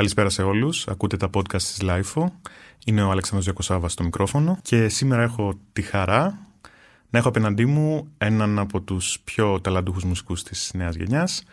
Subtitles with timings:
[0.00, 0.88] Καλησπέρα σε όλους.
[0.88, 2.26] Ακούτε τα podcast της LIFO.
[2.84, 6.38] Είναι ο Αλέξανδρος Διακοσάβας στο μικρόφωνο και σήμερα έχω τη χαρά
[7.10, 11.44] να έχω απέναντί μου έναν από τους πιο ταλαντούχους μουσικούς της νέας γενιάς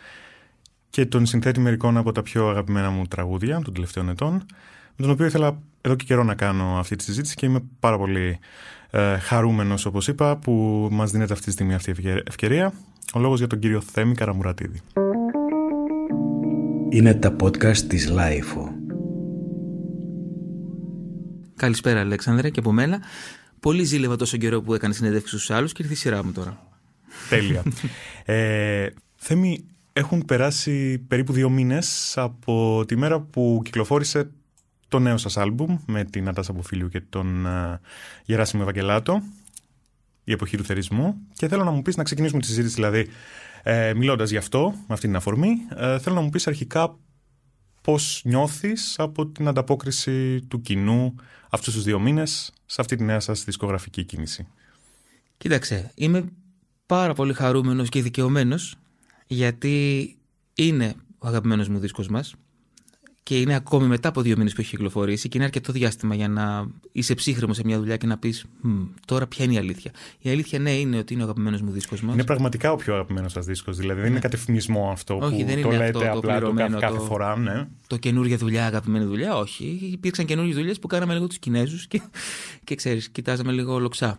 [0.90, 4.32] και τον συνθέτει μερικών από τα πιο αγαπημένα μου τραγούδια των τελευταίων ετών
[4.96, 7.98] με τον οποίο ήθελα εδώ και καιρό να κάνω αυτή τη συζήτηση και είμαι πάρα
[7.98, 8.38] πολύ
[8.90, 10.52] ε, χαρούμενος όπως είπα που
[10.90, 12.72] μας δίνεται αυτή τη στιγμή αυτή η ευκαιρία.
[13.14, 14.80] Ο λόγος για τον κύριο Θέμη Καραμουρατίδη.
[16.90, 18.72] Είναι τα podcast της LiFO.
[21.56, 23.00] Καλησπέρα Αλέξανδρε και από μένα.
[23.60, 26.62] Πολύ ζήλευα τόσο καιρό που έκανες συνέντευξη στους άλλους και ήρθε η σειρά μου τώρα.
[27.28, 27.62] Τέλεια.
[28.24, 34.30] ε, Θέμη, έχουν περάσει περίπου δύο μήνες από τη μέρα που κυκλοφόρησε
[34.88, 37.78] το νέο σας άλμπουμ με τη Νατάσσα Μποφίλιου και τον ε,
[38.24, 39.22] Γεράσιμο Ευαγγελάτο
[40.24, 43.08] η εποχή του θερισμού και θέλω να μου πεις να ξεκινήσουμε τη συζήτηση δηλαδή
[43.70, 46.98] ε, Μιλώντας γι' αυτό, με αυτή την αφορμή, ε, θέλω να μου πεις αρχικά
[47.82, 51.14] πώς νιώθεις από την ανταπόκριση του κοινού
[51.50, 54.46] αυτούς τους δύο μήνες σε αυτή τη νέα σας δισκογραφική κίνηση;
[55.36, 56.24] Κοίταξε, είμαι
[56.86, 58.76] πάρα πολύ χαρούμενος και δικαιωμένος
[59.26, 60.16] γιατί
[60.54, 62.34] είναι ο αγαπημένος μου δίσκος μας
[63.28, 66.28] και είναι ακόμη μετά από δύο μήνες που έχει κυκλοφορήσει και είναι αρκετό διάστημα για
[66.28, 68.44] να είσαι ψύχρεμος σε μια δουλειά και να πεις
[69.06, 69.90] τώρα ποια είναι η αλήθεια.
[70.18, 72.14] Η αλήθεια, ναι, είναι ότι είναι ο αγαπημένος μου δίσκος μας.
[72.14, 73.76] Είναι πραγματικά ο πιο αγαπημένος σας δίσκος.
[73.76, 74.20] Δηλαδή δεν είναι ναι.
[74.20, 77.36] κατευθυμισμό αυτό όχι, που δεν το είναι λέτε αυτό, απλά το κάθε, κάθε φορά.
[77.36, 77.66] Ναι.
[77.86, 79.36] Το καινούργια δουλειά, αγαπημένη δουλειά.
[79.36, 79.78] Όχι.
[79.92, 82.02] Υπήρξαν καινούργιες δουλειές που κάναμε λίγο τους Κινέζους και,
[82.64, 84.18] και ξέρεις, κοιτάζαμε λίγο λοξά.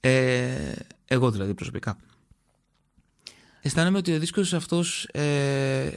[0.00, 0.72] Ε,
[1.04, 1.96] εγώ δηλαδή προσωπικά.
[3.62, 5.88] Αισθάνομαι ότι ο δίσκος αυτός ε,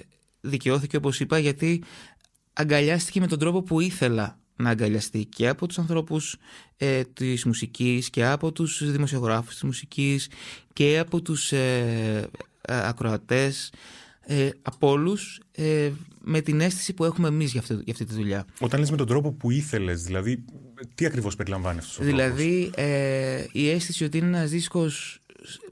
[0.44, 1.84] δικαιώθηκε όπως είπα γιατί
[2.54, 6.38] αγκαλιάστηκε με τον τρόπο που ήθελα να αγκαλιαστεί και από τους ανθρώπους
[6.78, 10.30] ε, της μουσικής και από τους δημοσιογράφους της μουσικής
[10.74, 12.30] και από τους ε,
[12.62, 13.72] ε ακροατές
[14.26, 18.14] ε, από όλους ε, με την αίσθηση που έχουμε εμείς για αυτή, για αυτή τη
[18.14, 18.46] δουλειά.
[18.60, 20.46] Όταν λες με τον τρόπο που ήθελες, δηλαδή
[20.96, 25.20] τι ακριβώς περιλαμβάνει αυτός ο Δηλαδή ε, η αίσθηση ότι είναι ένας δίσκος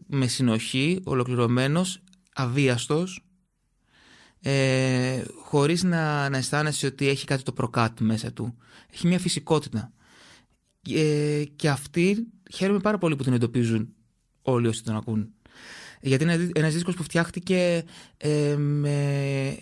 [0.07, 2.01] με συνοχή, ολοκληρωμένος,
[2.33, 3.23] αβίαστος
[4.41, 8.57] ε, χωρίς να, να αισθάνεσαι ότι έχει κάτι το προκάτ μέσα του.
[8.93, 9.91] Έχει μια φυσικότητα.
[10.89, 13.93] Ε, και αυτοί χαίρομαι πάρα πολύ που την εντοπίζουν
[14.41, 15.33] όλοι όσοι τον ακούν.
[16.01, 17.83] Γιατί είναι ένας δίσκος που φτιάχτηκε
[18.17, 19.57] ε, με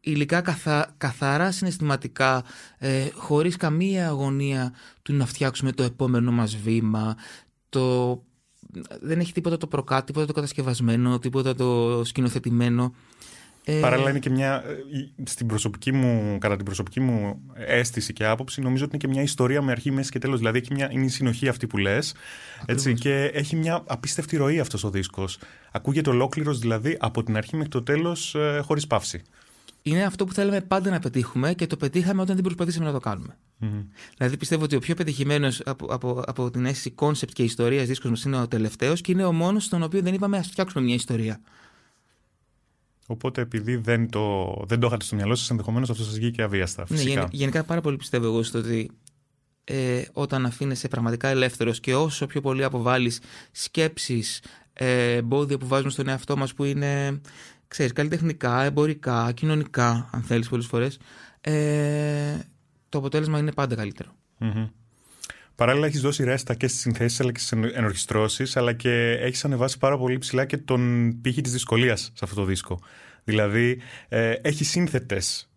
[0.00, 2.44] υλικά καθα, καθαρά συναισθηματικά,
[2.78, 7.16] ε, χωρίς καμία αγωνία του να φτιάξουμε το επόμενο μας βήμα,
[7.68, 8.22] το...
[9.00, 12.94] Δεν έχει τίποτα το προκάτ, τίποτα το κατασκευασμένο, τίποτα το σκηνοθετημένο.
[13.66, 13.80] Ε...
[13.80, 18.60] Παράλληλα είναι και μια, ε, στην προσωπική μου, κατά την προσωπική μου αίσθηση και άποψη,
[18.60, 20.38] νομίζω ότι είναι και μια ιστορία με αρχή, μέση και τέλος.
[20.38, 22.14] Δηλαδή έχει μια, είναι η συνοχή αυτή που λες
[22.66, 25.38] έτσι, και έχει μια απίστευτη ροή αυτός ο δίσκος.
[25.72, 29.22] Ακούγεται ολόκληρος δηλαδή από την αρχή μέχρι το τέλος ε, χωρίς παύση.
[29.82, 33.00] Είναι αυτό που θέλαμε πάντα να πετύχουμε και το πετύχαμε όταν δεν προσπαθήσαμε να το
[33.00, 33.36] κάνουμε.
[33.60, 33.84] Mm-hmm.
[34.16, 38.10] Δηλαδή πιστεύω ότι ο πιο πετυχημένος από, από, από την αίσθηση concept και ιστορίας δίσκος
[38.10, 40.94] μας είναι ο τελευταίος και είναι ο μόνος στον οποίο δεν είπαμε ας φτιάξουμε μια
[40.94, 41.40] ιστορία.
[43.06, 46.84] Οπότε επειδή δεν το, δεν το είχατε στο μυαλό σας, ενδεχομένως αυτό σας βγήκε αβίαστα.
[46.88, 47.20] Ναι, φυσικά.
[47.20, 48.90] Ναι, γενικά πάρα πολύ πιστεύω εγώ στο ότι
[49.64, 53.20] ε, όταν αφήνεσαι πραγματικά ελεύθερος και όσο πιο πολύ αποβάλεις
[53.52, 57.20] σκέψεις, ε, εμπόδια που βάζουμε στον εαυτό μας που είναι
[57.68, 60.98] ξέρεις, καλλιτεχνικά, εμπορικά, κοινωνικά, αν θέλεις πολλές φορές,
[61.40, 62.38] ε,
[62.88, 64.10] το αποτέλεσμα είναι πάντα καλύτερο.
[64.40, 64.68] Mm-hmm.
[65.54, 69.78] Παράλληλα, έχεις δώσει ρέστα και στις συνθέσεις αλλά και στις ενορχιστρώσεις, αλλά και έχεις ανεβάσει
[69.78, 72.80] πάρα πολύ ψηλά και τον πύχη της δυσκολίας σε αυτό το δίσκο.
[73.24, 75.48] Δηλαδή, ε, έχεις σύνθετες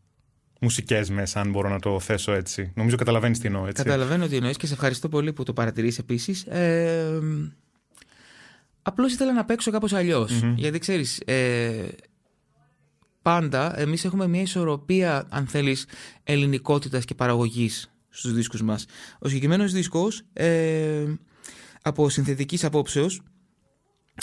[0.59, 2.72] μουσικές μέσα, αν μπορώ να το θέσω έτσι.
[2.75, 3.84] Νομίζω καταλαβαίνεις τι εννοώ, έτσι.
[3.84, 6.44] Καταλαβαίνω τι εννοείς και σε ευχαριστώ πολύ που το παρατηρείς επίσης.
[6.44, 7.19] Ε,
[8.81, 9.94] Απλώς ήθελα να παίξω κάπως
[10.56, 11.88] Γιατί ξέρεις, ε,
[13.22, 15.86] πάντα εμείς έχουμε μια ισορροπία, αν θέλεις,
[16.24, 18.85] ελληνικότητας και παραγωγής στους δίσκους μας.
[19.19, 21.03] Ο συγκεκριμένος δίσκος ε,
[21.81, 23.22] από συνθετικής απόψεως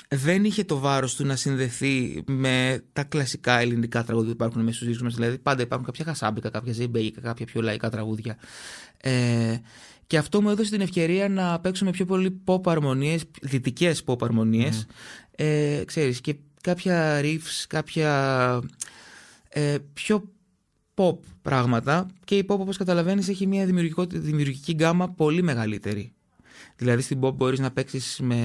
[0.08, 4.74] δεν είχε το βάρος του να συνδεθεί με τα κλασικά ελληνικά τραγούδια που υπάρχουν μέσα
[4.74, 5.14] στους δίσκους μας.
[5.14, 8.36] Δηλαδή πάντα υπάρχουν κάποια χασάμπικα, κάποια ζεμπέικα, κάποια πιο λαϊκά τραγούδια.
[8.96, 9.56] Ε,
[10.06, 14.86] και αυτό μου έδωσε την ευκαιρία να παίξουμε πιο πολύ pop αρμονίες, δυτικές pop αρμονίες.
[15.30, 18.60] Ε, ξέρεις, και κάποια riffs, κάποια
[19.48, 20.33] ε, πιο
[20.94, 23.66] pop πράγματα και η pop όπως καταλαβαίνεις έχει μια
[24.08, 26.12] δημιουργική γκάμα πολύ μεγαλύτερη.
[26.76, 28.38] Δηλαδή στην pop μπορείς να παίξεις με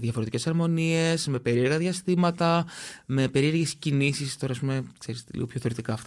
[0.00, 2.66] διαφορετικές αρμονίες, με περίεργα διαστήματα,
[3.06, 5.98] με περίεργες κινήσεις, τώρα ας πούμε, ξέρεις, λίγο πιο θεωρητικά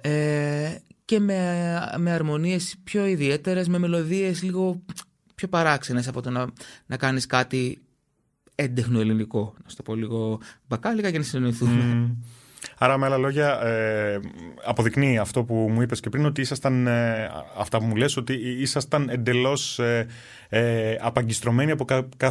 [0.00, 4.82] ε, και με, με αρμονίες πιο ιδιαίτερες, με μελωδίες λίγο
[5.34, 6.46] πιο παράξενες από το να,
[6.86, 7.78] να κάνεις κάτι
[8.54, 12.16] έντεχνο ελληνικό, να σου το πω λίγο μπακάλικα για να συνεννοηθούμε.
[12.78, 14.20] Άρα, με άλλα λόγια, ε,
[14.64, 18.34] αποδεικνύει αυτό που μου είπες και πριν, ότι ήσασταν, ε, αυτά που μου λες, ότι
[18.34, 20.06] ήσασταν εντελώς ε,
[20.48, 21.84] ε, απαγκιστρωμένοι από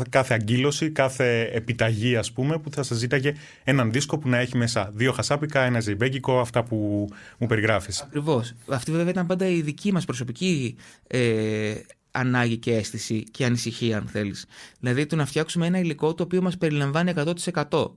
[0.09, 3.33] κάθε αγκύλωση, κάθε επιταγή, ας πούμε, που θα σας ζήταγε
[3.63, 7.07] έναν δίσκο που να έχει μέσα δύο χασάπικα, ένα ζεϊμπέγκικο, αυτά που
[7.37, 8.01] μου περιγράφεις.
[8.01, 8.53] Ακριβώς.
[8.67, 10.75] Αυτή βέβαια ήταν πάντα η δική μας προσωπική
[11.07, 11.73] ε,
[12.11, 14.45] ανάγκη και αίσθηση και ανησυχία, αν θέλεις.
[14.79, 17.91] Δηλαδή, το να φτιάξουμε ένα υλικό το οποίο μας περιλαμβάνει 100%.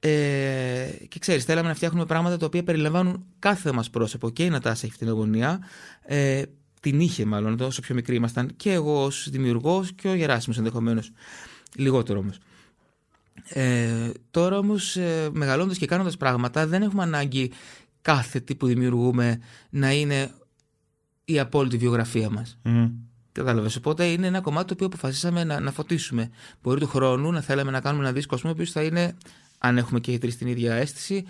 [0.00, 4.30] Ε, και ξέρεις, θέλαμε να φτιάχνουμε πράγματα τα οποία περιλαμβάνουν κάθε μας πρόσωπο.
[4.30, 5.60] Και η Νατάσα έχει την αγωνία.
[6.02, 6.42] Ε,
[6.80, 8.56] την είχε μάλλον, όσο πιο μικρή ήμασταν.
[8.56, 11.10] Και εγώ ως δημιουργός και ο Γεράσιμος ενδεχομένως.
[11.76, 12.38] Λιγότερο όμως.
[13.48, 17.52] Ε, τώρα όμως, ε, μεγαλώντα και κάνοντας πράγματα, δεν έχουμε ανάγκη
[18.02, 20.30] κάθε τι που δημιουργούμε να είναι
[21.24, 22.58] η απόλυτη βιογραφία μας.
[22.64, 22.90] Mm.
[23.32, 23.76] Κατάλαβες.
[23.76, 26.30] Οπότε είναι ένα κομμάτι το οποίο αποφασίσαμε να, να φωτίσουμε.
[26.62, 29.16] Μπορεί του χρόνου να θέλαμε να κάνουμε ένα δίσκο, ο οποίος θα είναι
[29.60, 31.24] αν έχουμε και οι τρεις την ίδια αίσθηση,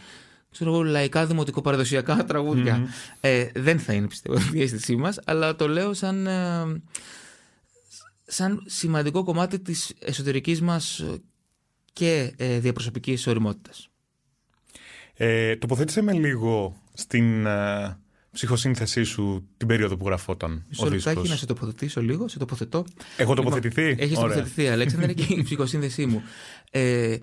[0.50, 2.26] ξέρω εγώ, λαϊκά, δημοτικο-παραδοσιακά
[3.20, 6.82] Ε, δεν θα είναι πιστεύω η αίσθησή μας, αλλά το λέω σαν, ε,
[8.26, 11.04] σαν σημαντικό κομμάτι της εσωτερικής μας
[11.92, 13.88] και ε, διαπροσωπικής οριμότητας.
[15.14, 17.98] Ε, τοποθέτησε με λίγο στην ε,
[18.32, 21.28] ψυχοσύνθεσή σου την περίοδο που γραφόταν Μισό ο δίσκος.
[21.28, 22.84] να σε τοποθετήσω λίγο, σε τοποθετώ.
[23.16, 26.22] Έχω τοποθετηθεί; Έχεις τοποθετηθεί, Αλέξανδρα, και η ψυχοσύνθεσή μου.
[26.70, 27.16] Ε,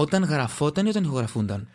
[0.00, 1.68] όταν γραφόταν ή όταν ηχογραφούνταν;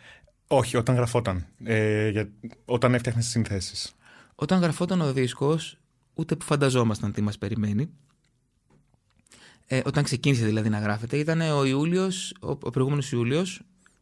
[0.46, 1.46] Όχι, όταν γραφόταν.
[1.64, 2.28] Ε, για,
[2.64, 3.94] όταν έφτιαχνε τις συνθέσεις.
[4.34, 5.78] Όταν γραφόταν ο δίσκος,
[6.14, 7.90] ούτε που φανταζόμασταν τι μας περιμένει.
[9.66, 13.60] Ε, όταν ξεκίνησε δηλαδή να γράφεται, ήταν ο Ιούλιος, ο, ο προηγούμενος Ιούλιος.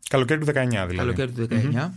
[0.08, 0.96] Καλοκαίρι του 19 δηλαδή.
[0.96, 1.90] Καλοκαίρι του 19.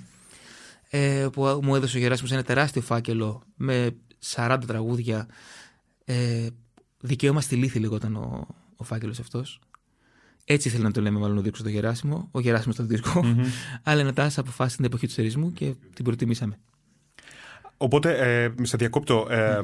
[0.89, 3.95] Ε, που μου έδωσε ο Γεράσιμος ένα τεράστιο φάκελο με
[4.35, 5.27] 40 τραγούδια.
[6.05, 6.47] Ε,
[6.99, 9.59] δικαίωμα στη λύθη λεγόταν ο, ο φάκελος αυτός.
[10.47, 13.21] Έτσι ήθελε να το λέμε, μάλλον ο Δίσκος στο Γεράσιμο, ο Γεράσιμος στο δίσκο.
[13.23, 13.45] Mm-hmm.
[13.89, 16.59] Αλλά μετά αποφάσισε την εποχή του σερισμού και την προτιμήσαμε.
[17.77, 19.27] Οπότε, ε, σε διακόπτω.
[19.29, 19.59] Ε,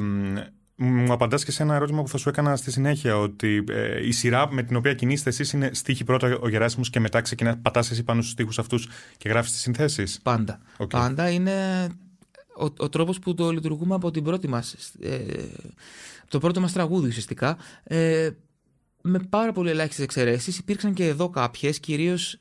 [0.76, 3.18] μου απαντάς και σε ένα ερώτημα που θα σου έκανα στη συνέχεια.
[3.18, 7.00] Ότι ε, η σειρά με την οποία κινείστε εσείς είναι στίχη πρώτα ο Γεράσιμος και
[7.00, 8.88] μετά ξεκινά, πατάς εσύ πάνω στους στίχους αυτούς
[9.18, 10.60] και γράφεις τις συνθέσεις; Πάντα.
[10.78, 10.88] Okay.
[10.88, 11.88] Πάντα είναι
[12.58, 14.76] ο, ο τρόπος που το λειτουργούμε από την πρώτη μας.
[15.02, 15.20] Ε,
[16.28, 17.58] το πρώτο μας τραγούδι ουσιαστικά.
[17.84, 18.30] Ε,
[19.02, 20.58] με πάρα πολύ ελάχιστες εξαιρέσεις.
[20.58, 22.40] Υπήρξαν και εδώ κάποιες, κυρίως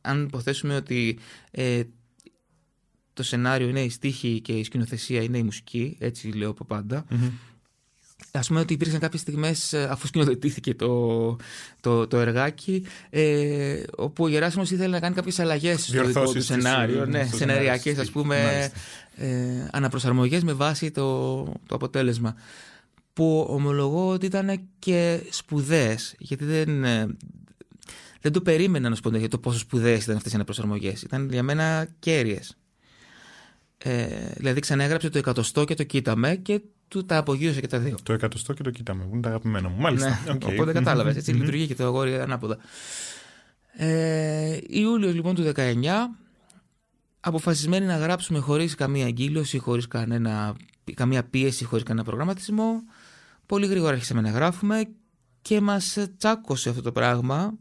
[0.00, 1.18] αν υποθέσουμε ότι
[1.50, 1.82] ε,
[3.12, 7.04] το σενάριο είναι η στίχη και η σκηνοθεσία είναι η μουσική, έτσι λέω από πάντα.
[7.10, 7.30] Mm-hmm.
[8.32, 11.36] Α πούμε ότι υπήρξαν κάποιες στιγμές, ε, αφού σκηνοθετήθηκε το,
[11.80, 16.42] το, το εργάκι, ε, όπου ο Γεράσιμος ήθελε να κάνει κάποιες αλλαγές στο δικό του
[16.42, 17.06] σενάριο.
[17.06, 18.70] Ναι, σεναριακές, ας πούμε,
[19.16, 22.34] ε, αναπροσαρμογές με βάση το, το αποτέλεσμα
[23.18, 27.16] που ομολογώ ότι ήταν και σπουδές, γιατί δεν, ε,
[28.20, 31.02] δεν το περίμενα να σου πω για το πόσο σπουδαίες ήταν αυτές οι αναπροσαρμογές.
[31.02, 32.56] Ήταν για μένα κέρυες.
[33.78, 34.06] Ε,
[34.36, 37.96] δηλαδή ξανέγραψε το εκατοστό και το κοίταμε και του τα απογείωσε και τα δύο.
[38.02, 39.80] Το εκατοστό και το κοίταμε, που είναι τα αγαπημένα μου.
[39.80, 40.08] Μάλιστα.
[40.08, 40.52] Ναι, okay.
[40.52, 41.16] Οπότε κατάλαβες.
[41.16, 42.58] Έτσι λειτουργεί και το αγόρι ανάποδα.
[43.72, 45.74] Ε, Ιούλιος λοιπόν του 19,
[47.20, 49.88] αποφασισμένοι να γράψουμε χωρίς καμία αγκύλωση, χωρίς
[50.94, 52.82] καμία πίεση, χωρίς κανένα προγραμματισμό.
[53.48, 54.88] Πολύ γρήγορα αρχίσαμε να γράφουμε
[55.42, 57.58] και μας τσάκωσε αυτό το πράγμα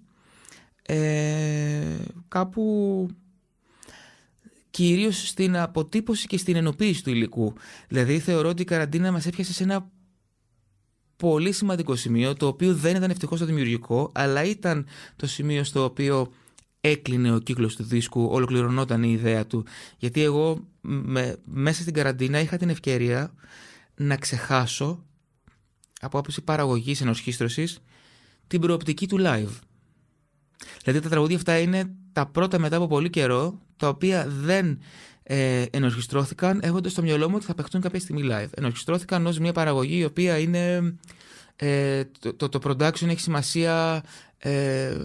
[0.82, 1.98] ε,
[2.28, 3.08] κάπου
[4.70, 7.54] κυρίως στην αποτύπωση και στην ενοποίηση του υλικού.
[7.88, 9.92] Δηλαδή θεωρώ ότι η καραντίνα μας έπιασε σε ένα
[11.16, 15.84] πολύ σημαντικό σημείο το οποίο δεν ήταν ευτυχώς το δημιουργικό αλλά ήταν το σημείο στο
[15.84, 16.32] οποίο
[16.82, 19.66] έκλεινε ο κύκλος του δίσκου, ολοκληρωνόταν η ιδέα του.
[19.98, 23.34] Γιατί εγώ με, μέσα στην καραντίνα είχα την ευκαιρία
[23.96, 25.02] να ξεχάσω
[26.02, 27.68] από άποψη παραγωγής ενορχίστρωση
[28.48, 29.60] την προοπτική του live.
[30.84, 34.80] Δηλαδή τα τραγούδια αυτά είναι τα πρώτα μετά από πολύ καιρό, τα οποία δεν
[35.24, 38.50] ε, ενορχιστρώθηκαν έχοντας στο μυαλό μου ότι θα παιχτούν κάποια στιγμή live.
[38.56, 40.96] Ενορχιστρώθηκαν ως μια παραγωγή η οποία είναι.
[41.56, 42.04] Ε,
[42.38, 44.04] το, το, production έχει σημασία
[44.38, 44.98] ε,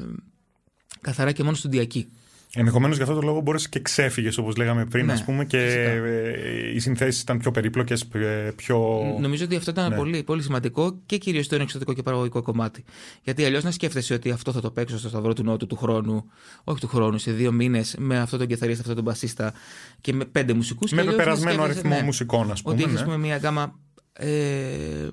[1.01, 2.09] καθαρά και μόνο στοντιακή.
[2.55, 6.75] Ενδεχομένως για αυτό το λόγο μπορείς και ξέφυγες, όπως λέγαμε πριν, ναι, πούμε, και ε,
[6.75, 9.03] οι συνθέσεις ήταν πιο περίπλοκες, ε, πιο.
[9.21, 9.97] Νομίζω ότι αυτό ήταν ναι.
[9.97, 12.85] πολύ, πολύ σημαντικό και κυρίως στο εξωτερικό και παραγωγικό κομμάτι.
[13.23, 16.25] Γιατί αλλιώς να σκέφτεσαι ότι αυτό θα το παίξω στο Σταυρό του Νότου του χρόνου,
[16.65, 19.53] όχι του χρόνου, σε δύο μήνες, με αυτό τον κεθαρίστα, αυτό τον μπασίστα
[20.01, 20.93] και με πέντε μουσικούς.
[20.93, 22.75] Με πεπερασμένο αριθμό ναι, μουσικών, ας πούμε.
[22.75, 23.17] Ότι έχει ναι.
[23.17, 23.79] μια γκάμα.
[24.13, 25.09] Ε,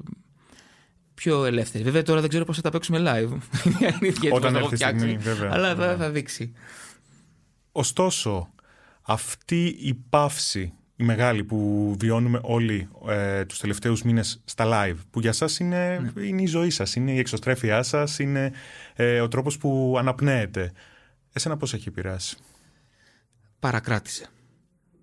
[1.13, 1.83] πιο ελεύθερη.
[1.83, 3.37] Βέβαια τώρα δεν ξέρω πώς θα τα παίξουμε live.
[4.31, 5.49] Όταν έρθει η στιγμή, βέβαια.
[5.53, 6.53] Αλλά θα, θα δείξει.
[7.79, 8.49] Ωστόσο,
[9.01, 15.19] αυτή η παύση, η μεγάλη που βιώνουμε όλοι ε, τους τελευταίους μήνες στα live, που
[15.19, 16.25] για σας είναι, ναι.
[16.25, 18.51] είναι η ζωή σας, είναι η εξωστρέφειά σας, είναι
[18.95, 20.71] ε, ο τρόπος που αναπνέετε.
[21.33, 22.37] Εσένα πώς έχει επηρεάσει;
[23.59, 24.27] παρακράτησε.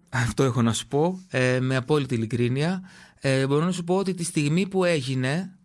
[0.09, 2.83] Αυτό έχω να σου πω ε, με απόλυτη ειλικρίνεια.
[3.21, 5.59] Ε, μπορώ να σου πω ότι τη στιγμή που έγινε,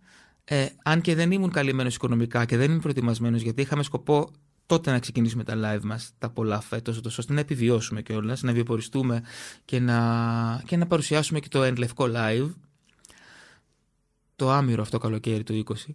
[0.44, 4.32] ε, αν και δεν ήμουν καλυμμένος οικονομικά και δεν ήμουν προετοιμασμένος γιατί είχαμε σκοπό
[4.72, 9.24] τότε να ξεκινήσουμε τα live μας τα πολλά φέτος ώστε να επιβιώσουμε κιόλας, να βιοποριστούμε
[9.66, 12.50] και να, και να παρουσιάσουμε και το Λευκό live.
[14.36, 15.94] Το άμυρο αυτό καλοκαίρι του 20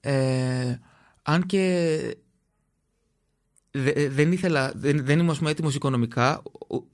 [0.00, 0.78] ε,
[1.22, 2.16] αν και
[4.08, 6.42] δεν ήθελα, δεν, δεν ήμουν έτοιμος οικονομικά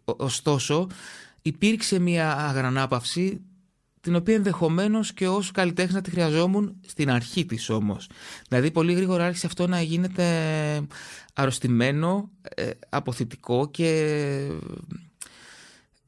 [0.04, 0.86] ωστόσο
[1.42, 3.40] υπήρξε μια αγρανάπαυση
[4.02, 8.08] την οποία ενδεχομένως και ως καλλιτέχνη να τη χρειαζόμουν στην αρχή της όμως.
[8.48, 10.26] Δηλαδή, πολύ γρήγορα άρχισε αυτό να γίνεται
[11.34, 14.48] αρρωστημένο, ε, αποθητικό και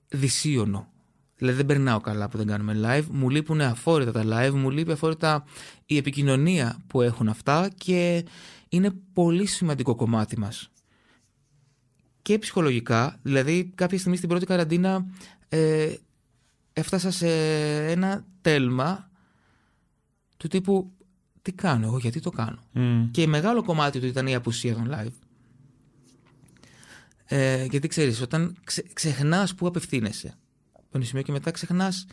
[0.09, 0.89] δυσίωνο.
[1.37, 3.07] Δηλαδή, δεν περνάω καλά που δεν κάνουμε live.
[3.11, 5.45] Μου λείπουν αφόρητα τα live, μου λείπει αφόρητα
[5.87, 8.25] η επικοινωνία που έχουν αυτά και
[8.69, 10.71] είναι πολύ σημαντικό κομμάτι μας.
[12.23, 15.07] Και ψυχολογικά, δηλαδή κάποια στιγμή στην πρώτη καραντίνα
[15.49, 15.95] ε,
[16.75, 17.29] έφτασα σε
[17.91, 19.11] ένα τέλμα
[20.37, 20.93] του τύπου
[21.43, 22.59] τι κάνω εγώ, γιατί το κάνω;
[23.11, 25.13] Και μεγάλο κομμάτι του ήταν η απουσία των live.
[27.25, 30.35] Ε, γιατί ξέρεις, όταν ξε, ξεχνάς που απευθύνεσαι,
[30.73, 32.07] από ένα σημείο και μετά ξεχνάς,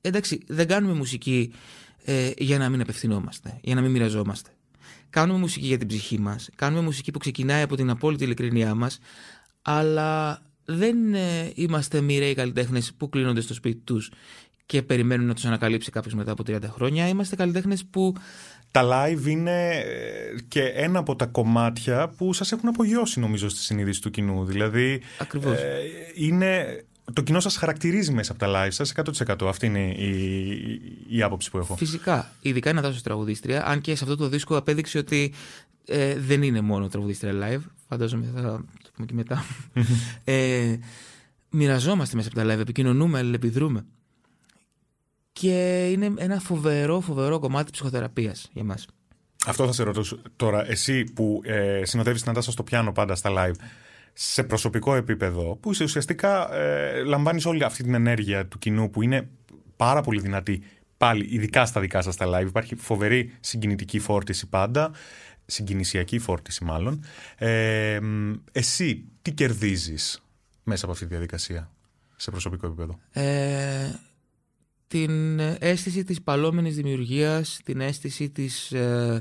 [0.00, 1.52] εντάξει, δεν κάνουμε μουσική
[2.04, 4.50] ε, για να μην απευθυνόμαστε, για να μην μοιραζόμαστε.
[5.10, 8.98] Κάνουμε μουσική για την ψυχή μας, κάνουμε μουσική που ξεκινάει από την απόλυτη ειλικρινιά μας,
[9.62, 14.10] αλλά δεν ε, είμαστε μοιραίοι καλλιτέχνες που κλείνονται στο σπίτι τους
[14.70, 17.08] και περιμένουν να τους ανακαλύψει κάποιος μετά από 30 χρόνια.
[17.08, 18.14] Είμαστε καλλιτέχνες που.
[18.70, 23.60] Τα live είναι ε, και ένα από τα κομμάτια που σας έχουν απογειώσει νομίζω στη
[23.60, 24.44] συνείδηση του κοινού.
[24.44, 25.58] Δηλαδή, Ακριβώς.
[25.58, 25.80] Ε,
[26.14, 28.92] είναι, το κοινό σας χαρακτηρίζει μέσα από τα live σας
[29.26, 29.46] 100%.
[29.46, 31.76] Αυτή είναι η, η, άποψη που έχω.
[31.76, 32.32] Φυσικά.
[32.40, 33.66] Ειδικά είναι δάσο τραγουδίστρια.
[33.66, 35.32] Αν και σε αυτό το δίσκο απέδειξε ότι
[35.84, 37.62] ε, δεν είναι μόνο τραγουδίστρια live.
[37.88, 38.64] Φαντάζομαι θα το
[39.00, 39.44] πούμε και μετά.
[40.24, 40.76] ε,
[41.50, 43.84] μοιραζόμαστε μέσα από τα live, επικοινωνούμε, αλληλεπιδρούμε.
[45.32, 48.86] Και είναι ένα φοβερό, φοβερό κομμάτι ψυχοθεραπείας για μας.
[49.46, 50.70] Αυτό θα σε ρωτήσω τώρα.
[50.70, 53.54] Εσύ που ε, συνοδεύεις την Αντάσσα στο πιάνο πάντα στα live,
[54.12, 59.02] σε προσωπικό επίπεδο, που είσαι ουσιαστικά ε, λαμβάνεις όλη αυτή την ενέργεια του κοινού που
[59.02, 59.28] είναι
[59.76, 60.62] πάρα πολύ δυνατή
[60.96, 62.46] πάλι, ειδικά στα δικά σας τα live.
[62.46, 64.90] Υπάρχει φοβερή συγκινητική φόρτιση πάντα
[65.50, 67.04] συγκινησιακή φόρτιση μάλλον.
[67.36, 68.00] Ε,
[68.52, 70.22] εσύ τι κερδίζεις
[70.62, 71.70] μέσα από αυτή τη διαδικασία
[72.16, 73.90] σε προσωπικό επίπεδο; Ε,
[74.86, 79.20] την αίσθηση της παλόμενης δημιουργίας, την αίσθηση της, ε,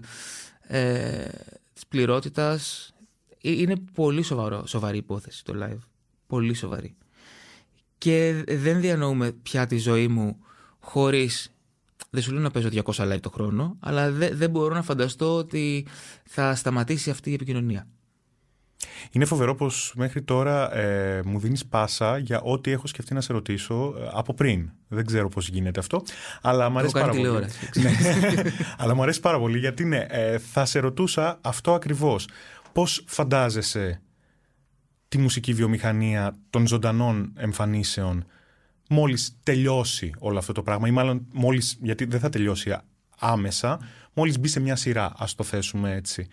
[0.62, 1.28] ε,
[1.74, 2.94] της πληρότητας.
[3.42, 5.80] Ε, είναι πολύ σοβαρό, σοβαρή υπόθεση το live.
[6.28, 6.96] Πολύ σοβαρή.
[7.98, 10.38] Και δεν διανοούμε πια τη ζωή μου
[10.80, 11.52] χωρίς
[12.10, 15.88] δεν σου λέω να παίζω 200 live το χρόνο, αλλά δεν μπορώ να φανταστώ ότι
[16.24, 17.88] θα σταματήσει αυτή η επικοινωνία.
[19.12, 23.34] Είναι φοβερό πως μέχρι τώρα ε, μου δίνεις πάσα για ό,τι έχω σκεφτεί να σε
[23.34, 24.72] ρωτήσω ε, από πριν.
[24.88, 26.04] Δεν ξέρω πώς γίνεται αυτό.
[26.42, 27.30] Αλλά μου αρέσει πάρα πολύ.
[27.30, 27.92] Ναι.
[28.78, 32.28] αλλά μου αρέσει πάρα πολύ γιατί ναι, ε, θα σε ρωτούσα αυτό ακριβώς.
[32.74, 34.02] Πώς φαντάζεσαι
[35.08, 38.26] τη μουσική βιομηχανία των ζωντανών εμφανίσεων
[38.90, 42.78] μόλις τελειώσει όλο αυτό το πράγμα ή μάλλον μόλις, γιατί δεν θα τελειώσει
[43.20, 43.80] άμεσα,
[44.14, 46.28] μόλις μπει σε μια σειρά, ας το θέσουμε έτσι.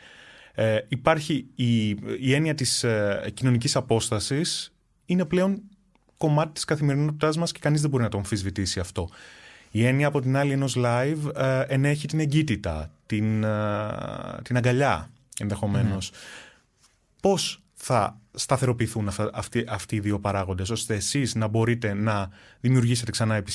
[0.54, 1.88] Ε, υπάρχει η,
[2.20, 4.72] η έννοια της ε, κοινωνικής απόστασης
[5.06, 5.62] είναι πλέον
[6.16, 9.08] κομμάτι της καθημερινότητάς μας και κανείς δεν μπορεί να το αμφισβητήσει αυτό.
[9.70, 13.88] Η έννοια από την άλλη ενός live ε, ενέχει την εγκύτητα, την, ε,
[14.42, 16.10] την αγκαλιά ενδεχομένως.
[16.10, 16.16] Mm.
[17.20, 22.30] Πώς θα σταθεροποιηθούν αυτοί, αυτοί οι δύο παράγοντες ώστε εσείς να μπορείτε να
[22.60, 23.52] δημιουργήσετε ξανά επί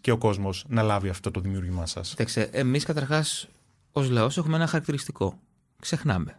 [0.00, 2.08] και ο κόσμος να λάβει αυτό το δημιούργημά σας.
[2.08, 3.48] Κοιτάξτε, εμείς καταρχάς
[3.92, 5.38] ως λαός έχουμε ένα χαρακτηριστικό.
[5.80, 6.36] Ξεχνάμε.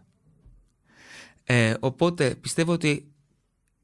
[1.44, 3.12] Ε, οπότε πιστεύω ότι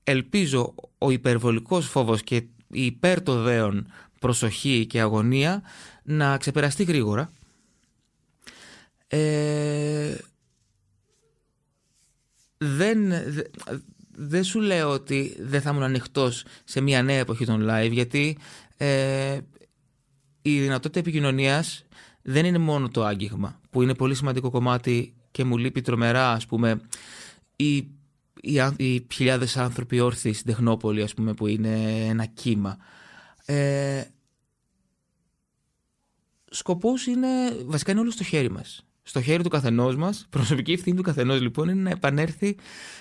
[0.04, 2.36] ελπίζω ο υπερβολικός φόβος και
[2.70, 3.86] η υπέρ το δέον
[4.20, 5.62] προσοχή και αγωνία
[6.02, 7.32] να ξεπεραστεί γρήγορα.
[9.06, 10.16] Ε,
[12.62, 13.12] δεν,
[14.16, 18.38] δεν σου λέω ότι δεν θα ήμουν ανοιχτός σε μια νέα εποχή των live, γιατί
[18.76, 19.38] ε,
[20.42, 21.84] η δυνατότητα επικοινωνίας
[22.22, 26.46] δεν είναι μόνο το άγγιγμα, που είναι πολύ σημαντικό κομμάτι και μου λείπει τρομερά, ας
[26.46, 26.80] πούμε,
[27.56, 27.76] οι,
[28.40, 32.76] οι, οι χιλιάδες άνθρωποι όρθιοι στην Τεχνόπολη, ας πούμε, που είναι ένα κύμα.
[33.44, 34.04] Ε,
[36.50, 37.28] σκοπός είναι,
[37.64, 41.40] βασικά είναι όλο στο χέρι μας στο χέρι του καθενός μας, προσωπική ευθύνη του καθενός
[41.40, 42.56] λοιπόν είναι να επανέλθει,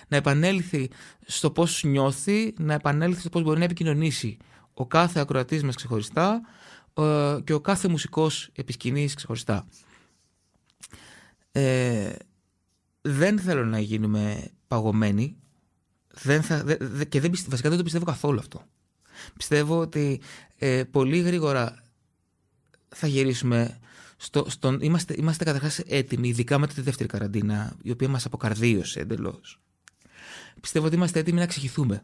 [0.08, 0.90] να επανέλθει
[1.26, 4.38] στο πώς νιώθει, να επανέλθει στο πώς μπορεί να επικοινωνήσει
[4.74, 6.42] ο κάθε ακροατής μας ξεχωριστά
[6.94, 9.68] ε, και ο κάθε μουσικός επισκηνής ξεχωριστά.
[11.52, 12.12] Ε,
[13.02, 15.38] δεν θέλω να γίνουμε παγωμένοι
[16.14, 18.64] δεν θα, δε, δε, και δεν, πιστε- βασικά δεν το πιστεύω καθόλου αυτό.
[19.38, 20.22] Πιστεύω ότι
[20.58, 21.84] ε, πολύ γρήγορα
[22.90, 23.80] θα γυρίσουμε
[24.22, 29.00] στο, στον, είμαστε, είμαστε καταρχάς έτοιμοι, ειδικά μετά τη δεύτερη καραντίνα, η οποία μας αποκαρδίωσε
[29.00, 29.60] εντελώς.
[30.62, 32.04] Πιστεύω ότι είμαστε έτοιμοι να ξεχυθούμε.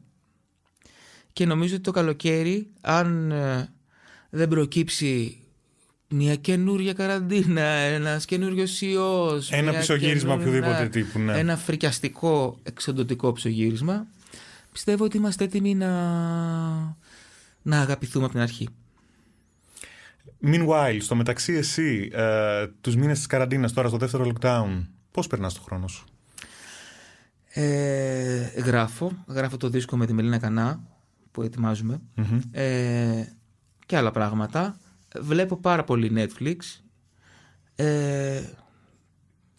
[1.34, 3.69] Και νομίζω ότι το καλοκαίρι, αν ε,
[4.29, 5.39] δεν προκύψει
[6.10, 11.38] μια καινούρια καραντίνα, ένας καινούριος ιός, Ένα μια πισωγύρισμα καινούρια- οποιοδήποτε ναι, τύπου, ναι.
[11.39, 14.07] Ένα φρικιαστικό εξοντοτικό ψωγύρισμα.
[14.72, 15.89] Πιστεύω ότι είμαστε έτοιμοι να,
[17.62, 18.67] να αγαπηθούμε από την αρχή.
[20.46, 25.54] Meanwhile, στο μεταξύ εσύ, ε, τους μήνες της καραντίνας τώρα στο δεύτερο lockdown, πώς περνάς
[25.54, 26.06] το χρόνο σου;
[27.48, 30.80] Ε, γράφω, γράφω το δίσκο με τη Μελίνα Κανά
[31.32, 32.40] που ετοιμάζουμε Μμμ.
[32.52, 33.34] ε,
[33.86, 34.78] και άλλα πράγματα.
[35.22, 36.56] Βλέπω πάρα πολύ Netflix.
[37.75, 38.42] Ε,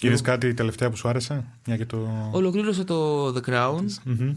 [0.01, 2.29] Είδες κάτι τελευταία που σου άρεσε, μια και το...
[2.33, 3.85] ολοκλήρωσα το The Crown.
[4.05, 4.35] Μμμ.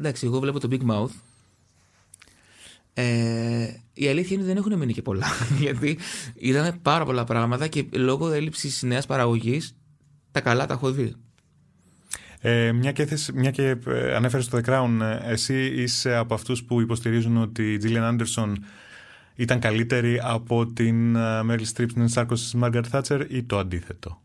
[0.00, 1.10] Εντάξει, εγώ βλέπω το Big Mouth.
[3.00, 5.26] Ε, η αλήθεια είναι ότι δεν έχουν μείνει και πολλά.
[5.60, 5.98] Γιατί
[6.34, 9.76] είδαμε πάρα πολλά πράγματα και λόγω έλλειψης νέας παραγωγής
[10.30, 11.14] τα καλά τα έχω δει.
[12.40, 16.34] Ε, μια και, θες- μια και ε, ανέφερες το The Crown, ε, εσύ είσαι από
[16.34, 18.52] αυτούς που υποστηρίζουν ότι η Gillian Anderson
[19.34, 24.20] ήταν καλύτερη από την ε, Meryl Streep στην ενσάρκωση της Margaret Thatcher ή το αντίθετο;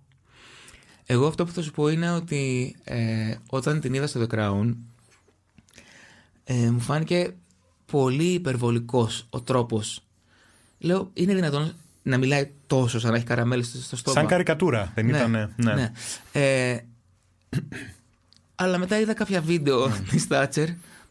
[1.06, 4.74] Εγώ αυτό που θα σου πω είναι ότι ε, όταν την είδα στο The Crown
[6.44, 7.34] ε, μου φάνηκε
[7.86, 10.04] πολύ υπερβολικός ο τρόπος.
[10.80, 11.74] Λέω, είναι δυνατόν
[12.04, 14.20] να μιλάει τόσο σαν να έχει καραμέλες στο, στο στόμα.
[14.20, 15.54] Σαν καρικατούρα, δεν ήταν.
[15.56, 15.92] Ναι.
[16.32, 16.78] Ε,
[18.56, 20.00] αλλά μετά είδα κάποια βίντεο Ναι.
[20.10, 20.68] της Thatcher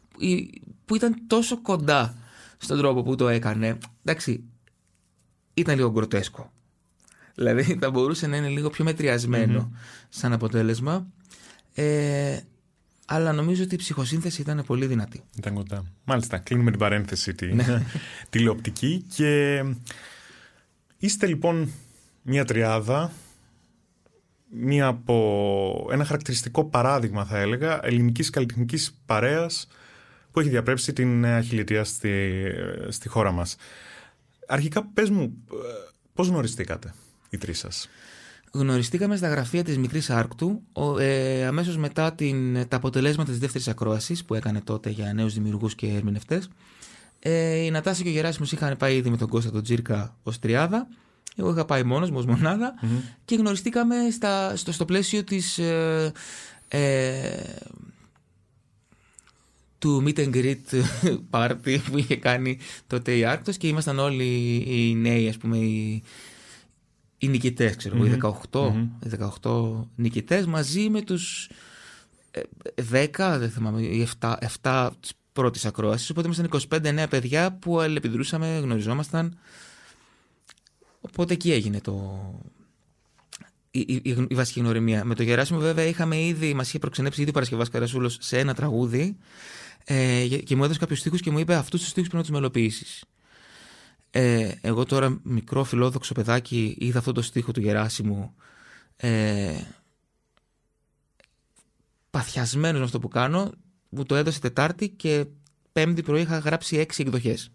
[0.09, 0.19] που,
[0.85, 2.15] που ήταν τόσο κοντά
[2.59, 3.79] στον τρόπο που το έκανε.
[4.05, 4.45] Εντάξει,
[5.55, 6.53] ήταν λίγο γκροτέσκο.
[7.35, 9.73] Δηλαδή θα μπορούσε να είναι λίγο πιο μετριασμενο
[10.09, 11.07] σαν αποτέλεσμα.
[11.75, 12.39] Ε,
[13.15, 15.23] αλλά νομίζω ότι η ψυχοσύνθεση ήταν πολύ δυνατή.
[15.37, 15.85] Ήταν κοντά.
[16.05, 17.83] Μάλιστα, κλείνουμε την παρένθεση τη Ναι.
[18.31, 19.63] τηλεοπτική και
[20.99, 21.73] είστε λοιπόν
[22.23, 23.13] μια τριάδα,
[24.51, 29.69] μια από ένα χαρακτηριστικό παράδειγμα θα έλεγα ελληνικής καλλιτεχνικής παρέας
[30.31, 32.43] που έχει διαπρέψει την νέα χιλιετία στη,
[32.89, 33.57] στη χώρα μας.
[34.47, 35.23] Αρχικά πες μου
[35.53, 35.57] ε,
[36.15, 36.95] πώς γνωριστήκατε
[37.31, 37.89] οι τρεις σας;
[38.55, 43.69] Γνωριστήκαμε στα γραφεία της Μικρής Άρκτου ο, ε, αμέσως μετά την, τα αποτελέσματα της δεύτερης
[43.69, 46.49] ακρόασης που έκανε τότε για νέους δημιουργούς και ερμηνευτές.
[47.19, 50.39] Ε, η Νατάσα και ο Γεράσιμος είχαν πάει ήδη με τον Κώστα τον Τζίρκα ως
[50.39, 50.89] τριάδα.
[51.37, 52.75] Εγώ είχα πάει μόνος μου ως μονάδα
[53.25, 56.13] και γνωριστήκαμε στα, στο, στο πλαίσιο της, ε,
[56.69, 57.43] ε,
[59.79, 60.83] του meet and greet
[61.31, 66.03] party που είχε κάνει τότε η Άρκτος και ήμασταν όλοι οι νέοι ας πούμε οι,
[67.23, 68.19] οι νικητές ξέρω εγώ, οι
[68.51, 68.73] 18,
[69.05, 69.11] οι
[69.43, 71.51] 18 νικητές μαζί με τους
[72.31, 72.41] ε,
[72.93, 77.81] 10 δεν θυμάμαι οι 7, 7 της πρώτης ακρόασης οπότε ήμασταν 25 νέα παιδιά που
[77.81, 79.39] αλληλεπιδρούσαμε, γνωριζόμασταν
[81.01, 82.21] οπότε εκεί έγινε το,
[83.71, 85.05] η, η, η, η βασική γνωριμία.
[85.05, 88.55] Με το Γεράσιμο, βέβαια, είχαμε ήδη, μας είχε προξενέψει ήδη ο Παρασκευάς Καρασούλος σε ένα
[88.55, 89.17] τραγούδι
[89.85, 92.41] ε, και μου έδωσε κάποιους στίχους και μου είπε αυτούς τους στίχους πρέπει να τους
[92.41, 93.05] μελοποιήσεις.
[94.15, 98.35] Ε, εγώ τώρα, μικρό φιλόδοξο παιδάκι, είδα αυτό το στίχο του Γεράσιμου.
[98.97, 99.61] Ε,
[102.11, 103.53] παθιασμένος με αυτό που κάνω,
[103.89, 105.27] μου το έδωσε Τετάρτη και
[105.73, 107.51] Πέμπτη πρωί είχα γράψει έξι εκδοχές.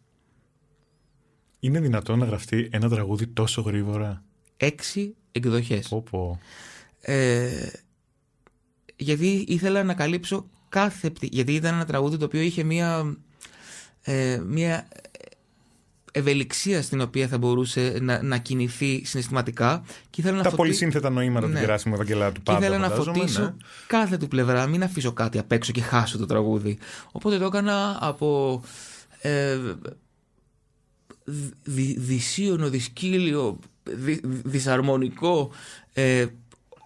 [1.60, 4.24] Είναι δυνατόν να γραφτεί ένα τραγούδι τόσο γρήγορα;
[4.58, 5.88] Έξι εκδοχές.
[5.88, 6.39] Πω, πω.
[7.02, 7.70] Ε,
[8.96, 11.36] γιατί ήθελα να καλύψω κάθε πτυχή.
[11.36, 13.17] Γιατί ήταν ένα τραγούδι το οποίο είχε μία,
[14.02, 14.88] ε, μία
[16.17, 19.84] ευελιξία στην οποία θα μπορούσε να, να κινηθεί συναισθηματικά.
[20.10, 21.53] Και ήθελα να Τα φωτι- πολυσύνθετα νοήματα Ναι.
[21.53, 23.53] του Γεράσιμου Ευαγγελάτου Και πάντα ήθελα να φαντάζομαι, φωτίσω ναι.
[23.88, 26.77] κάθε του πλευρά, μην αφήσω κάτι απ' έξω και χάσω το τραγούδι.
[27.12, 28.62] Οπότε το έκανα από
[29.21, 29.58] ε,
[31.63, 35.51] δι, δυσίωνο, δυσκύλιο, δι, δυσαρμονικό,
[35.93, 36.25] ε,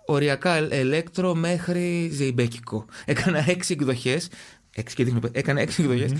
[0.05, 2.85] οριακά ελέκτρο μέχρι ζεϊμπέκικο.
[3.05, 4.27] Έκανα έξι εκδοχές,
[4.75, 6.11] έξι και δείχνω, έκανα έξι εκδοχές,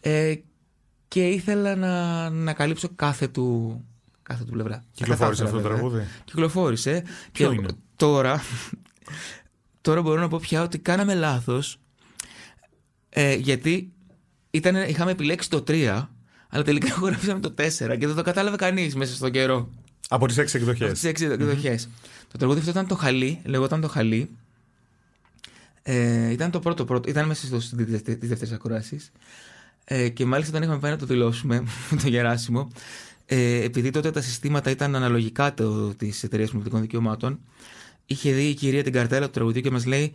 [0.00, 0.34] ε,
[1.08, 3.80] και ήθελα να, να καλύψω κάθε του,
[4.22, 4.84] κάθε του πλευρά.
[4.92, 6.22] Κυκλοφόρησε Τα αυτό το κατάφερα, τραγούδι; βέβαια.
[6.24, 7.04] Κυκλοφόρησε.
[7.32, 8.42] Ποιο και είναι; τώρα,
[9.80, 11.78] τώρα μπορώ να πω πια ότι κάναμε λάθος
[13.08, 13.92] ε, γιατί
[14.50, 16.06] ήταν, είχαμε επιλέξει το 3
[16.48, 19.68] αλλά τελικά γράψαμε το 4 και δεν το κατάλαβε κανείς μέσα στον καιρό.
[20.08, 20.82] Από τις έξι εκδοχές.
[20.82, 21.88] Από τις έξι εκδοχές.
[22.28, 24.30] Το τραγούδι αυτό ήταν το Χαλί, λεγόταν το Χαλί.
[25.82, 29.00] Ε, ήταν το πρώτο πρώτο, ήταν μέσα στο τη δεύτερη ακρόαση.
[29.90, 32.68] Ε, και μάλιστα όταν είχαμε πάει να το δηλώσουμε με το Γεράσιμο,
[33.26, 35.54] ε, επειδή τότε τα συστήματα ήταν αναλογικά
[35.96, 37.40] της εταιρείας πνευματικών δικαιωμάτων,
[38.06, 40.12] είχε δει η κυρία την καρτέλα του τραγουδιού και μας λέει: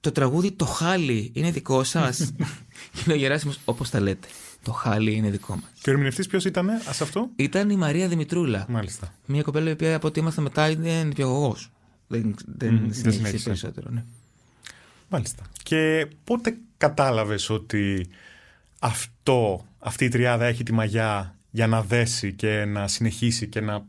[0.00, 2.32] το τραγούδι Το Χάλι είναι δικό σας.
[2.92, 4.28] και λέει ο Γεράσιμος, όπως τα λέτε.
[4.62, 5.70] Το Χάλι είναι δικό μας.
[5.80, 7.30] Και ο ερμηνευτής ποιος ήταν σε αυτό.
[7.36, 8.66] Ήταν η Μαρία Δημητρούλα.
[8.68, 9.14] Μάλιστα.
[9.26, 11.56] Μια κοπέλα η οποία από ό,τι ήμασταν μετά είναι νηπιαγωγό.
[12.06, 13.44] Δεν, δεν Μμμ, δεν συνέχισε συνέχισε.
[13.44, 13.90] περισσότερο.
[13.90, 14.04] Ναι.
[15.08, 15.42] Μάλιστα.
[15.62, 18.06] Και πότε κατάλαβες ότι
[18.84, 23.84] αυτό, αυτή η τριάδα έχει τη μαγιά για να δέσει και να συνεχίσει και να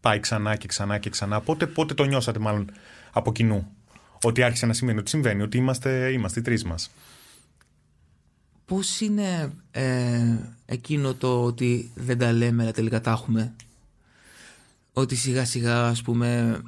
[0.00, 1.40] πάει ξανά και ξανά και ξανά.
[1.40, 2.70] Πότε, πότε το νιώσατε μάλλον
[3.12, 3.72] από κοινού.
[4.22, 6.90] Ότι άρχισε να σημαίνει ότι συμβαίνει, ότι είμαστε, είμαστε οι τρεις μας;
[8.64, 13.52] Πώς είναι ε, εκείνο το ότι δεν τα λέμε αλλά τελικά τα έχουμε;
[14.92, 16.60] Ότι σιγά σιγά ας πούμε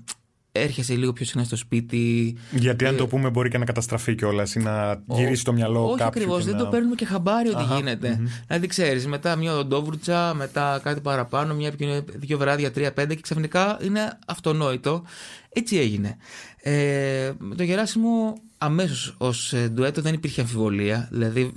[0.52, 2.34] έρχεσαι λίγο πιο συχνά στο σπίτι.
[2.50, 5.82] Γιατί αν το πούμε μπορεί και να καταστραφεί κιόλας ή να γυρίσει το μυαλό Ε,
[5.82, 6.06] Όχι κάποιου.
[6.06, 8.16] ακριβώς, και δεν να- το παίρνουμε και χαμπάρι ότι Αχα, γίνεται.
[8.20, 8.26] μμμ.
[8.46, 13.78] Δηλαδή ξέρεις, μετά μια οντόβουρτσα, μετά κάτι παραπάνω, μια επικοινωνία, δύο βράδια, τρία-πέντε και ξαφνικά
[13.82, 15.04] είναι αυτονόητο.
[15.48, 16.16] Έτσι έγινε.
[16.62, 21.08] Ε, με το Γεράσιμο αμέσως ως ντουέτο δεν υπήρχε αμφιβολία.
[21.12, 21.52] Δηλαδή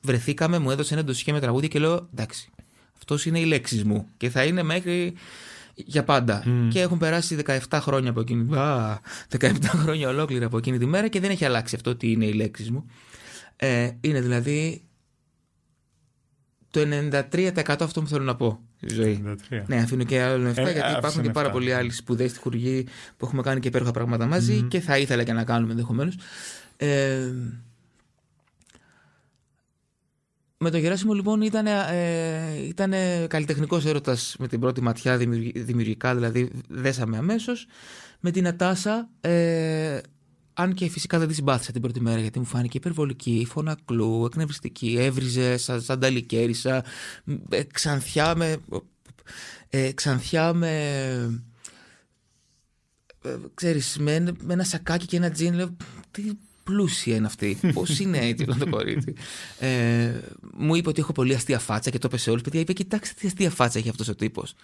[0.00, 2.48] βρεθήκαμε, μου έδωσε ένα ντοσιέ με τραγούδια και λέω εντάξει,
[2.96, 5.12] αυτός είναι οι λέξει μου και θα είναι μέχρι
[5.78, 6.44] για πάντα.
[6.70, 8.56] Και έχουν περάσει 17 χρόνια από εκείνη.
[8.56, 9.00] Α,
[9.38, 12.32] 17 χρόνια ολόκληρα από εκείνη τη μέρα και δεν έχει αλλάξει αυτό ότι είναι οι
[12.32, 12.84] λέξει μου.
[13.56, 14.82] Ε, είναι δηλαδή
[16.70, 19.24] το 93% αυτό που θέλω να πω στη ζωή.
[19.50, 19.62] 93.
[19.66, 21.58] Ναι, αφήνω και άλλο 7 Ε, γιατί άφησε υπάρχουν και με πάρα αυτά.
[21.58, 22.86] πολλοί άλλοι σπουδαίοι στη χουργή
[23.16, 26.14] που έχουμε κάνει και υπέροχα πράγματα μαζί και θα ήθελα και να κάνουμε ενδεχομένως.
[26.76, 27.32] Ε,
[30.58, 32.92] με τον Γεράσιμο λοιπόν ήταν, ε, ήταν
[33.28, 37.66] καλλιτεχνικός έρωτας με την πρώτη ματιά δημιουργ- δημιουργικά, δηλαδή δέσαμε αμέσως.
[38.20, 39.98] Με την Ατάσα, ε,
[40.54, 44.96] αν και φυσικά δεν τη συμπάθησα την πρώτη μέρα γιατί μου φάνηκε υπερβολική, φωνακλού, εκνευριστική,
[44.98, 46.84] έβριζε σαν, σαν ταλικέρισα,
[47.48, 48.56] ε, ξανθιά με...
[49.68, 50.70] Ε, ξανθιά με...
[53.24, 55.76] Ε, ξέρεις, με, ένα- με ένα σακάκι και ένα τζιν, λέω,
[56.10, 56.22] τι
[56.66, 59.12] πλούσια είναι αυτή, πώς είναι έτσι αυτό το κορίτσι.
[59.58, 60.10] Ε,
[60.56, 63.14] μου είπε ότι έχω πολύ αστεία φάτσα και το είπε σε όλους, παιδιά, είπε, κοιτάξτε
[63.20, 64.54] τι αστεία φάτσα έχει αυτός ο τύπος.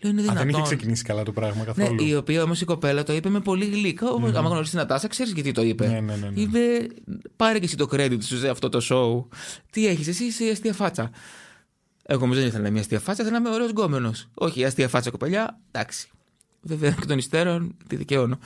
[0.00, 0.46] Λέω, είναι Α, δυνατόν.
[0.46, 2.04] δεν είχε ξεκινήσει καλά το πράγμα Ναι, καθόλου.
[2.06, 4.10] η οποία όμως η κοπέλα το είπε με πολύ γλύκα.
[4.10, 5.86] Όμως, άμα γνωρίζει την Ατάσα, ξέρεις γιατί το είπε.
[5.86, 6.40] Ναι, ναι, ναι, ναι.
[6.40, 6.58] Είπε,
[7.36, 9.36] πάρε και εσύ το credit σου σε αυτό το show.
[9.70, 11.10] Τι έχεις, εσύ είσαι η αστεία φάτσα.
[12.06, 14.28] Εγώ όμως δεν ήθελα να είμαι μια αστεία φάτσα, ήθελα να είμαι ωραίος γκόμενος.
[14.34, 16.08] Όχι, η αστεία φάτσα κοπελιά, εντάξει.
[16.62, 18.38] Βέβαια και των υστέρων τη δικαιώνω.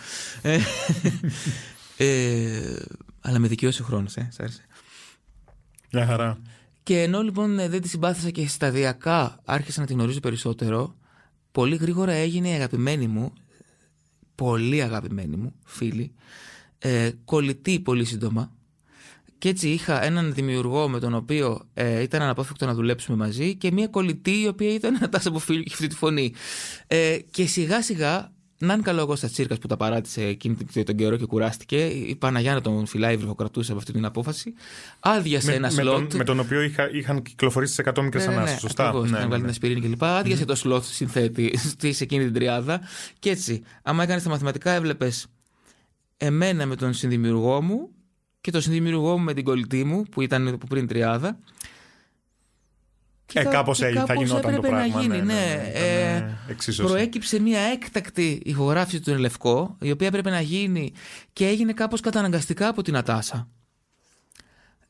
[1.99, 2.85] Ε, ε,
[3.21, 4.63] αλλά με δικαιώσει ο χρόνος, ε, σ' άρεσε.
[5.93, 6.39] Μια χαρά.
[6.83, 10.97] Και ενώ λοιπόν ε, δεν τη συμπάθησα και σταδιακά άρχισα να την γνωρίζω περισσότερο,
[11.53, 13.33] πολύ γρήγορα έγινε η αγαπημένη μου,
[14.35, 16.13] πολύ αγαπημένη μου φίλη,
[16.79, 18.53] ε, κολλητή πολύ σύντομα.
[19.39, 23.73] Και έτσι είχα έναν δημιουργό με τον οποίο ε, ήταν αναπόφευκτο να δουλέψουμε μαζί και
[23.73, 26.35] μια κολλητή η οποία ήταν ένα τάσα από φίλου και είχε αυτή τη φωνή.
[26.87, 30.85] Ε, και σιγά σιγά, να είναι καλό εγώ στα τσίρκας που τα παράτησε εκείνη την-
[30.85, 31.87] τον καιρό και κουράστηκε.
[31.87, 34.55] Η Παναγιάννα τον φυλάει βροχοκρατούσε από αυτή την απόφαση.
[35.01, 36.09] Άδειασε Με, ένα με, σλότ.
[36.09, 38.87] τον, με τον οποίο είχα, είχαν κυκλοφορήσει τις 100 μικρές Ναι, ναι, ναι, ανάσες, σωστά;
[38.88, 39.53] Ακριβώς, Ναι, είχαν ναι, βάλει ναι.
[39.53, 40.05] την ασπιρίνη κλπ.
[40.05, 42.81] Άδειασε το σλότ συνθέτη στη- σε εκείνη την τριάδα.
[43.18, 45.27] Και έτσι, άμα έκανες τα μαθηματικά, έβλεπες
[46.16, 47.88] εμένα με τον συνδημιουργό μου
[48.40, 51.38] και τον συνδημιουργό μου με την κολλητή μου που ήταν από πριν τριάδα.
[53.33, 54.95] Και Ε, θα- κάπως και έγινε, θα κάπως γινόταν το έπρεπε πράγμα.
[54.97, 56.88] Να γίνει, ναι, ναι, ναι, Ε, ήταν, ε, εξίσωση.
[56.88, 60.93] προέκυψε μια έκτακτη ηχογράφηση του Ελευκό, η οποία έπρεπε να γίνει
[61.33, 63.49] και έγινε κάπως καταναγκαστικά από την Ατάσα.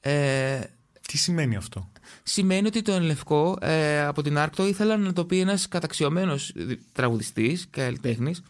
[0.01, 0.61] Ε,
[1.09, 1.91] Τι σημαίνει αυτό;
[2.23, 6.53] σημαίνει ότι το Ενλευκό ε, από την Άρκτο ήθελα να το πει ένας καταξιωμένος
[6.93, 8.43] τραγουδιστής, καλλιτέχνης,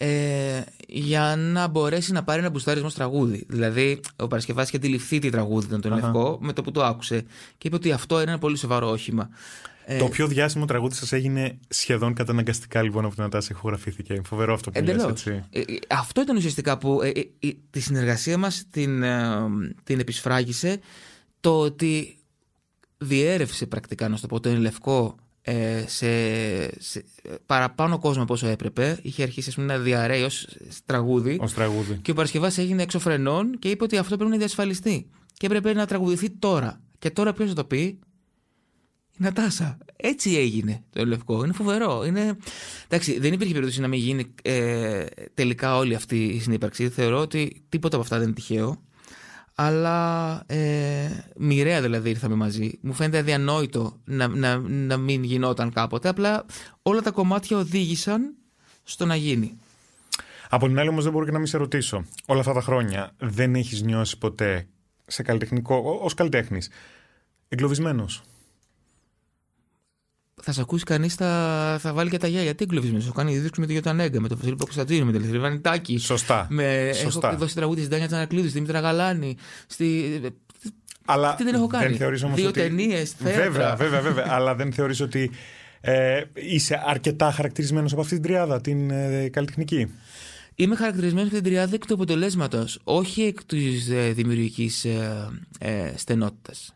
[0.00, 3.44] ε, για να μπορέσει να πάρει ένα μπουστάρισμα στο τραγούδι.
[3.48, 5.96] Δηλαδή, ο Παρασκευάς είχε αντιληφθεί τι τραγούδι ήταν το Αχα.
[5.96, 7.24] Ενλευκό με το που το άκουσε
[7.58, 9.28] και είπε ότι αυτό είναι ένα πολύ σοβαρό όχημα.
[9.84, 14.20] Ε, Το πιο διάσημο τραγούδι σας έγινε σχεδόν καταναγκαστικά λοιπόν από την Ατάση ηχογραφήθηκε.
[14.24, 15.10] Φοβερό αυτό που λες, Εντελώς.
[15.10, 15.44] έτσι.
[15.50, 19.36] Ε, ε, αυτό ήταν ουσιαστικά που ε, ε, ε, τη συνεργασία μας την, ε,
[19.84, 20.80] την επισφράγισε
[21.40, 22.16] το ότι
[22.98, 25.27] διέρευσε πρακτικά, να σου το πω, το Ενλευκό ε,
[25.86, 27.04] σε, σε
[27.46, 28.98] παραπάνω κόσμο από όσο έπρεπε.
[29.02, 30.48] Είχε αρχίσει ας πούμε, να διαρρέει ως
[30.86, 31.38] τραγούδι.
[31.40, 31.98] Ω τραγούδι.
[32.02, 35.10] Και ο Παρασκευάς έγινε έξω φρενών και είπε ότι αυτό πρέπει να διασφαλιστεί.
[35.34, 36.80] Και έπρεπε να τραγουδηθεί τώρα.
[36.98, 37.98] Και τώρα ποιος θα το πει,
[39.18, 39.78] η Νατάσα.
[39.96, 41.44] Έτσι έγινε το Λευκό.
[41.44, 42.04] Είναι φοβερό.
[42.04, 42.36] Είναι...
[42.88, 46.88] Εντάξει, δεν υπήρχε περίπτωση να μην γίνει ε, τελικά όλη αυτή η συνύπαρξη.
[46.88, 48.82] Θεωρώ ότι τίποτα από αυτά δεν είναι τυχαίο.
[49.60, 52.78] Αλλά ε, μοιραία δηλαδή ήρθαμε μαζί.
[52.80, 56.08] Μου φαίνεται αδιανόητο να, να, να μην γινόταν κάποτε.
[56.08, 56.44] Απλά
[56.82, 58.34] όλα τα κομμάτια οδήγησαν
[58.82, 59.58] στο να γίνει.
[60.48, 62.04] Από την άλλη όμως δεν μπορώ και να μην σε ρωτήσω.
[62.26, 64.66] Όλα αυτά τα χρόνια δεν έχεις νιώσει ποτέ
[65.06, 66.70] σε καλλιτεχνικό, ως καλλιτέχνης,
[67.48, 68.22] εγκλωβισμένος;
[70.42, 72.54] Θα σε ακούσει κανείς, θα, θα βάλει και τα γέλια.
[72.54, 73.02] Τι εγκλωβισμένο.
[73.04, 75.98] Έχω κάνει δίσκο με τον Γιωτανέγκα, με τον Βασίλη Πακουστατζίνη, με τον Ελευθερή Βανιτάκη.
[75.98, 76.46] Σωστά.
[76.50, 77.28] Με, Σωστά.
[77.28, 79.36] Έχω δώσει τραγούδι στην Τάνια Τσανακλείδη, στη Μήτρα Γαλάνη.
[79.66, 80.20] Στη...
[81.04, 81.96] Αλλά Τι δεν έχω κάνει.
[81.96, 82.60] θεωρείς όμως Δύο ότι...
[82.60, 83.42] ταινίες, θέατρα.
[83.42, 84.26] Βέβαια, βέβαια, βέβαια.
[84.36, 85.30] αλλά δεν θεωρείς ότι
[85.80, 89.90] ε, είσαι αρκετά χαρακτηρισμένος από αυτή την τριάδα, την ε, καλλιτεχνική;
[90.60, 95.92] Είμαι χαρακτηρισμένος από την τριάδα εκ του αποτελέσματος, όχι εκ της ε, δημιουργικής ε, ε,
[95.96, 96.74] στενότητας.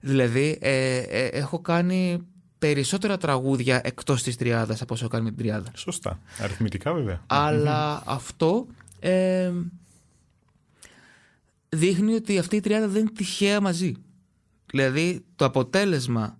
[0.00, 2.26] Δηλαδή, ε, ε, έχω κάνει
[2.58, 5.70] περισσότερα τραγούδια εκτός της τριάδας από όσο έχω κάνει με την τριάδα.
[5.74, 6.20] Σωστά.
[6.38, 7.22] Αριθμητικά βέβαια.
[7.26, 8.66] Αλλά αυτό
[9.00, 9.52] ε,
[11.68, 13.94] δείχνει ότι αυτή η τριάδα δεν είναι τυχαία μαζί.
[14.66, 16.38] Δηλαδή, το αποτέλεσμα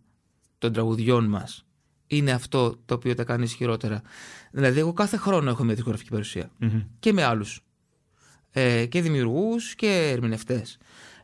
[0.59, 1.65] των τραγουδιών μας
[2.07, 4.03] είναι αυτό το οποίο τα κάνει ισχυρότερα.
[4.51, 6.51] Δηλαδή, εγώ κάθε χρόνο έχω μια δισκογραφική παρουσία.
[6.59, 6.83] Μμμ.
[6.99, 7.61] Και με άλλους.
[8.51, 10.79] Ε, και δημιουργούς και ερμηνευτές.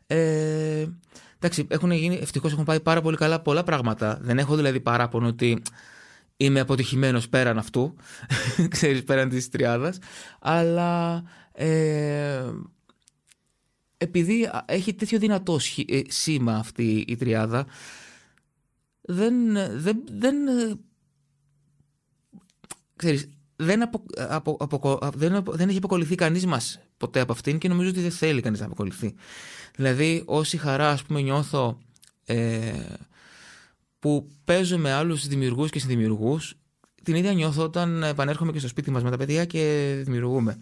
[0.07, 0.85] Ε,
[1.39, 4.17] εντάξει, έχουν γίνει, ευτυχώς έχουν πάει πάρα πολύ καλά πολλά πράγματα.
[4.21, 5.61] Δεν έχω δηλαδή παράπονο ότι
[6.37, 7.95] είμαι αποτυχημένος πέραν αυτού.
[8.69, 9.97] Ξέρεις, πέραν της τριάδας.
[10.39, 12.43] Αλλά ε,
[13.97, 17.65] επειδή έχει τέτοιο δυνατό σχη- ε, σήμα αυτή η τριάδα,
[19.01, 19.33] δεν,
[19.79, 20.73] δεν, δεν ε,
[22.95, 27.57] ξέρεις, δεν, απο, απο, απο- δεν, απο- δεν έχει αποκολληθεί κανείς μας ποτέ από αυτήν
[27.57, 29.15] και νομίζω ότι δεν θέλει κανείς να αποκολληθεί.
[29.77, 31.77] Δηλαδή, όση χαρά, ας πούμε, νιώθω
[32.25, 32.59] ε,
[33.99, 36.53] που παίζω με άλλους δημιουργούς και συνδημιουργούς,
[37.03, 40.57] την ίδια νιώθω όταν επανέρχομαι και στο σπίτι μας με τα παιδιά και δημιουργούμε.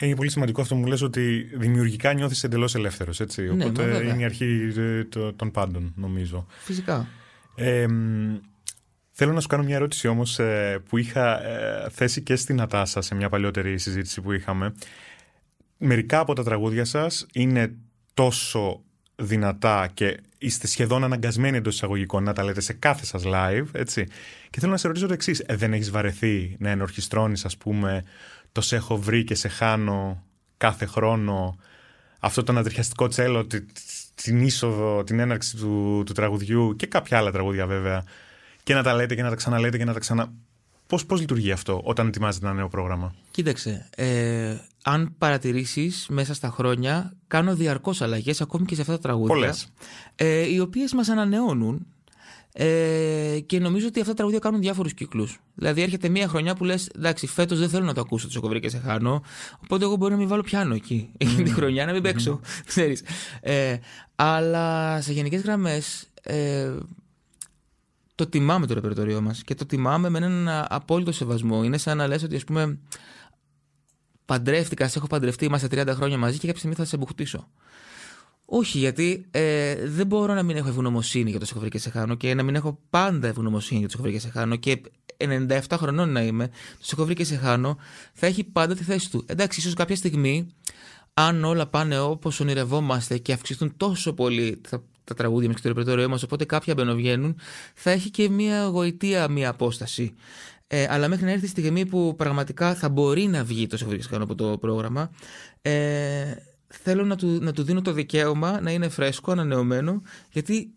[0.00, 3.42] Είναι πολύ σημαντικό αυτό που μου λες ότι δημιουργικά νιώθεις εντελώς ελεύθερος, έτσι.
[3.42, 4.12] Ναι, Οπότε μα βέβαια.
[4.12, 6.46] είναι η αρχή ε, το- των πάντων, νομίζω.
[6.58, 7.08] Φυσικά.
[7.54, 8.36] Ε, μ,
[9.10, 13.00] θέλω να σου κάνω μια ερώτηση όμως ε, που είχα ε, θέσει και στην Ατάσα
[13.00, 14.74] σε μια παλιότερη συζήτηση που είχαμε.
[15.78, 17.74] Μερικά από τα τραγούδια σας είναι
[18.14, 18.82] τόσο
[19.16, 24.06] δυνατά και είστε σχεδόν αναγκασμένοι εντός εισαγωγικών να τα λέτε σε κάθε σας live, έτσι.
[24.50, 25.44] Και θέλω να σε ρωτήσω το εξής.
[25.48, 28.04] δεν έχεις βαρεθεί να ενορχιστρώνεις, ας πούμε,
[28.52, 30.22] το σε έχω βρει και σε χάνω
[30.56, 31.56] κάθε χρόνο
[32.20, 33.64] αυτό το ανατριχιαστικό τσέλο, τη-
[34.14, 38.04] την είσοδο, την έναρξη του, του τραγουδιού και κάποια άλλα τραγούδια βέβαια
[38.62, 40.32] και να τα λέτε και να τα ξαναλέτε και να τα ξανα...
[40.86, 46.48] Πώς, πώς λειτουργεί αυτό όταν ετοιμάζετε ένα νέο πρόγραμμα; Κοίταξε, ε, αν παρατηρήσεις μέσα στα
[46.48, 49.34] χρόνια, κάνω διαρκώς αλλαγές ακόμη και σε αυτά τα τραγούδια.
[49.34, 49.68] Πολλές.
[50.14, 51.86] Ε, οι οποίες μας ανανεώνουν
[52.52, 55.38] ε, και νομίζω ότι αυτά τα τραγούδια κάνουν διάφορους κύκλους.
[55.54, 58.60] Δηλαδή έρχεται μια χρονιά που λες, εντάξει, φέτος δεν θέλω να το ακούσω το Σοκοβρί
[58.60, 59.22] και σε χάνω,
[59.64, 63.02] οπότε εγώ μπορεί να μην βάλω πιάνο εκεί, εκείνη τη χρονιά, να μην παίξω, ξέρεις.
[63.40, 63.76] Ε,
[64.16, 66.08] αλλά σε γενικές γραμμές...
[66.22, 66.72] Ε,
[68.16, 71.64] το τιμάμε το ρεπερτοριό μας και το τιμάμε με έναν α, απόλυτο σεβασμό.
[71.64, 72.78] Είναι σαν να λες ότι ας πούμε
[74.24, 77.48] παντρεύτηκα, σε έχω παντρευτεί, είμαστε 30 χρόνια μαζί και κάποια στιγμή θα σε μπουχτίσω.
[78.46, 81.78] Όχι, γιατί ε, δεν μπορώ να μην έχω ευγνωμοσύνη για το σε έχω βρει και
[81.78, 84.30] σε χάνω και να μην έχω πάντα ευγνωμοσύνη για το σε έχω βρει και σε
[84.30, 84.80] χάνω και
[85.16, 86.46] 97 χρονών να είμαι,
[86.78, 87.76] το σε έχω βρει και σε χάνω,
[88.12, 89.24] θα έχει πάντα τη θέση του.
[89.26, 90.46] Εντάξει, ίσως κάποια στιγμή,
[91.14, 95.68] αν όλα πάνε όπως ονειρευόμαστε και αυξηθούν τόσο πολύ τα, τα τραγούδια μα και το
[95.68, 97.36] ρεπερτόριό μας, οπότε κάποια μπαινοβγαίνουν,
[97.74, 100.14] θα έχει και μια γοητεία, μια απόσταση.
[100.76, 103.82] Ε, αλλά μέχρι να έρθει η στιγμή που πραγματικά θα μπορεί να βγει το σε
[103.82, 105.10] έχω βρει και σε χάνω από το πρόγραμμα,
[105.62, 105.72] ε,
[106.68, 110.68] θέλω να του, να του δίνω το δικαίωμα να είναι φρέσκο, ανανεωμένο, γιατί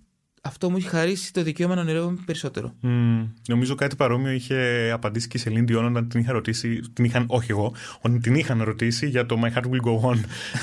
[0.41, 2.73] αυτό μου έχει χαρίσει το δικαίωμα να ονειρεύομαι περισσότερο.
[2.79, 7.05] Μμ, νομίζω κάτι παρόμοιο είχε απαντήσει και η Σελήν Διόν όταν την είχα ρωτήσει, την
[7.05, 10.17] είχαν, όχι εγώ, όταν την είχαν ρωτήσει για το My Heart Will Go On.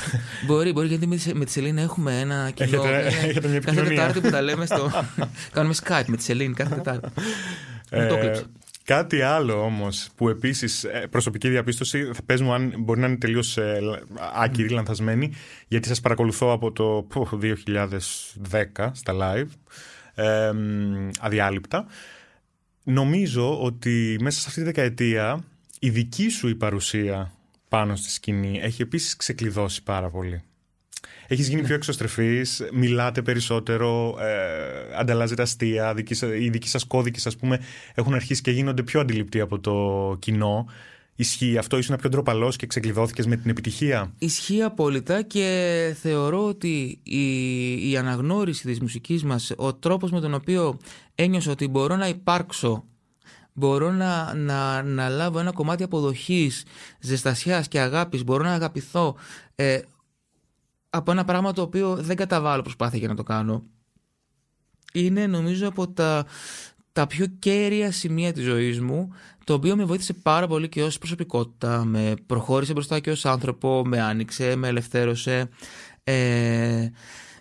[0.47, 2.83] μπορεί, μπορεί, γιατί με τη, με τη Σελήνη έχουμε ένα κοινό.
[2.83, 3.88] Έχετε- είναι έχετε μια κάθε επικοινωνία.
[3.88, 4.90] Τετάρτη που τα λέμε στο.
[5.53, 7.09] Κάνουμε Skype με τη Σελήνη κάθε Τετάρτη.
[7.92, 8.44] Μου το Ε, έκλεψε.
[8.85, 13.16] Κάτι άλλο όμως που επίσης ε, προσωπική διαπίστωση θα πες μου αν μπορεί να είναι
[13.16, 14.01] τελείως ε, λα-
[14.35, 15.33] άκυρη, λανθασμένη
[15.68, 19.47] γιατί σας παρακολουθώ από το πω, 2010 στα live
[20.14, 21.87] ε, μ, αδιάλειπτα
[22.85, 25.44] νομίζω ότι μέσα σε αυτή τη δεκαετία
[25.79, 27.33] η δική σου η παρουσία
[27.68, 30.42] πάνω στη σκηνή έχει επίσης ξεκλειδώσει πάρα πολύ.
[31.28, 37.26] Έχεις γίνει πιο εξωστρεφής, μιλάτε περισσότερο, ε, ανταλλάζετε αστεία, δικής, σα- οι δικοί σας κώδικες
[37.26, 37.60] ας πούμε
[37.94, 40.66] έχουν αρχίσει και γίνονται πιο αντιληπτοί από το κοινό.
[41.16, 46.98] Ισχύει αυτό, ήσουν πιο ντροπαλός και ξεκλειδώθηκες με την επιτυχία; Ισχύει απόλυτα και θεωρώ ότι
[47.02, 50.78] η, η αναγνώριση της μουσικής μας, ο τρόπος με τον οποίο
[51.14, 52.84] ένιωσα ότι μπορώ να υπάρξω,
[53.52, 56.64] μπορώ να, να, να λάβω ένα κομμάτι αποδοχής,
[57.00, 59.16] ζεστασιάς και αγάπης, μπορώ να αγαπηθώ
[59.54, 59.78] ε,
[60.96, 63.64] από ένα πράγμα το οποίο δεν καταβάλω προσπάθεια για να το κάνω,
[64.92, 66.26] είναι νομίζω από τα,
[66.92, 69.12] τα πιο κέρια σημεία της ζωής μου,
[69.44, 73.83] το οποίο με βοήθησε πάρα πολύ και ως προσωπικότητα, με προχώρησε μπροστά και ως άνθρωπο,
[73.87, 75.48] με άνοιξε, με ελευθέρωσε.
[76.04, 76.88] Ε,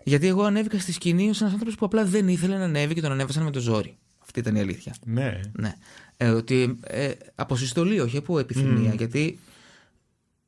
[0.03, 3.01] γιατί εγώ ανέβηκα στη σκηνή ως ένας άνθρωπος που απλά δεν ήθελε να ανέβει και
[3.01, 3.97] τον ανέβασαν με το ζόρι.
[4.19, 4.95] Αυτή ήταν η αλήθεια.
[5.05, 5.39] Ναι.
[5.51, 5.73] Ναι.
[6.17, 8.93] Ε, ότι ε, από συστολή, όχι από επιθυμία.
[8.93, 9.39] Γιατί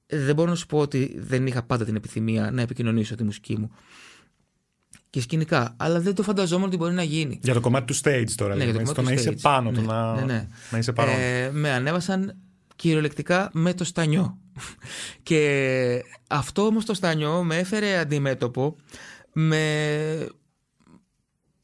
[0.07, 3.57] δεν μπορώ να σου πω ότι δεν είχα πάντα την επιθυμία να επικοινωνήσω τη μουσική
[3.57, 3.71] μου
[5.09, 5.73] και σκηνικά.
[5.77, 7.39] Αλλά δεν το φανταζόμουν ότι μπορεί να γίνει.
[7.43, 9.29] Για το κομμάτι του stage τώρα, Ναι, λέμε, για το στο κομμάτι να του είσαι
[9.29, 9.41] stage.
[9.41, 10.47] πάνω, το Ναι, να, ναι, ναι.
[10.71, 11.15] να είσαι παρόν.
[11.19, 12.37] Ε, με ανέβασαν
[12.75, 14.37] κυριολεκτικά με το στανιό.
[15.23, 18.75] και αυτό όμως το στανιό με έφερε αντιμέτωπο
[19.33, 20.27] με,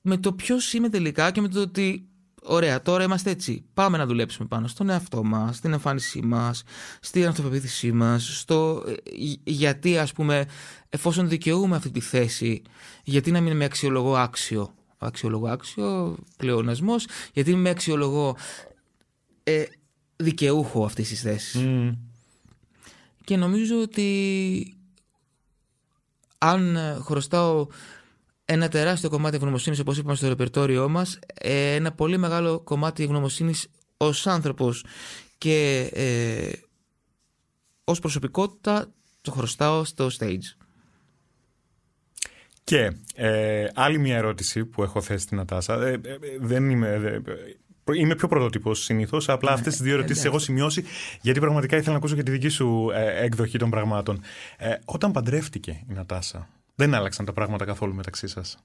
[0.02, 2.10] με το ποιος είμαι τελικά και με το ότι
[2.44, 6.64] ωραία τώρα είμαστε έτσι πάμε να δουλέψουμε πάνω στον εαυτό μας, στην εμφάνισή μας,
[7.00, 8.94] στην αυτοπεποίθησή μας στο ε,
[9.44, 10.46] γιατί ας πούμε
[10.90, 12.62] εφόσον δικαιούμαι αυτή τη θέση
[13.04, 18.36] γιατί να μην με αξιολογώ άξιο; Αξιολογώ άξιο, πλεονασμός γιατί με αξιολογώ
[19.44, 19.64] ε,
[20.16, 21.92] δικαιούχο αυτής της θέσης Μμ.
[23.24, 24.76] και νομίζω ότι
[26.38, 27.68] αν ε, χρωστάω
[28.54, 33.68] ένα τεράστιο κομμάτι ευγνωμοσύνης όπως είπαμε στο ρεπερτόριό μας ε, ένα πολύ μεγάλο κομμάτι ευγνωμοσύνης
[33.98, 34.86] ως άνθρωπος
[35.38, 36.50] και ε,
[37.84, 40.56] ως προσωπικότητα το χρωστάω στο stage.
[42.64, 45.74] Και ε, άλλη μια ερώτηση που έχω θέσει στην Ατάσα.
[45.74, 46.88] Ε, ε, ε, δεν είμαι.
[46.88, 47.22] ε, ε,
[47.94, 49.30] Είμαι πιο πρωτότυπος συνήθως.
[49.30, 50.28] Απλά αυτές τις δύο ερωτήσεις εντάξει.
[50.38, 50.84] έχω σημειώσει,
[51.22, 54.22] γιατί πραγματικά ήθελα να ακούσω και τη δική σου ε, έκδοχη των πραγμάτων.
[54.58, 58.58] Ε, όταν παντρεύτηκε η Νατάσα, δεν άλλαξαν τα πράγματα καθόλου μεταξύ σας.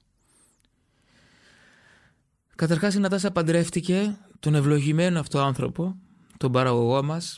[2.55, 5.95] Καταρχάς η Νατάσα παντρεύτηκε τον ευλογημένο αυτό άνθρωπο,
[6.37, 7.37] τον παραγωγό μας,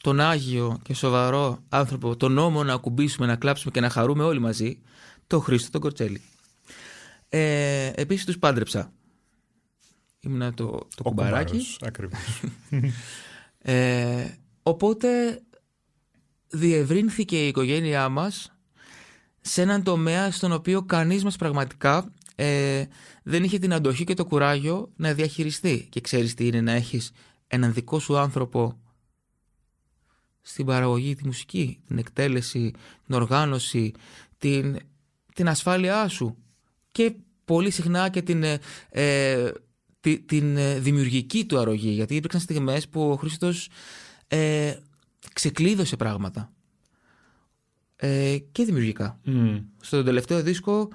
[0.00, 4.38] τον Άγιο και σοβαρό άνθρωπο, τον νόμο να ακουμπήσουμε, να κλάψουμε και να χαρούμε όλοι
[4.38, 4.82] μαζί,
[5.26, 6.20] τον Χρήστο τον Κορτσέλη.
[7.28, 8.92] Ε, επίσης τους πάντρεψα.
[10.20, 11.66] Ήμουνα το, το κουμπαράκι.
[11.80, 12.42] Ακριβώς.
[13.64, 14.28] Ε,
[14.62, 15.40] οπότε
[16.48, 18.51] διευρύνθηκε η οικογένειά μας
[19.44, 22.84] σε έναν τομέα στον οποίο κανείς μας πραγματικά ε,
[23.22, 25.86] δεν είχε την αντοχή και το κουράγιο να διαχειριστεί.
[25.90, 27.10] Και ξέρεις τι είναι να έχεις
[27.46, 28.80] έναν δικό σου άνθρωπο
[30.40, 32.70] στην παραγωγή, τη μουσική, την εκτέλεση,
[33.06, 33.92] την οργάνωση,
[34.38, 34.76] την,
[35.34, 36.36] την ασφάλειά σου
[36.92, 38.58] και πολύ συχνά και την, ε,
[38.90, 39.50] ε,
[40.00, 41.90] τη- την ε, δημιουργική του αρρωγή.
[41.90, 43.68] Γιατί υπήρξαν στιγμές που ο Χρήστος
[44.28, 44.76] ε,
[45.32, 46.51] ξεκλείδωσε πράγματα
[48.04, 49.18] ε, και δημιουργικά.
[49.24, 49.56] Μμ.
[49.80, 50.88] Στο τελευταίο δίσκο,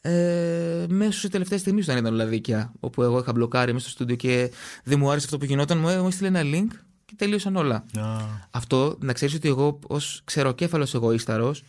[0.00, 3.90] ε, μέσω σε τελευταία στιγμή όταν ήταν όλα δίκαια, όπου εγώ είχα μπλοκάρει μέσα στο
[3.94, 4.50] στούντιο και
[4.84, 7.74] δεν μου άρεσε αυτό που γινόταν, μου, μου έστειλε ένα link και τελείωσαν όλα.
[7.98, 8.16] Α,
[8.50, 11.62] Αυτό να ξέρεις ότι εγώ ως ξεροκέφαλος εγωίσταρος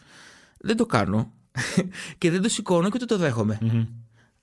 [0.60, 1.32] δεν το κάνω
[2.17, 3.58] και δεν το σηκώνω και ούτε το δέχομαι.
[3.62, 3.84] μμμ.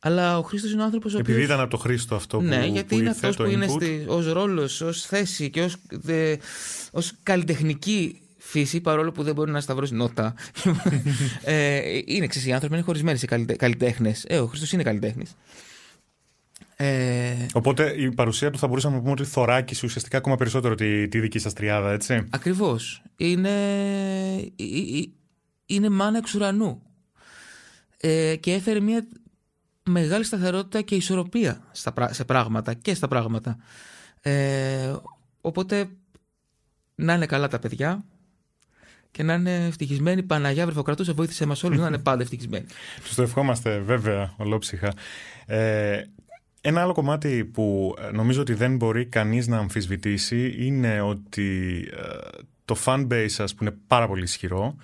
[0.02, 2.44] Αλλά ο Χρήστος είναι ο άνθρωπος ο Επειδή οποίος- ήταν από το Χρήστο αυτό που,
[2.44, 3.82] ναι, γιατί που είναι ήρθε, αυτός το που είναι input.
[3.82, 6.36] στη, ως ρόλος, ως θέση και ως, δε,
[6.92, 10.34] ως καλλιτεχνική φύση, παρόλο που δεν μπορεί να σταυρώσει νότα.
[11.44, 14.24] ε, είναι ξέρεις, οι άνθρωποι είναι χωρισμένοι σε καλλιτε, καλλιτέχνες.
[14.28, 15.34] Ε, ο Χριστός είναι καλλιτέχνης.
[16.76, 21.08] Ε, Οπότε η παρουσία του θα μπορούσαμε να πούμε ότι θωράκισε ουσιαστικά ακόμα περισσότερο τη,
[21.08, 22.26] τη δική σας τριάδα, έτσι.
[22.30, 23.02] Ακριβώς.
[23.16, 23.50] Είναι,
[24.56, 25.02] ε, ε,
[25.66, 26.82] είναι μάνα εξ ουρανού.
[27.96, 29.06] Ε, και έφερε μια
[29.88, 33.56] μεγάλη σταθερότητα και ισορροπία στα, πρά- σε πράγματα και στα πράγματα.
[34.20, 34.94] Ε,
[35.40, 35.88] οπότε
[36.94, 38.04] να είναι καλά τα παιδιά
[39.10, 40.22] και να είναι ευτυχισμένοι.
[40.22, 42.66] Παναγιά Βρεφοκρατούσα βοήθησε μας όλους να είναι πάντα ευτυχισμένοι.
[43.04, 44.92] Τους το ευχόμαστε βέβαια ολόψυχα.
[45.46, 46.02] Ε,
[46.60, 52.38] ένα άλλο κομμάτι που ε, νομίζω ότι δεν μπορεί κανείς να αμφισβητήσει είναι ότι ε,
[52.64, 54.76] το fan base σας που είναι πάρα πολύ ισχυρό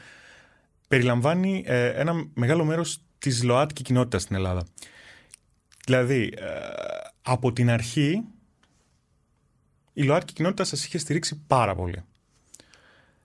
[0.89, 4.67] περιλαμβάνει ε, ένα μεγάλο μέρος της ΛΟΑΤΚΙ κοινότητας στην Ελλάδα.
[5.85, 6.45] Δηλαδή, ε,
[7.23, 8.25] από την αρχή
[9.93, 12.05] η ΛΟΑΤΚΙ κοινότητα σας είχε στηρίξει πάρα πολύ.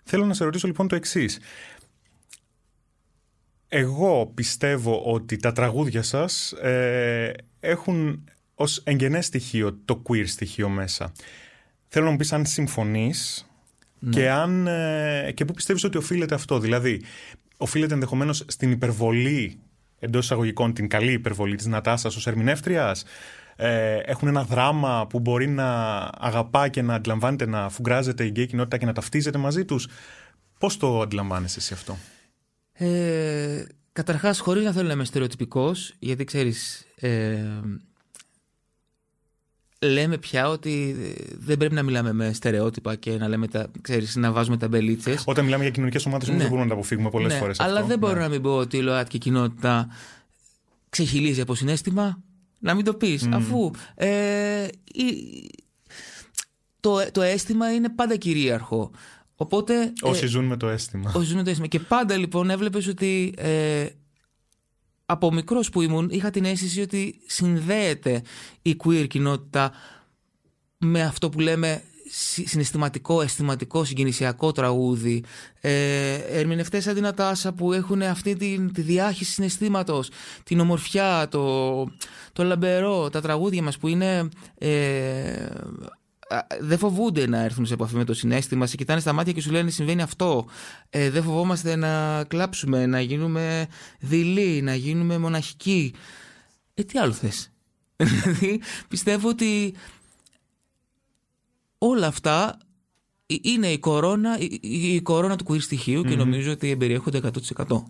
[0.04, 1.40] Θέλω να σε ρωτήσω λοιπόν το εξής.
[3.68, 8.24] Εγώ πιστεύω ότι τα τραγούδια σας ε, έχουν
[8.56, 11.12] ως εγγενές στοιχείο το queer στοιχείο μέσα.
[11.88, 13.46] Θέλω να μου πεις αν συμφωνείς
[14.10, 16.60] και, αν, ε, και πού πιστεύεις ότι οφείλεται αυτό.
[16.60, 17.02] Δηλαδή,
[17.58, 19.60] οφείλεται ενδεχομένως στην υπερβολή
[20.00, 23.04] εντός εισαγωγικών, την καλή υπερβολή της Νατάσας ως ερμηνεύτριας.
[23.64, 25.70] Ε, έχουν ένα δράμα που μπορεί να
[26.18, 29.88] αγαπά και να αντιλαμβάνεται, να φουγκράζεται η γκέι κοινότητα και να ταυτίζεται μαζί τους.
[30.60, 31.98] Πώς το αντιλαμβάνεσαι εσύ αυτό;
[32.74, 37.38] Ε, καταρχάς, χωρίς να θέλω να είμαι στερεοτυπικός, γιατί ξέρεις, ε,
[39.82, 40.96] λέμε πια ότι
[41.40, 45.24] δεν πρέπει να μιλάμε με στερεότυπα και να, λέμε τα, ξέρεις, να βάζουμε τα μπελίτσες.
[45.26, 46.48] Όταν μιλάμε για κοινωνικές ομάδες, όμως Ναι.
[46.48, 47.60] δεν μπορούμε να τα αποφύγουμε πολλές Ναι, φορές.
[47.60, 49.88] αλλά δεν μπορώ να μην πω ότι η ΛΟΑΤΚΙ κοινότητα
[50.90, 52.22] ξεχυλίζει από συνέστημα.
[52.64, 55.50] Να μην το πεις, αφού ε, η-
[56.80, 58.92] το, το αίσθημα είναι πάντα κυρίαρχο.
[59.36, 59.82] Οπότε.
[59.82, 61.12] ε, Όσοι ζουν με το αίσθημα.
[61.16, 61.68] Όσοι ζουν με το αίσθημα.
[61.68, 63.86] Και πάντα λοιπόν έβλεπες ότι ε,
[65.06, 68.22] από μικρός που ήμουν είχα την αίσθηση ότι συνδέεται
[68.62, 69.72] η queer κοινότητα
[70.78, 71.84] με αυτό που λέμε
[72.46, 75.24] συναισθηματικό, αισθηματικό, συγκινησιακό τραγούδι.
[75.62, 80.10] Ε, ερμηνευτές σαν την Ατάσα που έχουν αυτή τη, τη διάχυση συναισθήματος,
[80.44, 81.84] την ομορφιά, το,
[82.34, 84.30] το λαμπερό, τα τραγούδια μας που είναι...
[84.58, 85.46] Ε,
[86.60, 89.52] δεν φοβούνται να έρθουν σε επαφή με το συνέστημα, σε κοιτάνε στα μάτια και σου
[89.52, 90.46] λένε συμβαίνει αυτό.
[90.90, 93.68] Ε, δεν φοβόμαστε να κλάψουμε, να γίνουμε
[94.00, 95.94] δειλοί, να γίνουμε μοναχικοί.
[96.74, 97.52] Ε, τι άλλο θες;
[97.98, 99.74] δηλαδή πιστεύω ότι
[101.84, 102.58] όλα αυτά
[103.42, 104.60] είναι η κορώνα, η,
[104.94, 107.20] η κορώνα του queer στοιχειου και νομίζω ότι εμπεριέχονται
[107.68, 107.84] 100%.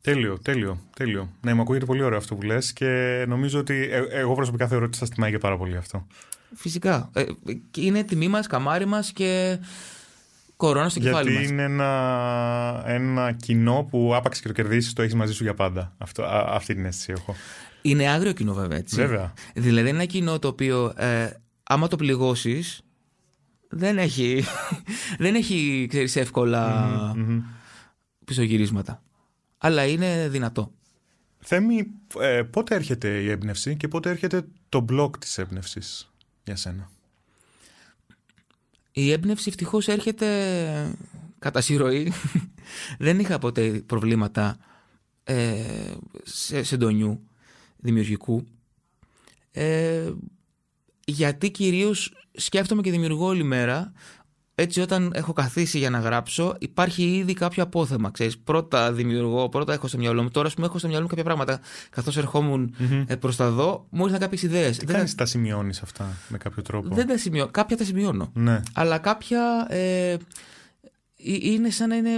[0.00, 1.28] Τέλειο, τέλειο, τέλειο.
[1.40, 4.84] Ναι, μου ακούγεται πολύ ωραίο αυτό που λες και νομίζω ότι ε, εγώ προσωπικά θεωρώ
[4.84, 6.06] ότι σας τιμάει και πάρα πολύ αυτό.
[6.54, 7.10] Φυσικά.
[7.14, 7.24] Ε,
[7.76, 9.58] είναι τιμή μας, καμάρι μας και
[10.56, 11.38] κορώνα στο κεφάλι μας.
[11.38, 15.54] Γιατί είναι ένα, ένα κοινό που άπαξ και το κερδίσεις το έχεις μαζί σου για
[15.54, 15.94] πάντα.
[15.98, 17.34] Αυτό, αυτή την αίσθηση έχω.
[17.82, 18.96] Είναι άγριο κοινό βέβαια έτσι.
[18.96, 19.32] Βέβαια.
[19.54, 21.30] Δηλαδή είναι ένα κοινό το οποίο ε,
[21.72, 22.82] άμα το πληγώσεις,
[23.68, 24.44] δεν έχει,
[25.18, 27.40] δεν έχει ξέρεις, εύκολα mm-hmm.
[28.24, 29.02] πισωγυρίσματα.
[29.58, 30.72] Αλλά είναι δυνατό.
[31.38, 31.86] Θέμη,
[32.20, 36.12] ε, πότε έρχεται η έμπνευση και πότε έρχεται το μπλοκ της έμπνευσης
[36.44, 36.90] για σένα;
[38.92, 40.96] Η έμπνευση ευτυχώς έρχεται
[41.38, 42.12] κατά συρροή.
[42.98, 44.56] δεν είχα ποτέ προβλήματα
[45.24, 45.64] ε,
[46.22, 47.26] σε, συντονιού
[47.76, 48.44] δημιουργικού.
[49.50, 50.10] Ε,
[51.04, 53.92] γιατί κυρίως σκέφτομαι και δημιουργώ όλη μέρα
[54.54, 58.38] έτσι όταν έχω καθίσει για να γράψω υπάρχει ήδη κάποιο απόθεμα ξέρεις.
[58.38, 61.60] πρώτα δημιουργώ, πρώτα έχω στο μυαλό μου τώρα πούμε έχω στο μυαλό μου κάποια πράγματα
[61.90, 63.18] καθώς ερχόμουν mm-hmm.
[63.20, 66.94] προς τα δω μου ήρθαν κάποιες ιδέες Τι κάνεις, τα σημειώνεις αυτά με κάποιο τρόπο;
[66.94, 68.60] Δεν τα σημειώνω, κάποια τα σημειώνω ναι.
[68.74, 70.16] αλλά κάποια ε,
[71.22, 72.10] είναι σαν να είναι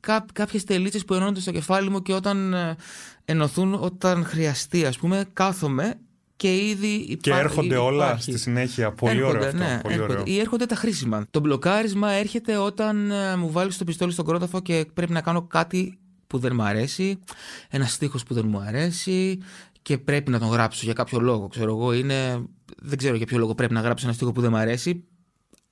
[0.00, 2.76] κά, κάποιες τελίτσες που ενώνονται στο κεφάλι μου και όταν ε,
[3.24, 5.94] ενωθούν όταν χρειαστεί ας πούμε κάθομαι
[6.36, 7.18] και ήδη υπάρχει.
[7.18, 8.92] Και έρχονται όλα στη συνέχεια.
[8.92, 9.58] Πολύ έρχονται, ωραίο αυτό.
[9.58, 10.12] Ναι, πολύ έρχονται.
[10.12, 10.24] ωραίο.
[10.26, 11.26] Ή έρχονται τα χρήσιμα.
[11.30, 15.42] Το μπλοκάρισμα έρχεται όταν ε, μου βάλει το πιστόλι στον κρόταφο και πρέπει να κάνω
[15.42, 17.18] κάτι που δεν μου αρέσει,
[17.70, 19.38] ένα στίχος που δεν μου αρέσει
[19.82, 21.48] και πρέπει να τον γράψω για κάποιο λόγο.
[21.48, 22.44] Ξέρω εγώ, είναι.
[22.82, 25.04] Δεν ξέρω για ποιο λόγο πρέπει να γράψω ένα στίχο που δεν μου αρέσει,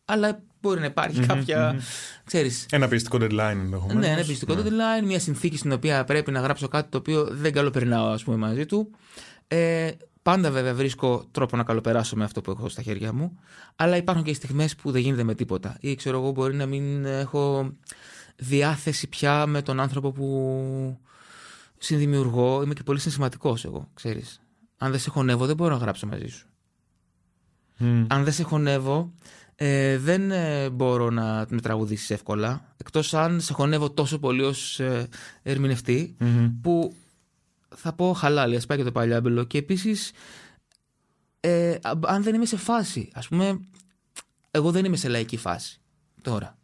[0.04, 1.80] αλλά μπορεί να υπαρχει κάποια.
[2.24, 4.06] Ξέρεις, ένα πιστικό deadline ενδεχομένως.
[4.06, 4.62] Ναι, ένα πιστικό ναι.
[4.62, 8.36] deadline, μια συνθήκη στην οποία πρέπει να γράψω κάτι το οποίο δεν καλοπερνάω, ας πούμε,
[8.36, 8.90] μαζί του.
[9.48, 9.90] Ε,
[10.22, 13.38] Πάντα βέβαια βρίσκω τρόπο να καλοπεράσω με αυτό που έχω στα χέρια μου,
[13.76, 15.76] αλλά υπάρχουν και στιγμές που δεν γίνεται με τίποτα.
[15.80, 17.72] Ή ξέρω εγώ, μπορεί να μην έχω
[18.36, 20.98] διάθεση πια με τον άνθρωπο που
[21.78, 22.62] συνδημιουργώ.
[22.62, 24.40] Είμαι και πολύ συναισθηματικός εγώ, ξέρεις.
[24.76, 26.46] Αν δεν σε χωνεύω, δεν μπορώ να γράψω μαζί σου.
[28.06, 29.12] Αν δεν σε χωνεύω,
[29.54, 32.74] ε, δεν ε, μπορώ να με τραγουδήσεις εύκολα.
[32.76, 35.08] Εκτός αν σε χωνεύω τόσο πολύ ως ε,
[35.42, 36.16] ερμηνευτη
[36.60, 36.94] που
[37.74, 39.44] θα πω χαλάλη, ας πάει και το παλιάμπελο.
[39.44, 40.12] Και επίσης,
[41.40, 43.60] ε, αν δεν είμαι σε φάση, ας πούμε,
[44.50, 45.80] εγώ δεν είμαι σε λαϊκή φάση
[46.22, 46.56] τώρα.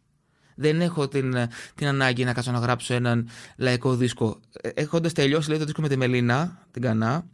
[0.55, 1.35] Δεν έχω την,
[1.75, 4.39] την ανάγκη να κάτσω να γράψω έναν λαϊκό δίσκο.
[4.61, 7.25] Ε, Έχοντας τελειώσει λέει, το δίσκο με τη Μελίνα, την Κανά,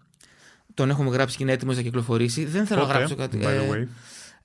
[0.74, 2.46] τον έχουμε γράψει και είναι έτοιμος να κυκλοφορήσει.
[2.46, 3.40] Δεν θέλω να γράψω κάτι.
[3.46, 3.88] Ε,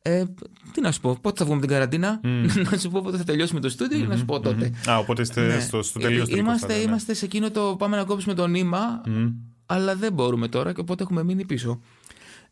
[0.02, 0.24] ε,
[0.72, 2.20] τι να σου πω, πότε θα βγούμε την καραντίνα,
[2.70, 4.72] να σου πω πότε θα τελειώσουμε το στούντιο mm να σου πω τότε.
[4.88, 5.60] Α, οπότε είστε ναι.
[5.60, 6.82] στο, στο τελείως ε, είμαστε, ναι.
[6.82, 9.00] είμαστε σε εκείνο το πάμε να κόψουμε το νήμα,
[9.66, 11.80] αλλά δεν μπορούμε τώρα και οπότε έχουμε μείνει πίσω.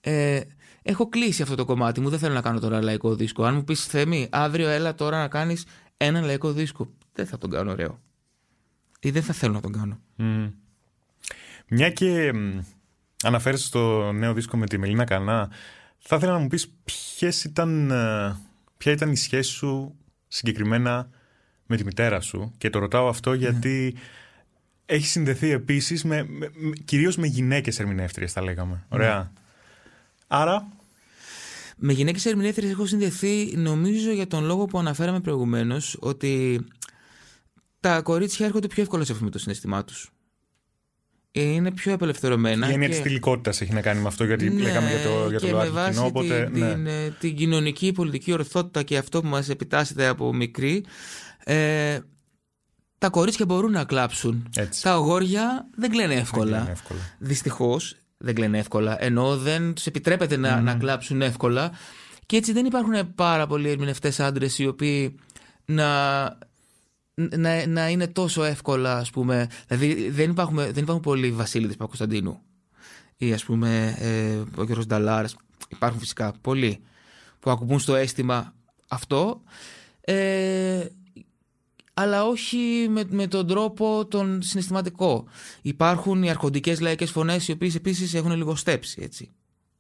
[0.00, 0.40] Ε,
[0.82, 3.44] έχω κλείσει αυτό το κομμάτι μου, δεν θέλω να κάνω τώρα λαϊκό δίσκο.
[3.44, 5.64] Αν μου πεις Θέμη, αύριο έλα τώρα να κάνεις
[5.96, 8.00] ένα λαϊκό δίσκο, δεν θα τον κάνω ωραίο.
[9.00, 10.00] Ή δεν θα θέλω να τον κάνω.
[11.68, 12.32] Μια και
[13.22, 15.50] αναφέρεσαι στο νέο δίσκο με τη Μελίνα Κανά,
[15.98, 18.36] θα ήθελα να μου πεις ποιες ήταν, ε,
[18.76, 19.94] ποια ήταν η σχέση σου
[20.28, 21.10] συγκεκριμένα
[21.66, 23.36] με τη μητέρα σου και το ρωτάω αυτό ναι.
[23.36, 23.94] γιατί
[24.86, 26.50] έχει συνδεθεί επίσης με, με,
[26.84, 28.84] κυρίως με γυναίκες ερμηνεύτριες θα λέγαμε.
[28.88, 29.18] Ωραία.
[29.18, 29.28] Ναι.
[30.26, 30.68] Άρα...
[31.80, 36.64] Με γυναίκες ερμηνεύτριες έχω συνδεθεί νομίζω για τον λόγο που αναφέραμε προηγουμένως ότι
[37.80, 40.12] τα κορίτσια έρχονται πιο εύκολα σε με το συναισθημά τους
[41.42, 42.68] είναι πιο απελευθερωμένα.
[42.68, 42.94] Η έννοια και...
[42.94, 45.52] της θηλυκότητα έχει να κάνει με αυτό, γιατί ναι, λέγαμε για το, για το και
[45.52, 46.74] με βάση κοινό, οπότε, την, ναι.
[46.74, 50.84] την, ε, την κοινωνική πολιτική ορθότητα και αυτό που μας επιτάσσεται από μικρή.
[51.44, 51.98] Ε,
[52.98, 54.48] τα κορίτσια μπορούν να κλάψουν.
[54.56, 54.82] Έτσι.
[54.82, 56.70] Τα αγόρια δεν κλαίνε εύκολα.
[56.70, 57.00] εύκολα.
[57.18, 59.04] Δυστυχώς δεν κλαίνε εύκολα.
[59.04, 61.70] Ενώ δεν τους επιτρέπεται να, να κλάψουν εύκολα.
[62.26, 65.14] Και έτσι δεν υπάρχουν πάρα πολλοί ερμηνευτές άντρες οι οποίοι
[65.64, 65.88] να
[67.18, 69.48] να, να είναι τόσο εύκολα, ας πούμε.
[69.66, 72.42] Δηλαδή δεν υπάρχουν, δεν υπάρχουν πολλοί Βασίλειδες Παπακοσταντίνου
[73.16, 75.36] ή ας πούμε ε, ο Γιώργος Νταλάρας.
[75.68, 76.82] Υπάρχουν φυσικά πολλοί
[77.40, 78.54] που ακουμπούν στο αίσθημα
[78.88, 79.42] αυτό.
[80.00, 80.86] Ε,
[81.94, 85.26] αλλά όχι με, με τον τρόπο τον συναισθηματικό.
[85.62, 89.30] Υπάρχουν οι αρχοντικές λαϊκές φωνές οι οποίες επίσης έχουν λιγοστέψει έτσι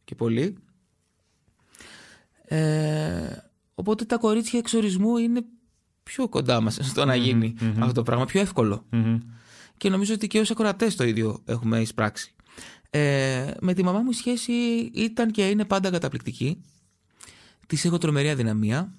[0.04, 0.56] και πολύ.
[2.44, 3.36] Ε,
[3.74, 5.40] οπότε τα κορίτσια εξορισμού είναι
[6.08, 8.84] πιο κοντά μας στο να γινει αυτό το πράγμα, πιο ευκολο
[9.76, 12.34] Και νομίζω ότι και ως ακροατές το ίδιο έχουμε εισπράξει.
[12.90, 14.52] Ε, με τη μαμά μου η σχέση
[14.94, 16.60] ήταν και είναι πάντα καταπληκτική.
[17.66, 18.94] Της έχω τρομερή αδυναμία.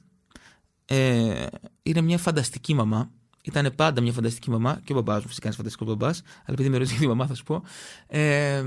[0.85, 1.45] Ε,
[1.83, 3.11] είναι μια φανταστική μαμά.
[3.43, 4.81] Ήταν πάντα μια φανταστική μαμά.
[4.83, 6.21] Και ο μπαμπάς μου φυσικά είναι φανταστικός μπαμπάς.
[6.25, 7.63] Αλλά επειδή με ρωτήσει τη μαμά, θα σου πω.
[8.07, 8.63] Ε,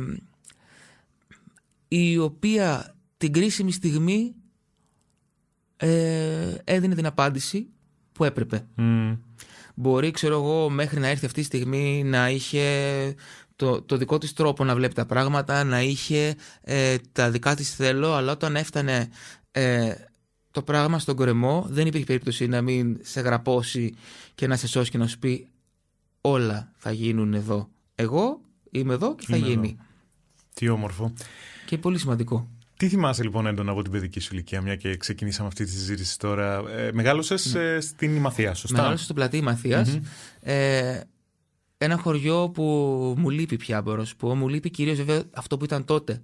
[1.88, 4.34] η οποία την κρίσιμη στιγμή
[5.76, 7.68] ε, έδινε την απάντηση
[8.12, 8.66] που έπρεπε.
[9.74, 12.64] Μπορεί, ξέρω εγώ, μέχρι να έρθει αυτή η στιγμή να είχε
[13.56, 17.74] το, το δικό της τρόπο να βλέπει τα πράγματα, να είχε ε, τα δικά της
[17.74, 19.08] θέλω, αλλά όταν έφτανε
[19.50, 19.94] ε,
[20.50, 23.94] το πράγμα στον κορεμό δεν υπήρχε περίπτωση να μην σε γραπώσει
[24.34, 25.48] και να σε σώσει και να σου πει
[26.20, 27.68] όλα θα γίνουν εδώ.
[27.94, 28.40] Εγώ
[28.70, 29.76] είμαι εδώ και θα γίνει.
[30.54, 31.12] Τι όμορφο.
[31.66, 32.48] Και πολύ σημαντικό.
[32.82, 36.18] Τι θυμάσαι λοιπόν έντονα από την παιδική σου ηλικία, μια και ξεκινήσαμε αυτή τη συζήτηση
[36.18, 36.62] τώρα.
[36.70, 37.60] Ε, Μεγάλωσες ναι.
[37.60, 38.76] ε, στην Μαθία, σωστά.
[38.76, 39.44] Μεγάλωσε στο πλατή
[40.40, 41.00] Ε,
[41.78, 42.62] ένα χωριό που
[43.18, 44.34] μου λείπει πια, μπορώ να σου πω.
[44.34, 46.22] Μου λείπει κυρίως βέβαια αυτό που ήταν τότε.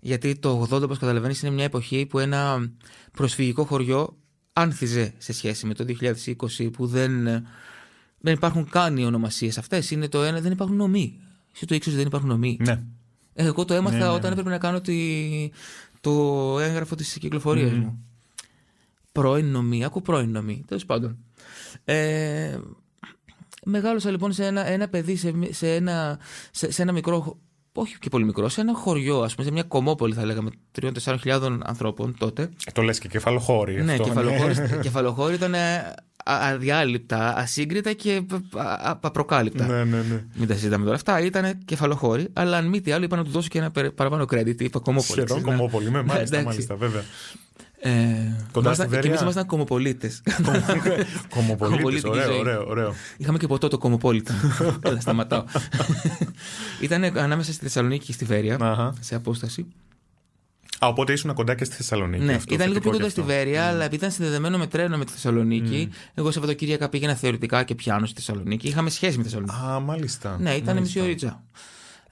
[0.00, 2.70] Γιατί το 80, όπως καταλαβαίνεις, είναι μια εποχή που ένα
[3.12, 4.16] προσφυγικό χωριό
[4.52, 5.84] άνθιζε σε σχέση με το
[6.58, 7.24] 2020 που δεν,
[8.18, 9.90] δεν υπάρχουν καν οι ονομασίες αυτές.
[9.90, 11.18] Είναι το ένα, δεν υπάρχουν νομοί.
[11.54, 12.56] Εσύ το ήξερε δεν υπάρχουν νομοί.
[12.60, 12.82] Ναι.
[13.34, 14.28] Εγώ το έμαθα ναι, ναι, όταν ναι.
[14.28, 14.94] έπρεπε να κάνω τη,
[16.02, 17.76] το έγγραφο της κυκλοφορίας mm.
[17.76, 18.04] μου.
[19.12, 20.64] Πρώην νομή, ακούω πρώην νομή.
[20.66, 21.18] Τέλος πάντων.
[21.84, 22.58] Ε,
[23.64, 26.18] μεγάλωσα λοιπόν σε ένα, ένα παιδί, σε, σε, ένα,
[26.50, 27.38] σε, σε ένα μικρό
[27.74, 30.50] όχι και πολύ μικρό, σε ένα χωριό, ας πούμε, σε μια κομμόπολη θα λέγαμε,
[30.80, 32.48] 3-4 χιλιάδων ανθρώπων τότε.
[32.72, 33.82] Το λες και κεφαλοχώρι.
[33.82, 33.96] Ναι,
[34.82, 35.94] κεφαλοχώρι, ήταν ε,
[36.24, 38.22] αδιάλειπτα, ασύγκριτα και
[39.00, 39.66] απροκάλυπτα.
[39.66, 40.24] Ναι, ναι, ναι.
[40.34, 40.96] Μην τα συζητάμε τώρα.
[40.96, 44.24] Αυτά ήταν κεφαλοχώρι, αλλά αν μη τι άλλο, είπα να του δώσω και ένα παραπάνω
[44.24, 44.60] credit.
[44.60, 45.20] Είπα κομμόπολη.
[45.20, 47.02] Σχεδόν κομμόπολη, με, μάλιστα, μάλιστα, βέβαια.
[47.84, 47.90] Ε,
[48.52, 49.00] Κοντά στη Βέρεια.
[49.00, 50.10] Και εμείς ήμασταν κομμοπολίτε.
[51.28, 52.08] Κομμοπολίτε.
[52.08, 52.94] ωραίο, ωραίο, ωραίο.
[53.16, 54.34] Είχαμε και ποτό το κομμοπόλιτα.
[54.86, 55.44] Έλα, σταματάω.
[56.80, 59.66] Ήταν ανάμεσα στη Θεσσαλονίκη και στη Βέρεια, σε απόσταση.
[60.84, 62.24] Α, οπότε ήσουν κοντά και στη Θεσσαλονίκη.
[62.24, 65.04] Ναι, αυτό, ήταν λίγο πιο κοντά στη Βέρεια, αλλά επειδή ήταν συνδεδεμένο με τρένο με
[65.04, 65.96] τη Θεσσαλονίκη, mm.
[66.14, 68.68] εγώ Σαββατοκύριακα πήγαινα θεωρητικά και πιάνω στη Θεσσαλονίκη.
[68.68, 69.56] Είχαμε σχέση με τη Θεσσαλονίκη.
[69.56, 70.36] Α, μάλιστα.
[70.40, 71.42] Ναι, ήταν μισή ωρίτσα.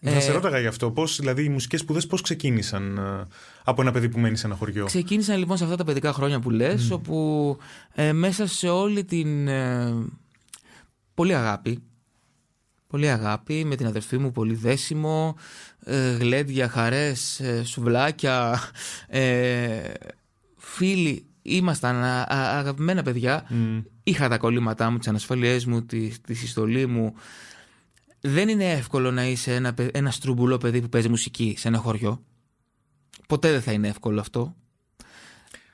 [0.02, 0.90] Θα ε, σε ρώταγα γι' αυτό.
[0.90, 3.26] Πώς, δηλαδή, οι μουσικές σπουδές πώς ξεκίνησαν ε,
[3.64, 6.40] από ένα παιδί που μένει σε ένα χωριό; Ξεκίνησαν λοιπόν σε αυτά τα παιδικά χρόνια
[6.40, 7.56] που λες, όπου
[7.94, 9.48] ε, μέσα σε όλη την.
[9.48, 9.94] Ε,
[11.14, 11.82] πολύ αγάπη.
[12.90, 15.36] Πολύ αγάπη με την αδερφή μου, πολύ δέσιμο,
[15.84, 18.60] ε, γλέντια, χαρές, σουβλάκια,
[20.56, 21.24] φίλοι.
[21.42, 23.46] Ήμασταν αγαπημένα παιδιά.
[24.02, 27.14] Είχα τα κολλήματά μου, τις ανασφαλιές μου, τη, της συστολή μου
[28.20, 32.24] δεν είναι εύκολο να είσαι ένα, ένας στρουμπουλό παιδί που παίζει μουσική σε ένα χωριό.
[33.28, 34.54] Ποτέ δεν θα είναι εύκολο αυτό.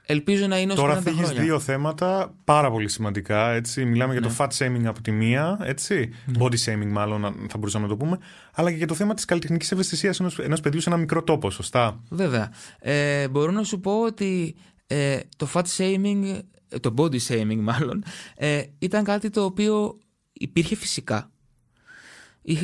[0.08, 3.50] Ελπίζω να είναι όσο Τώρα φύγει δύο θέματα πάρα πολύ σημαντικά.
[3.50, 3.84] Έτσι.
[3.84, 4.34] Μιλάμε για το ναι.
[4.38, 6.10] fat shaming από τη μία, έτσι.
[6.26, 6.38] Ναι.
[6.40, 8.18] body shaming μάλλον θα μπορούσαμε να το πούμε,
[8.52, 12.00] αλλά και για το θέμα της καλλιτεχνικής ευαισθησίας ενό παιδιού σε ένα μικρό τόπο, σωστά;
[12.08, 12.52] Βέβαια.
[12.78, 14.54] Ε, μπορώ να σου πω ότι
[14.86, 16.38] ε, το fat shaming,
[16.80, 18.04] το body shaming μάλλον,
[18.36, 19.98] ε, ήταν κάτι το οποίο
[20.32, 21.30] υπήρχε φυσικά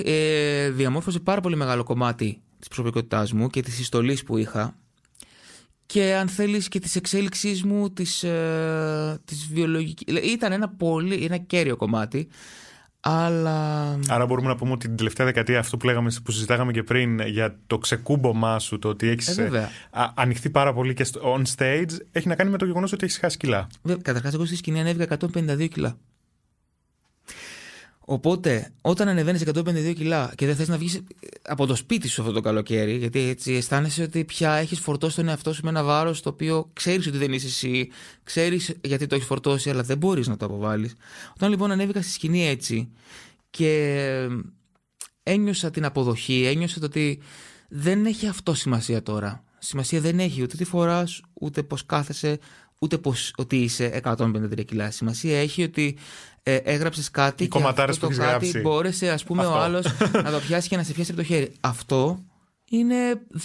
[0.04, 4.76] ε, διαμόρφωσε πάρα πολύ μεγάλο κομμάτι της προσωπικότητάς μου και της συστολής που είχα
[5.92, 11.36] και αν θέλεις και της εξέλιξής μου της, ε, της βιολογικής ήταν ένα πολύ, ένα
[11.36, 12.28] κέριο κομμάτι
[13.00, 13.98] αλλά...
[14.08, 17.20] Άρα μπορούμε να πούμε ότι την τελευταία δεκαετία αυτό που, λέγαμε, που συζητάγαμε και πριν
[17.20, 19.68] για το ξεκούμπομα σου, το ότι έχεις ε, ε
[20.14, 23.36] ανοιχθεί πάρα πολύ και on stage, έχει να κάνει με το γεγονός ότι έχεις χάσει
[23.36, 23.66] κιλά.
[24.02, 25.96] Καταρχάς, εγώ στη σκηνή ανέβηκα 152 κιλά.
[28.04, 31.02] Οπότε, όταν ανεβαίνεις 152 κιλά και δεν θες να βγεις
[31.42, 35.28] από το σπίτι σου αυτό το καλοκαίρι, γιατί έτσι αισθάνεσαι ότι πια έχεις φορτώσει τον
[35.28, 37.90] εαυτό σου με ένα βάρος το οποίο ξέρεις ότι δεν είσαι εσύ,
[38.22, 40.94] ξέρεις γιατί το έχεις φορτώσει, αλλά δεν μπορείς να το αποβάλεις.
[41.34, 42.88] Όταν λοιπόν ανέβηκα στη σκηνή έτσι
[43.50, 44.28] και
[45.22, 47.20] ένιωσα την αποδοχή, ένιωσα το ότι
[47.68, 49.44] δεν έχει αυτό σημασία τώρα.
[49.58, 52.38] Σημασία δεν έχει ούτε τι φοράς, ούτε πώς κάθεσαι,
[52.82, 54.90] ούτε πως, ότι είσαι 153 κιλά.
[54.90, 55.96] Σημασία έχει ότι
[56.42, 60.68] ε, έγραψες κάτι και αυτό το κάτι μπόρεσε ας πούμε ο άλλος να το πιάσει
[60.68, 61.52] και να σε πιάσει από το χέρι.
[61.60, 62.24] Αυτό
[62.70, 62.96] είναι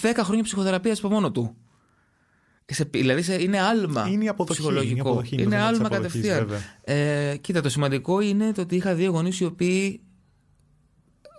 [0.02, 1.56] 10 χρόνια ψυχοθεραπείας από μόνο του.
[2.90, 5.10] δηλαδή είναι άλμα είναι αποδοχή, ψυχολογικό.
[5.10, 6.50] Είναι, είναι, είναι άλμα κατευθείαν.
[6.84, 10.00] Ε, κοίτα, το σημαντικό είναι το ότι είχα δύο γονείς οι οποίοι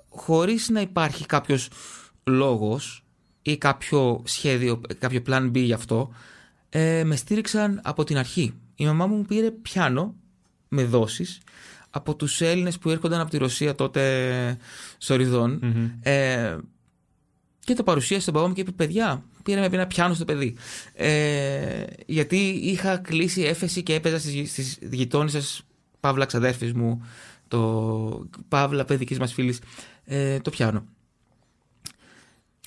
[0.10, 1.70] χωρίς να υπάρχει κάποιος
[2.24, 3.04] λόγος
[3.41, 6.10] ή κάποιο σχέδιο, κάποιο plan B γι' αυτό,
[6.70, 8.54] ε, με στήριξαν από την αρχή.
[8.76, 10.16] Η μαμά μου πήρε πιάνο
[10.68, 11.42] με δόσεις
[11.90, 14.58] από τους Έλληνες που έρχονταν από τη Ρωσία τότε
[14.98, 15.62] σοριδών.
[16.02, 16.58] Ε,
[17.60, 20.56] και το παρουσίασε στον παπά μου και είπε παιδιά πήραμε ένα πιάνο στο παιδί
[20.94, 25.62] ε, γιατί είχα κλείσει έφεση και έπαιζα στις, στις γειτόνισσες
[26.00, 27.06] Παύλα ξαδέρφης μου
[27.48, 29.60] το Παύλα παιδικής μας φίλης
[30.06, 30.86] ε, το πιάνο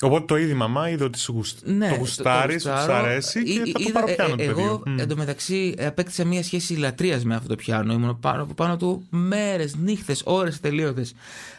[0.03, 3.79] Οπότε το είδε η μαμά, είδε ότι σου ναι, το γουστάρεις, σου αρέσει και θα
[3.79, 7.93] το πάρω πιάνο το Εγώ εντωμεταξύ απέκτησα μια σχέση λατρείας με αυτό το πιάνο.
[7.93, 11.15] Ήμουν πάνω από πάνω του μέρες, νύχτες, ώρες τελείωτες.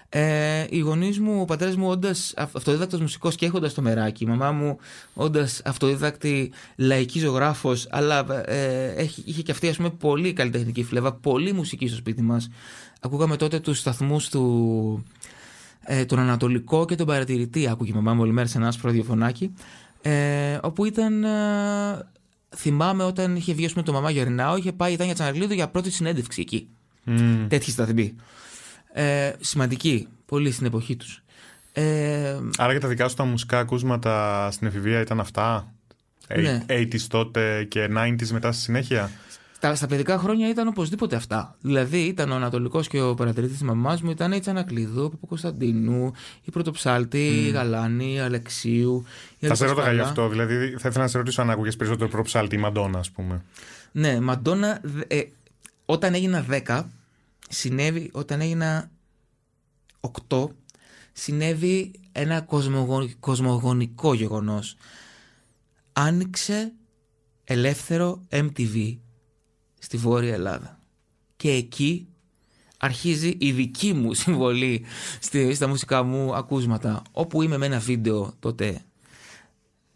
[0.09, 4.27] Ε, οι γονείς μου, ο πατέρας μου, όντας αυτοδίδακτο μουσικός και έχοντας το μεράκι, η
[4.27, 4.77] μαμά μου,
[5.13, 11.53] όντας αυτοδίδακτη λαϊκή ζωγράφος, αλλά ε, είχε και αυτή ας πούμε, πολύ καλλιτεχνική φλέβα, πολύ
[11.53, 12.49] μουσική στο σπίτι μας.
[12.99, 15.03] Ακούγαμε τότε τους σταθμούς του
[15.83, 17.67] ε, τον Ανατολικό και τον Παρατηρητή.
[17.67, 19.53] Άκουγε η μαμά μου όλη μέρα σε ένα άσπρο ραδιοφωνάκι.
[20.01, 21.23] Ε, όπου ήταν.
[21.23, 22.07] Ε,
[22.55, 25.91] θυμάμαι όταν είχε βγει με το μαμά Γερνάου, είχε πάει η Τάνια Τσαναγλίδου για πρώτη
[25.91, 26.67] συνέντευξη εκεί.
[27.07, 27.45] Mm.
[27.47, 28.15] Τέτοιοι σταθμοί.
[28.93, 31.23] Ε, σημαντική, πολύ στην εποχή τους.
[31.73, 35.73] Ε, Άρα και τα δικά σου τα μουσικά ακούσματα στην εφηβεία ήταν αυτά;
[36.35, 36.65] Ναι.
[36.67, 39.11] 80s τότε και 90s μετά στη συνέχεια;
[39.63, 41.55] Στα, στα παιδικά χρόνια ήταν οπωσδήποτε αυτά.
[41.61, 46.11] Δηλαδή ήταν ο Ανατολικός και ο παρατηρητή της μαμάς μου, ήταν η Τσανακλειδού, ο Κωνσταντίνου,
[46.43, 47.47] η Πρωτοψάλτη, mm.
[47.47, 49.05] η Γαλάνη, η Αλεξίου.
[49.39, 50.29] Η θα σε ρώταγα γι' αυτό.
[50.29, 53.43] Δηλαδή θα ήθελα να σε ρωτήσω αν άκουγες περισσότερο Πρωτοψάλτη ή Μαντόνα, ας πούμε.
[53.91, 54.81] Ναι, Μαντόνα.
[55.07, 55.21] Ε,
[55.85, 56.83] όταν έγινα 10,
[57.49, 58.09] συνέβη.
[58.13, 58.89] Όταν έγινα
[60.29, 60.47] 8,
[61.13, 62.47] συνέβη ένα
[63.19, 64.75] κοσμογονικό γεγονός.
[65.93, 66.71] Άνοιξε
[67.43, 68.97] ελεύθερο MTV
[69.83, 70.79] στη Βόρεια Ελλάδα.
[71.35, 72.07] Και εκεί
[72.77, 74.85] αρχίζει η δική μου συμβολή
[75.53, 77.01] στα μουσικά μου ακούσματα.
[77.11, 78.81] Όπου είμαι με ένα βίντεο τότε.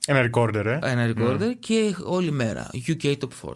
[0.08, 0.80] Ένα recorder, ε.
[0.82, 1.56] Ένα recorder mm.
[1.60, 2.70] και όλη μέρα.
[2.88, 3.52] UK Top 40.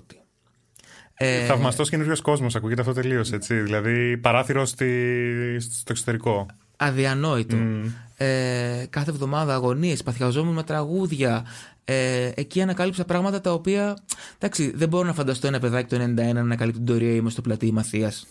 [1.13, 3.59] Ε, Θαυμαστός καινούριο κόσμος, ακούγεται αυτό τελείως έτσι.
[3.59, 6.45] Δηλαδή παράθυρο στη, στο εξωτερικό.
[6.77, 7.57] Αδιανόητο.
[7.59, 7.85] Mm.
[8.23, 11.45] Ε, κάθε εβδομάδα αγωνίες, παθιαζόμουν με τραγούδια,
[11.83, 13.97] ε, εκεί ανακάλυψα πράγματα τα οποία.
[14.35, 17.41] Εντάξει, δεν μπορώ να φανταστώ ένα παιδάκι το 91 να ανακαλύπτει την τωρία είμαι στο
[17.41, 18.27] πλατή Μαθίας.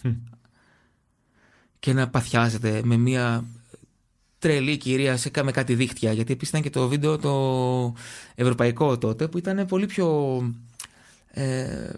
[1.79, 3.45] Και να παθιάζεται με μια
[4.39, 6.13] τρελή κυρία σε, με κάτι δίχτυα.
[6.13, 7.95] Γιατί επίσης ήταν και το βίντεο το
[8.35, 10.39] ευρωπαϊκό τότε που ήταν πολύ πιο.
[11.31, 11.91] Ε,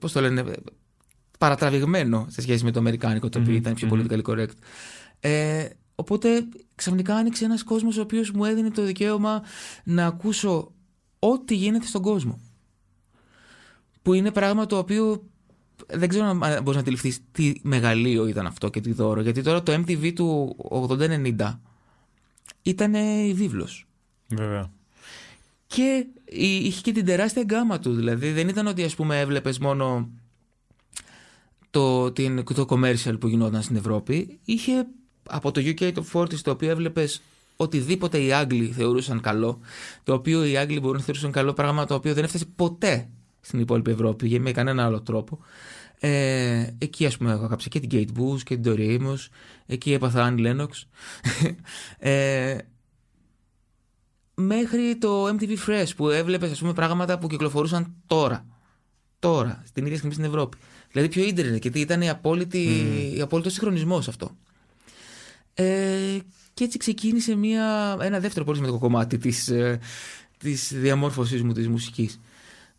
[0.00, 0.44] Πώς το λένε,
[1.40, 4.54] παρατραβηγμένο σε σχέση με το αμερικάνικο, το οποίο ήταν πιο πολιτικά correct.
[5.20, 5.68] Ε,
[6.00, 9.42] Οπότε ξαφνικά άνοιξε ένας κόσμος ο οποίος μου έδινε το δικαίωμα
[9.84, 10.72] να ακούσω
[11.18, 12.40] ό,τι γίνεται στον κόσμο.
[14.02, 15.24] Που είναι πράγμα το οποίο
[15.86, 19.20] δεν ξέρω αν μπορείς να αντιληφθείς τι μεγαλείο ήταν αυτό και τι δώρο.
[19.20, 21.58] Γιατί τώρα το MTV του 80-90
[22.62, 23.86] ήταν η βίβλος.
[24.28, 24.70] Βέβαια.
[25.66, 27.94] Και είχε και την τεράστια γκάμα του.
[27.94, 30.10] Δηλαδή δεν ήταν ότι ας πούμε έβλεπες μόνο
[31.70, 34.38] το, την, το commercial που γινόταν στην Ευρώπη.
[34.44, 34.86] Είχε
[35.28, 37.22] από το UK το 40 το οποίο έβλεπες
[37.56, 39.60] οτιδήποτε οι Άγγλοι θεωρούσαν καλό,
[40.02, 43.08] το οποίο οι Άγγλοι μπορούν να θεωρούσαν καλό πράγμα το οποίο δεν έφτασε ποτέ
[43.40, 45.38] στην υπόλοιπη Ευρώπη για με κανένα άλλο τρόπο.
[46.02, 49.28] Ε, εκεί ας πούμε έχω και την Kate Bush και την Tori Amos,
[49.66, 50.68] εκεί έπαθα Annie Lennox.
[51.98, 52.58] ε,
[54.34, 58.46] μέχρι το MTV Fresh που έβλεπες ας πούμε πράγματα που κυκλοφορούσαν τώρα.
[59.18, 60.56] Τώρα, στην ίδια στιγμή στην Ευρώπη.
[60.92, 62.68] Δηλαδή πιο ίντερνετ, γιατί ήταν η απόλυτη,
[63.16, 63.20] mm.
[63.20, 64.36] απόλυτος συγχρονισμός αυτό.
[65.54, 66.18] Ε,
[66.54, 69.78] και έτσι ξεκίνησε μια, ένα δεύτερο πολύ σημαντικό κομμάτι της, ε,
[70.38, 72.20] της διαμόρφωσής μου της μουσικής.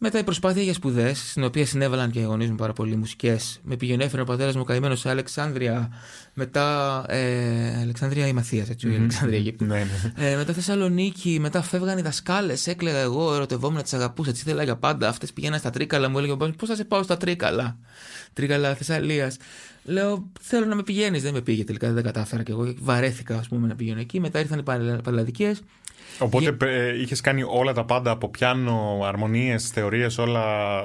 [0.03, 3.59] Μετά η προσπάθεια για σπουδές, στην οποία συνέβαλαν και οι γονείς μου πάρα πολύ μουσικές.
[3.63, 5.89] Με πήγαινε έφερε ο πατέρας μου καημένος σε Αλεξάνδρεια,
[6.33, 7.05] μετά.
[7.07, 8.93] Ε, Αλεξάνδρεια η Μαθίας, έτσι, mm-hmm.
[8.93, 9.65] η Αλεξάνδρεια Αιγύπτου.
[9.65, 10.29] ναι, ναι.
[10.29, 14.75] Ε, μετά Θεσσαλονίκη, μετά φεύγαν οι δασκάλες, έκλαιγα εγώ, ερωτευόμουν, τις αγαπούσα, τις ήθελα για
[14.75, 15.07] πάντα.
[15.07, 17.77] Αυτές πηγαίναν στα τρίκαλα, μου έλεγε Πώς θα σε πάω στα τρίκαλα;
[18.33, 19.37] Τρίκαλα Θεσσαλίας.
[19.83, 21.21] Λέω, θέλω να με πηγαίνεις.
[21.21, 22.73] Δεν με πήγε τελικά, δεν κατάφερα και εγώ.
[22.79, 24.19] Βαρέθηκα, ας πούμε, να πηγαίνω εκεί.
[24.19, 25.55] Μετά ήρθαν οι παραλλαδικέ.
[26.19, 26.93] Οπότε Για...
[26.93, 30.17] είχες κάνει όλα τα πάντα από πιάνο, αρμονίες, θεωρίες,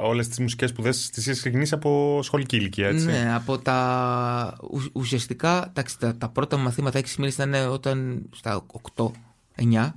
[0.03, 3.07] όλες τις μουσικές σπουδέ τις είχες ξεκινήσει από σχολική ηλικία, έτσι.
[3.07, 4.57] Ναι, από τα.
[4.93, 8.67] Ουσιαστικά τα, τα πρώτα μαθήματα 6 μήνες ήταν όταν στα
[8.97, 9.11] 8, 9.
[9.57, 9.91] Mm-hmm.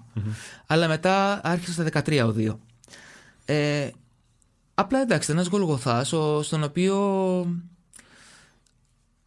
[0.67, 2.55] Αλλά μετά άρχισα στα 13 ο 2.
[3.45, 3.89] Ε,
[4.73, 6.03] απλά εντάξει, ήταν ένα γολγοθά
[6.41, 6.95] στον οποίο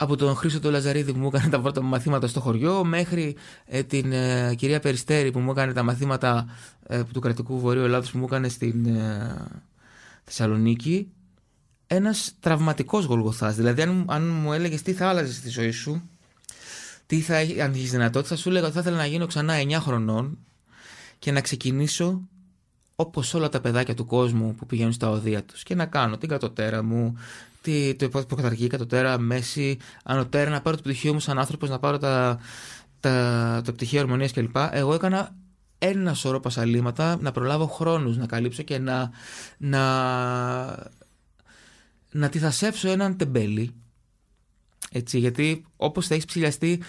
[0.03, 3.37] από τον Χρήστο του Λαζαρίδη που μου έκανε τα πρώτα μαθήματα στο χωριό μέχρι
[3.67, 6.47] ε, την ε, κυρία Περιστέρη που μου έκανε τα μαθήματα
[6.87, 8.87] ε, του κρατικού Βορείου Ελλάδος που μου έκανε στην
[10.25, 11.09] Θεσσαλονίκη.
[11.87, 13.55] Ένας τραυματικός γολγοθάς.
[13.55, 16.03] Δηλαδή αν, αν μου έλεγες τι θα άλλαζες στη ζωή σου
[17.07, 19.73] τι θα αν έχει δυνατότητα θα σου έλεγα ότι θα ήθελα να γίνω ξανά 9
[19.81, 20.39] χρονών
[21.19, 22.21] και να ξεκινήσω
[22.97, 26.29] όπως όλα τα παιδάκια του κόσμου που πηγαίνουν στα οδεία τους και να κάνω την
[26.29, 27.19] κατωτέρα μου,
[27.63, 31.99] τη, το υποκαταρχική κατωτέρα, μέση, ανωτέρα, να πάρω το πτυχίο μου σαν άνθρωπος, να πάρω
[31.99, 32.41] τα,
[33.01, 34.57] τα, το πτυχίο ορμονία κλπ.
[34.71, 35.35] Εγώ έκανα
[35.79, 39.11] ένα σωρό πασαλήματα να προλάβω χρόνους να καλύψω και να,
[39.59, 39.83] να,
[42.11, 43.75] να τυθασέψω έναν τεμπέλι.
[44.91, 46.83] Έτσι, γιατί όπως θα έχεις ψηλιαστεί,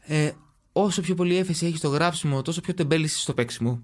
[0.00, 0.30] ε,
[0.72, 3.82] όσο πιο πολύ έφεση έχεις στο γράψιμο, τόσο πιο τεμπέλι είσαι στο παίξιμο.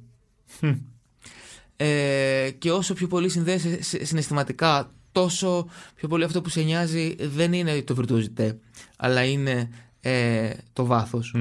[1.76, 7.52] Ε, και όσο πιο πολύ συνδέεσαι συναισθηματικά, τόσο πιο πολύ αυτό που σε νοιάζει δεν
[7.52, 8.58] είναι το βιρτουοζητέ,
[8.96, 9.68] αλλά είναι
[10.00, 11.34] ε, το βάθος.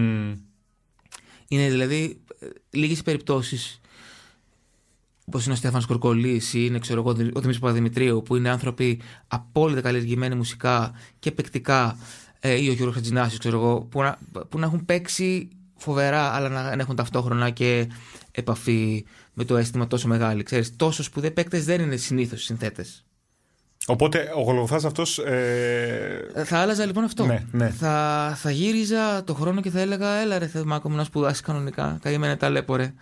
[1.48, 3.82] Είναι δηλαδή ε, λίγες περιπτώσεις
[5.26, 9.02] Όπως είναι ο Στέφανος Κορκολής ή είναι ξέρω εγώ, ο Δημήτρης Παπαδημητρίου, που είναι άνθρωποι
[9.28, 11.98] απόλυτα καλλιεργημένοι μουσικά και παικτικά,
[12.40, 14.18] ε, ή ο Γιώργος Χατζηνάσιο, ξέρω εγώ, που να,
[14.50, 17.88] που να έχουν παίξει φοβερά, αλλά να έχουν ταυτόχρονα και
[18.32, 20.44] επαφή με το αίσθημα τόσο μεγάλη.
[20.44, 23.06] Ξέρεις, τόσο σπουδαίοι παίκτες δεν είναι συνήθως συνθέτες.
[23.88, 25.18] Οπότε ο Γολγοθάς αυτός.
[25.18, 26.32] Ε...
[26.46, 27.26] Θα άλλαζα λοιπόν αυτό.
[27.26, 27.70] Ναι, ναι.
[27.70, 32.00] Θα, θα γύριζα το χρόνο και θα έλεγα: Έλα ρε Θεμάκο μου να σπουδάσει κανονικά.
[32.02, 32.94] Καημένα ταλέπορε.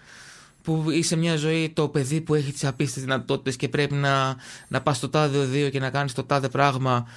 [0.63, 4.35] Που είσαι μια ζωή το παιδί που έχει τις απίστευτες δυνατότητες και πρέπει να,
[4.67, 7.07] να πας στο τάδε οδείο και να κάνεις το τάδε πράγμα.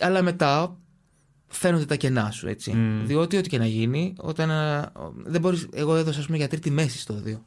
[0.00, 0.76] Αλλά μετά
[1.48, 2.72] φαίνονται τα κενά σου, έτσι.
[2.76, 3.06] Mm.
[3.06, 4.50] Διότι ό,τι και να γίνει, όταν.
[4.50, 4.90] Ε,
[5.24, 7.44] δεν μπορείς, εγώ έδωσα, ας πούμε, για τρίτη μέση στο οδείο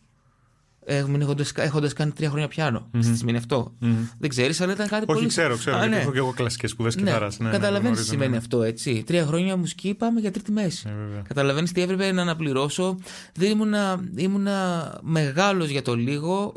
[1.56, 2.90] έχοντας κάνει τρία χρόνια πιάνο.
[2.94, 3.00] Mm-hmm.
[3.02, 3.74] Τι σημαίνει αυτό.
[3.82, 4.10] Mm-hmm.
[4.20, 5.20] Δεν ξέρεις, αλλά ήταν κάτι Όχι, πολύ.
[5.20, 5.78] Όχι, ξέρω, ξέρω.
[5.78, 6.00] Α, ναι.
[6.00, 7.02] Έχω και εγώ κλασικές σπουδές ναι.
[7.02, 7.40] κιθάρας.
[7.40, 8.38] Ναι, ναι, Καταλαβαίνεις τι σημαίνει ναι.
[8.38, 9.04] αυτό, έτσι.
[9.06, 10.88] Τρία χρόνια μουσική πάμε για τρίτη μέση.
[10.88, 13.00] Ναι, Καταλαβαίνεις τι έπρεπε να αναπληρώσω.
[13.34, 16.54] Δεν ήμουνα, ήμουνα μεγάλος για το λίγο,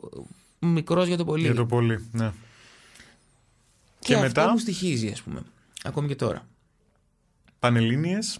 [0.58, 1.42] μικρός για το πολύ.
[1.42, 2.32] Για το πολύ, ναι.
[3.98, 4.50] Και, και αυτό μετά...
[4.50, 5.40] μου στοιχίζει, ας πούμε.
[5.84, 6.46] Ακόμη και τώρα.
[7.58, 8.38] Πανελλήνιες.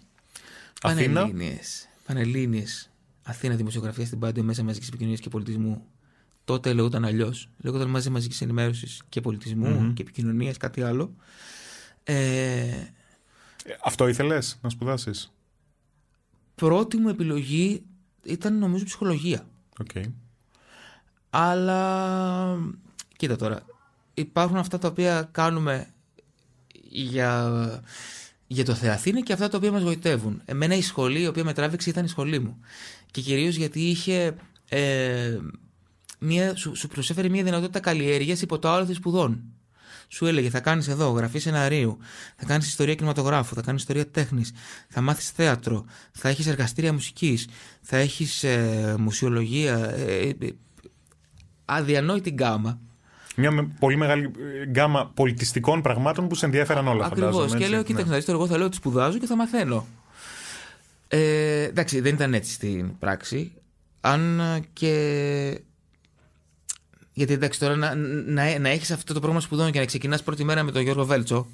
[0.81, 1.89] Πανελλήνιες.
[2.07, 2.90] Πανελλήνιες.
[3.31, 5.87] Αθήνα Δημοσιογραφία στην Πάντιο Μέσα Μαζικής Επικοινωνίας και Πολιτισμού.
[6.45, 7.49] Τότε λέγονταν αλλιώς.
[7.59, 11.15] Λέγονταν μαζί μαζικής ενημέρωσης και πολιτισμου και επικοινωνίας, κάτι άλλο.
[12.05, 12.71] Ε,
[13.85, 15.33] Αυτό ήθελες να σπουδάσεις;
[16.55, 17.83] Πρώτη μου επιλογή
[18.25, 19.47] ήταν νομίζω ψυχολογία.
[19.85, 20.05] Okay.
[21.31, 22.57] Αλλά
[23.17, 23.63] κοίτα τώρα.
[24.15, 25.95] Υπάρχουν αυτά τα οποία κάνουμε
[26.83, 27.51] για,
[28.53, 30.43] για το Θεαθήνη και αυτά τα οποία μας γοητεύουν.
[30.45, 32.61] Εμένα η σχολή η οποία με τράβηξε ήταν η σχολή μου
[33.11, 34.35] και κυρίως γιατί είχε
[34.69, 35.39] ε,
[36.19, 39.43] μια, σου, σου προσέφερε μια δυνατότητα καλλιέργειας υπό το άλλο σπουδών.
[40.09, 41.99] Σου έλεγε θα κάνεις εδώ γραφή σεναρίου,
[42.37, 44.53] θα κάνεις ιστορία κινηματογράφου, θα κάνεις ιστορία τέχνης,
[44.89, 47.49] θα μάθεις θέατρο, θα έχεις εργαστήρια μουσικής,
[47.81, 49.95] θα έχεις ε, μουσιολογία.
[49.97, 50.51] Ε, ε,
[51.65, 52.81] αδιανόητη γκάμα.
[53.41, 57.27] Μια πολύ μεγάλη ε, γκάμα πολιτιστικών πραγμάτων που σε ενδιαφέραν όλα αυτά.
[57.27, 57.47] Ακριβώ.
[57.47, 58.23] Και λέω, κοίταξε, ναι.
[58.27, 59.87] εγώ θα λέω ότι σπουδάζω και θα μαθαίνω.
[61.09, 63.53] Ε, εντάξει, δεν ήταν έτσι στην πράξη.
[64.01, 64.41] Αν
[64.73, 65.61] και.
[67.13, 67.95] Γιατί εντάξει, τώρα να,
[68.27, 71.05] να, να έχεις αυτό το πρόγραμμα σπουδών και να ξεκινάς πρώτη μέρα με τον Γιώργο
[71.05, 71.47] Βέλτσο.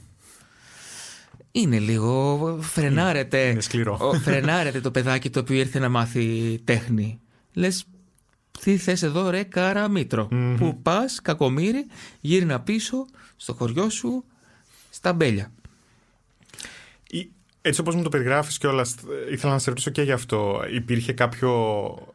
[1.53, 2.59] Είναι λίγο.
[2.61, 3.49] Φρενάρεται.
[3.49, 4.12] Είναι σκληρό.
[4.22, 7.20] Φρενάρεται το παιδάκι το οποίο ήρθε να μάθει τέχνη.
[7.53, 7.84] Λες,
[8.61, 10.29] τι θες εδώ, ρε καραμήτρο.
[10.31, 10.55] Mm-hmm.
[10.59, 11.87] Που πας, κακομύρι,
[12.21, 14.25] γύρνα πίσω στο χωριό σου,
[14.91, 15.51] στα μπέλια.
[17.69, 18.87] Έτσι όπως μου το περιγράφεις και όλα,
[19.33, 20.61] ήθελα να σε ρωτήσω και γι' αυτό.
[20.75, 21.53] Υπήρχε κάποιο.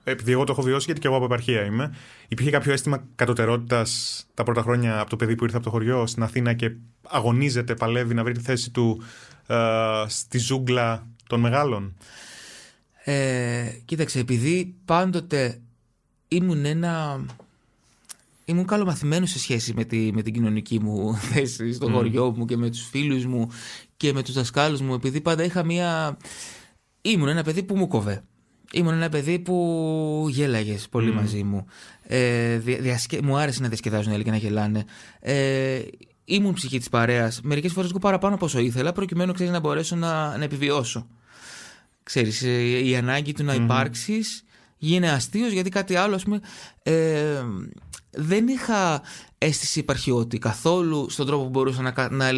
[0.04, 1.96] Επειδή εγώ το έχω βιώσει, γιατί και εγώ από επαρχία είμαι,
[2.28, 6.08] υπήρχε κάποιο αίσθημα κατωτερότητας τα πρώτα χρόνια από το παιδί που ήρθε από το χωριό
[6.08, 6.72] στην Αθήνα και
[7.08, 9.02] αγωνίζεται, παλεύει να βρει τη θέση του
[9.48, 9.56] ε,
[10.08, 11.96] στη ζούγκλα των μεγάλων;
[13.04, 15.62] Ε, κοίταξε, επειδή πάντοτε
[16.32, 17.26] ήμουν ένα.
[18.46, 21.92] Ήμουν καλομαθημένος σε σχέση με, τη, με την κοινωνική μου θέση στο mm.
[21.92, 23.50] χωριό μου και με τους φίλους μου
[23.98, 26.18] και με τους δασκάλους μου επειδή πάντα είχα μία...
[27.02, 28.24] Ήμουν ένα παιδί που μου κοβέ.
[28.72, 31.66] Ήμουν ένα παιδί που γέλαγες πολύ μαζί μου.
[32.04, 33.22] Ε, διασκε...
[33.22, 34.86] Μου άρεσε να διασκεδάζουν όλοι και να γελάνε.
[35.20, 35.82] Ε,
[36.26, 37.42] ήμουν ψυχή της παρέας.
[37.42, 41.08] Μερικές φορές εγώ παραπάνω από όσο ήθελα, προκειμένου ξέρεις, να μπορέσω να, να επιβιώσω.
[42.04, 44.44] Ξέρεις, ε, η ανάγκη του να mm υπάρξεις
[44.82, 46.40] γίνει αστείος γιατί κάτι άλλο, ας πούμε.
[46.84, 47.44] Ε,
[48.10, 49.02] δεν είχα
[49.38, 52.32] αίσθηση υπαρχιώτη καθόλου στον τρόπο που μπορούσα να, να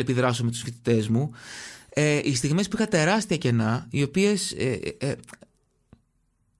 [0.43, 1.31] με τους φοιτητές μου.
[1.89, 5.15] Ε, οι στιγμές που είχα τεράστια κενά, οι οποίες, ε, ε, ε,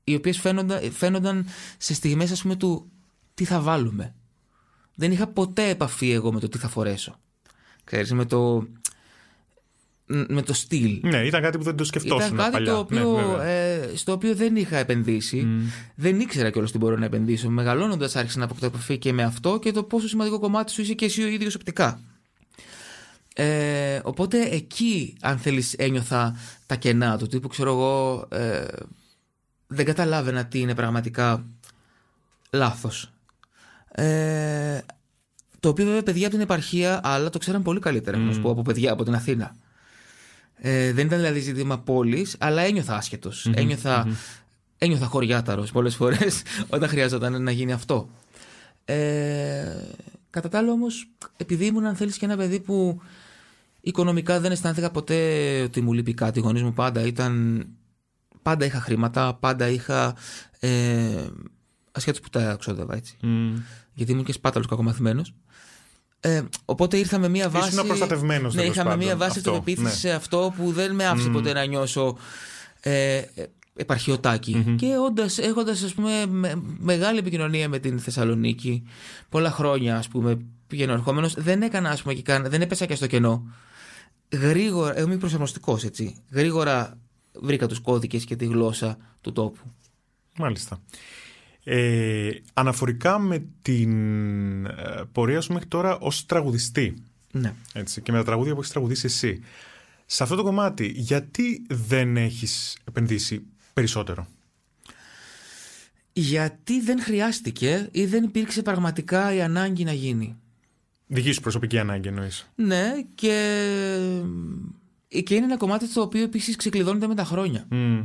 [0.04, 1.46] οι οποίες φαίνονταν, φαίνονταν
[1.78, 2.92] σε στιγμές ας πούμε του
[3.34, 4.16] τι θα βάλουμε.
[4.96, 7.20] Δεν είχα ποτέ επαφή εγώ με το τι θα φορέσω.
[7.84, 8.68] Ξέρεις, με το
[10.28, 11.00] με το στυλ.
[11.02, 14.36] Ναι, ήταν κάτι που δεν το σκεφτόσουν Ήταν κάτι Το οποίο, ναι, ε, στο οποίο
[14.36, 15.48] δεν είχα επενδύσει.
[15.96, 17.50] Δεν ήξερα κιόλας τι μπορώ να επενδύσω.
[17.50, 20.94] Μεγαλώνοντας, άρχισα να αποκτώ επαφή και με αυτό και το πόσο σημαντικό κομμάτι σου είσαι
[20.94, 22.00] και εσύ ο ίδιος οπτικά.
[23.36, 26.36] Ε, οπότε εκεί, αν θέλεις, ένιωθα
[26.66, 28.66] τα κενά του τύπου, ξέρω εγώ, ε,
[29.68, 31.46] δεν καταλάβαινα τι είναι πραγματικά
[32.52, 33.12] λάθος.
[33.92, 34.80] Ε,
[35.60, 38.52] το οποίο βέβαια παιδιά από την επαρχία, αλλά το ξέραν πολύ καλύτερα, να σου πω,
[38.52, 39.56] από παιδιά από την Αθήνα.
[40.66, 43.50] Ε, δεν ήταν δηλαδή ζήτημα πόλης, αλλά ένιωθα άσχετος.
[43.54, 44.08] Ένιωθα,
[44.78, 46.42] ένιωθα χωριάταρος πολλές φορές
[46.76, 48.10] όταν χρειάζονταν να γίνει αυτό.
[48.86, 49.66] Ε,
[50.30, 51.08] κατά τα άλλα όμως,
[51.38, 53.02] επειδή ήμουν αν θέλεις και ένα παιδί που
[53.82, 57.66] οικονομικά δεν αισθάνθηκα ποτέ ότι μου λείπει κάτι, οι γονείς μου πάντα ήταν...
[58.42, 60.16] Πάντα είχα χρήματα, πάντα είχα...
[60.60, 61.28] Ε,
[61.92, 63.18] ασχέτως που τα ξόδευα έτσι.
[63.94, 65.34] Γιατί ήμουν και σπάταλος κακομαθημένος.
[66.26, 67.68] Ε, οπότε ήρθα με μία βάση.
[67.74, 68.50] Ήσουν προστατευμένο.
[68.54, 69.92] Ναι, είχα με μία βάση αυτό, αυτοπεποίθηση ναι.
[69.92, 72.18] σε αυτό που δεν με άφησε ποτέ να νιώσω
[72.80, 73.22] ε,
[73.76, 78.84] επαρχιωτακι Και όντας, έχοντας ας πούμε με- μεγάλη επικοινωνία με την Θεσσαλονίκη,
[79.30, 82.96] πολλά χρόνια ας πούμε πηγαίνω ερχόμενος, δεν έκανα ας πούμε και καν, δεν έπεσα και
[82.96, 83.44] στο κενό.
[84.32, 86.16] Γρήγορα, εγώ είμαι προσαρμοστικός έτσι.
[86.32, 86.98] Γρήγορα
[87.34, 89.62] βρήκα τους κώδικες και τη γλώσσα του τόπου.
[90.38, 90.82] Μάλιστα.
[91.64, 94.72] Ε, αναφορικά με την ε,
[95.12, 96.94] πορεία σου μέχρι τώρα ως τραγουδιστή
[97.32, 97.54] Ναι.
[97.74, 99.40] έτσι, και με τα τραγούδια που έχεις τραγουδήσει εσύ.
[100.06, 103.44] Σε αυτό το κομμάτι, γιατί δεν έχεις επενδύσει
[103.74, 104.28] περισσότερο;
[106.14, 110.36] Γιατί δεν χρειάστηκε ή δεν υπήρξε πραγματικά η ανάγκη να γίνει.
[111.08, 112.50] Δική σου προσωπική ανάγκη εννοείς.
[112.56, 113.66] Ναι, και,
[115.24, 117.66] και είναι ένα κομμάτι το οποίο επίσης ξεκλειδώνεται με τα χρόνια.
[117.70, 118.02] Μμ.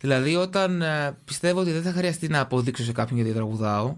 [0.00, 3.96] Δηλαδή, όταν ε, πιστεύω ότι δεν θα χρειαστεί να αποδείξω σε κάποιον γιατί τραγουδάω,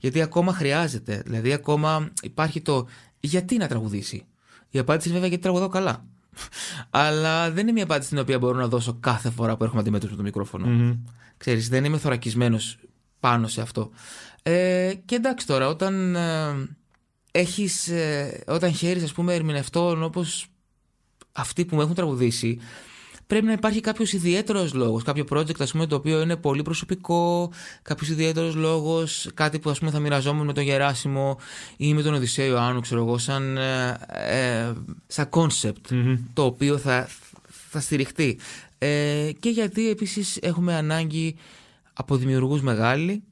[0.00, 1.22] γιατί ακόμα χρειάζεται.
[1.24, 2.86] Δηλαδή, ακόμα υπάρχει το
[3.20, 4.24] γιατί να τραγουδήσει.
[4.70, 6.04] Η απάντηση είναι βέβαια γιατί τραγουδάω καλά.
[6.90, 10.10] Αλλά δεν είναι μια απάντηση την οποία μπορώ να δώσω κάθε φορά που έρχομαι αντιμέτωπο
[10.10, 10.66] με το μικρόφωνο.
[10.66, 10.96] Μμμ.
[11.36, 12.78] Ξέρεις, δεν είμαι θωρακισμένος
[13.20, 13.90] πάνω σε αυτό.
[14.42, 16.68] Ε, και εντάξει τώρα, όταν ε,
[17.30, 20.46] έχεις, ε, όταν χαίρεις ας πούμε ερμηνευτών όπως
[21.32, 22.58] αυτοί που μου έχουν τραγουδήσει,
[23.30, 25.02] πρέπει να υπάρχει κάποιος ιδιαίτερος λόγος.
[25.02, 27.52] Κάποιο project, ας πούμε, το οποίο είναι πολύ προσωπικό,
[27.82, 31.38] κάποιος ιδιαίτερος λόγος, κάτι που ας πούμε θα μοιραζόμουν με τον Γεράσιμο
[31.76, 34.72] ή με τον Οδυσσέο Ιωάννου, ξέρω εγώ, σαν, ε, ε,
[35.06, 35.94] σαν concept
[36.32, 37.08] το οποίο θα,
[37.70, 38.38] θα στηριχτεί.
[38.78, 41.36] Ε, και γιατί επίσης έχουμε ανάγκη
[41.92, 43.22] από δημιουργούς μεγάλοι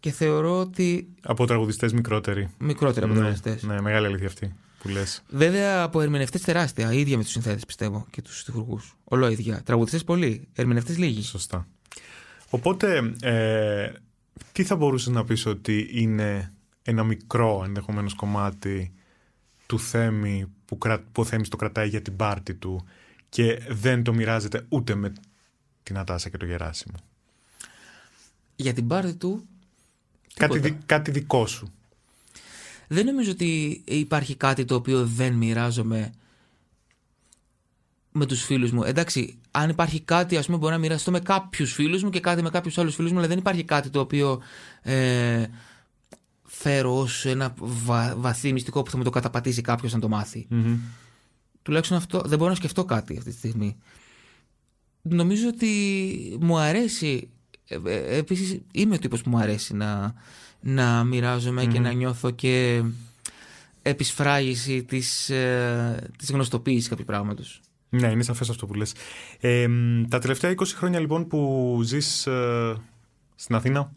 [0.00, 2.48] και θεωρώ ότι Από τραγουδιστές μικρότεροι.
[2.58, 3.62] μικρότερα από ναι, τραγουδιστές.
[3.62, 5.22] ναι, μεγάλη αλήθεια αυτή που λες.
[5.28, 8.80] Βέβαια από ερμηνευτές τεράστια, ίδια με τους συνθέτες πιστεύω και τους στιχουργού.
[9.04, 9.62] Ολόιδια.
[9.62, 11.22] Τραγουδιστές πολλοί, ερμηνευτές λίγοι.
[11.22, 11.66] Σωστά.
[12.50, 13.92] Οπότε, ε,
[14.52, 16.52] τι θα μπορούσες να πεις ότι είναι
[16.82, 18.92] ένα μικρό ενδεχομένως κομμάτι
[19.66, 20.98] του Θέμη που, κρα...
[21.00, 22.86] που ο Θέμης το κρατάει για την πάρτη του
[23.28, 25.12] και δεν το μοιράζεται ούτε με
[25.82, 26.96] την Ατάσα και το Γεράσιμο;
[28.56, 29.44] Για την πάρτη του.
[30.34, 30.74] Κάτι, τίποτα.
[30.74, 31.72] δι- κάτι δικό σου.
[32.92, 36.12] Δεν νομίζω ότι υπάρχει κάτι το οποίο δεν μοιράζομαι
[38.12, 38.82] με τους φίλους μου.
[38.82, 42.42] Εντάξει, αν υπάρχει κάτι, ας πούμε, μπορώ να μοιραστώ με κάποιους φίλους μου και κάτι
[42.42, 44.40] με κάποιους άλλους φίλους μου, αλλά δεν υπάρχει κάτι το οποίο
[44.82, 45.46] ε,
[46.44, 50.46] φέρω ως ένα βα- βαθύ μυστικό που θα μου το καταπατήσει κάποιος να το μάθει.
[51.62, 53.76] Τουλάχιστον αυτό δεν μπορώ να σκεφτώ κάτι αυτή τη στιγμή.
[55.02, 55.68] Νομίζω ότι
[56.40, 57.28] μου αρέσει.
[57.66, 60.14] Ε, ε, επίσης είμαι ο τύπος που μου αρέσει να,
[60.60, 62.82] να μοιράζομαι και να νιώθω και
[63.82, 67.60] επισφράγιση της, ε, της γνωστοποίησης κάποιου πράγματος.
[67.88, 68.94] Ναι, είναι σαφές αυτό που λες.
[69.40, 72.74] Ε, μ, τα τελευταία 20 χρόνια λοιπόν που ζεις ε,
[73.34, 73.92] στην Αθήνα,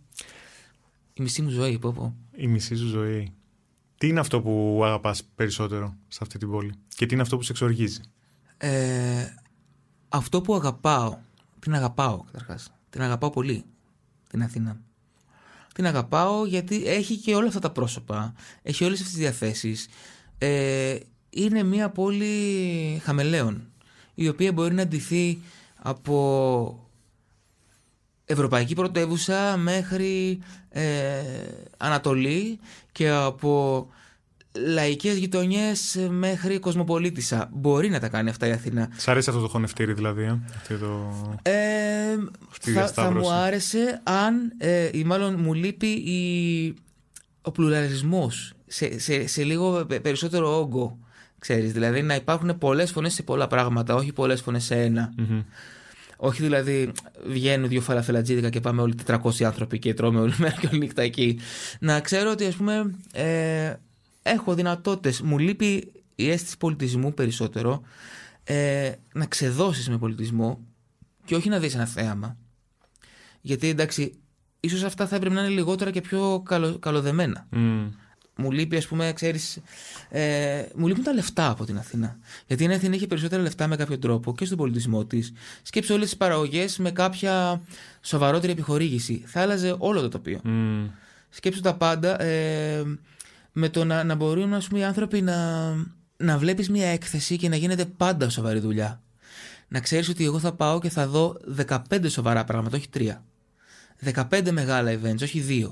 [1.13, 2.15] Η μισή μου ζωή, πω πω.
[2.35, 3.33] η μισή σου ζωή,
[3.97, 7.43] τι είναι αυτό που αγαπάς περισσότερο σε αυτή την πόλη και τι είναι αυτό που
[7.43, 8.01] σε εξοργίζει;
[8.57, 9.25] Ε,
[10.09, 11.17] αυτό που αγαπάω,
[11.59, 13.63] την αγαπάω καταρχάς, την αγαπάω πολύ,
[14.29, 14.79] την Αθήνα.
[15.73, 19.87] Την αγαπάω γιατί έχει και όλα αυτά τα πρόσωπα, έχει όλες αυτές τις διαθέσεις.
[20.37, 20.97] Ε,
[21.29, 23.71] είναι μια πόλη χαμελέων,
[24.13, 25.41] η οποία μπορεί να ντυθεί
[25.75, 26.87] από
[28.25, 31.21] ευρωπαϊκή πρωτεύουσα μέχρι ε,
[31.77, 32.59] Ανατολή
[32.91, 33.87] και από
[34.55, 37.49] λαϊκές γειτονιές μέχρι κοσμοπολίτησα.
[37.53, 38.89] Μπορεί να τα κάνει αυτά η Αθήνα.
[38.97, 41.13] Σ' αρέσει αυτό το χωνευτήρι δηλαδή, ε; αυτό το...
[41.41, 41.51] Ε,
[42.51, 43.27] Αυτή η θα, θα διασταύρωση.
[43.27, 46.73] μου άρεσε αν, ε, ή μάλλον μου λείπει η,
[47.41, 50.97] ο πλουραλισμός σε, σε, σε λίγο πε- περισσότερο όγκο.
[51.39, 55.13] Ξέρεις, δηλαδή να υπάρχουν πολλές φωνές σε πολλά πράγματα, όχι πολλές φωνές σε ένα.
[55.17, 55.41] Μμμ.
[56.17, 56.91] Όχι δηλαδή
[57.25, 61.01] βγαίνουν δύο φαλαφελατζίδικα και πάμε όλοι 400 άνθρωποι και τρώμε όλη μέρα και όλη νύχτα
[61.01, 61.39] εκεί.
[61.79, 63.73] Να ξέρω ότι ας πούμε ε,
[64.23, 65.21] έχω δυνατότητες.
[65.21, 67.81] Μου λείπει η αίσθηση πολιτισμού περισσότερο.
[68.43, 70.59] Ε, να ξεδώσεις με πολιτισμό
[71.25, 72.37] και όχι να δεις ένα θέαμα.
[73.41, 74.13] Γιατί εντάξει,
[74.59, 77.47] ίσως αυτά θα έπρεπε να είναι λιγότερα και πιο καλο, καλοδεμένα.
[77.49, 77.87] Μμ.
[78.35, 79.61] Μου λείπει, ας πούμε, ξέρεις.
[80.09, 82.17] Ε, μου λείπουν τα λεφτά από την Αθήνα.
[82.47, 85.33] Γιατί η Αθήνα έχει περισσότερα λεφτά με κάποιο τρόπο και στον πολιτισμό της.
[85.61, 87.61] Σκέψε όλες τις παραγωγές με κάποια
[88.01, 89.23] σοβαρότερη επιχορήγηση.
[89.25, 90.39] Θα άλλαζε όλο το τοπίο.
[90.43, 90.85] Μμ.
[91.29, 92.83] σκέψου τα πάντα ε,
[93.53, 95.69] με το να, να μπορούν ας πούμε, οι άνθρωποι να,
[96.17, 99.01] να βλέπεις μια έκθεση και να γίνεται πάντα σοβαρή δουλειά.
[99.67, 101.37] Να ξέρεις ότι εγώ θα πάω και θα δω
[101.67, 101.77] 15
[102.07, 104.13] σοβαρά πράγματα, όχι 3.
[104.29, 105.71] 15 μεγάλα events, όχι 2.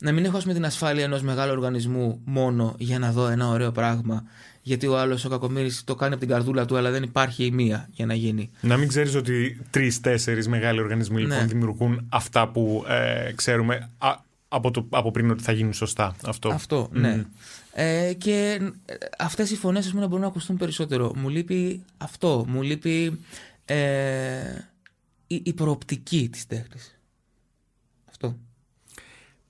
[0.00, 3.72] Να μην έχω με την ασφάλεια ενός μεγάλου οργανισμού μόνο για να δω ένα ωραίο
[3.72, 4.24] πράγμα
[4.68, 7.50] γιατί ο άλλος ο κακομοίρης το κάνει από την καρδούλα του, αλλά δεν υπάρχει η
[7.50, 8.50] μία για να γίνει.
[8.60, 11.44] Να μην ξέρεις ότι τρει-τέσσερι μεγάλοι οργανισμοί λοιπόν, ναι.
[11.44, 13.90] δημιουργούν αυτά που ε, ξέρουμε
[14.48, 16.16] από, το, από πριν ότι θα γίνουν σωστά.
[16.26, 17.24] Αυτό, αυτό ναι.
[17.72, 21.12] Ε, και ε, αυτές οι φωνές να μπορούν να ακουστούν περισσότερο.
[21.16, 22.44] Μου λείπει αυτό.
[22.48, 23.20] Μου λείπει
[23.64, 24.40] ε,
[25.26, 27.00] η, η προοπτική της τέχνης.
[28.08, 28.36] Αυτό.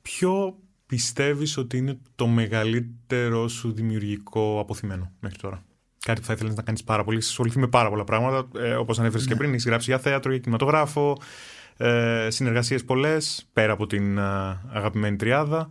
[0.03, 5.65] Ποιο πιστεύεις ότι είναι το μεγαλύτερο σου δημιουργικό αποθυμένο μέχρι τώρα;
[6.05, 7.17] Κάτι που θα ήθελες να κάνεις πάρα πολύ.
[7.17, 8.61] Έχει ασχοληθεί με πάρα πολλά πράγματα.
[8.61, 9.39] Ε, Όπως ανέφερες και ναι.
[9.39, 11.19] πριν, έχεις γράψει για θέατρο, για κινηματογράφο,
[11.81, 14.23] ε, συνεργασίες πολλές, πέρα από την ε,
[14.73, 15.71] αγαπημένη τριάδα.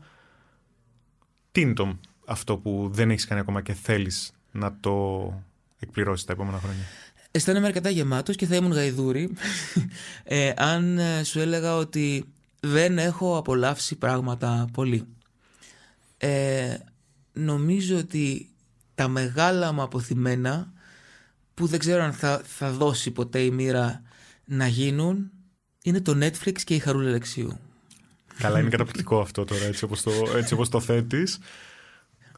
[1.51, 5.33] Τι είναι το, αυτό που δεν έχεις κάνει ακόμα και θέλεις να το
[5.79, 6.83] εκπληρώσεις τα επόμενα χρόνια.
[7.31, 9.33] Αισθάνομαι αρκετά γεμάτος και θα ήμουν γαϊδούρη
[10.23, 12.25] ε, αν ε, σου έλεγα ότι
[12.59, 15.07] δεν έχω απολαύσει πράγματα πολύ.
[16.17, 16.77] Ε,
[17.33, 18.49] νομίζω ότι
[18.95, 20.71] τα μεγάλα μου αποθυμένα
[21.53, 24.01] που δεν ξέρω αν θα, θα δώσει ποτέ η μοίρα
[24.45, 25.31] να γίνουν
[25.87, 27.59] είναι το Netflix και η Χαρούλα Λεξίου.
[28.37, 31.39] Καλά, είναι καταπληκτικό αυτό τώρα, έτσι όπως το, έτσι όπως το θέτεις.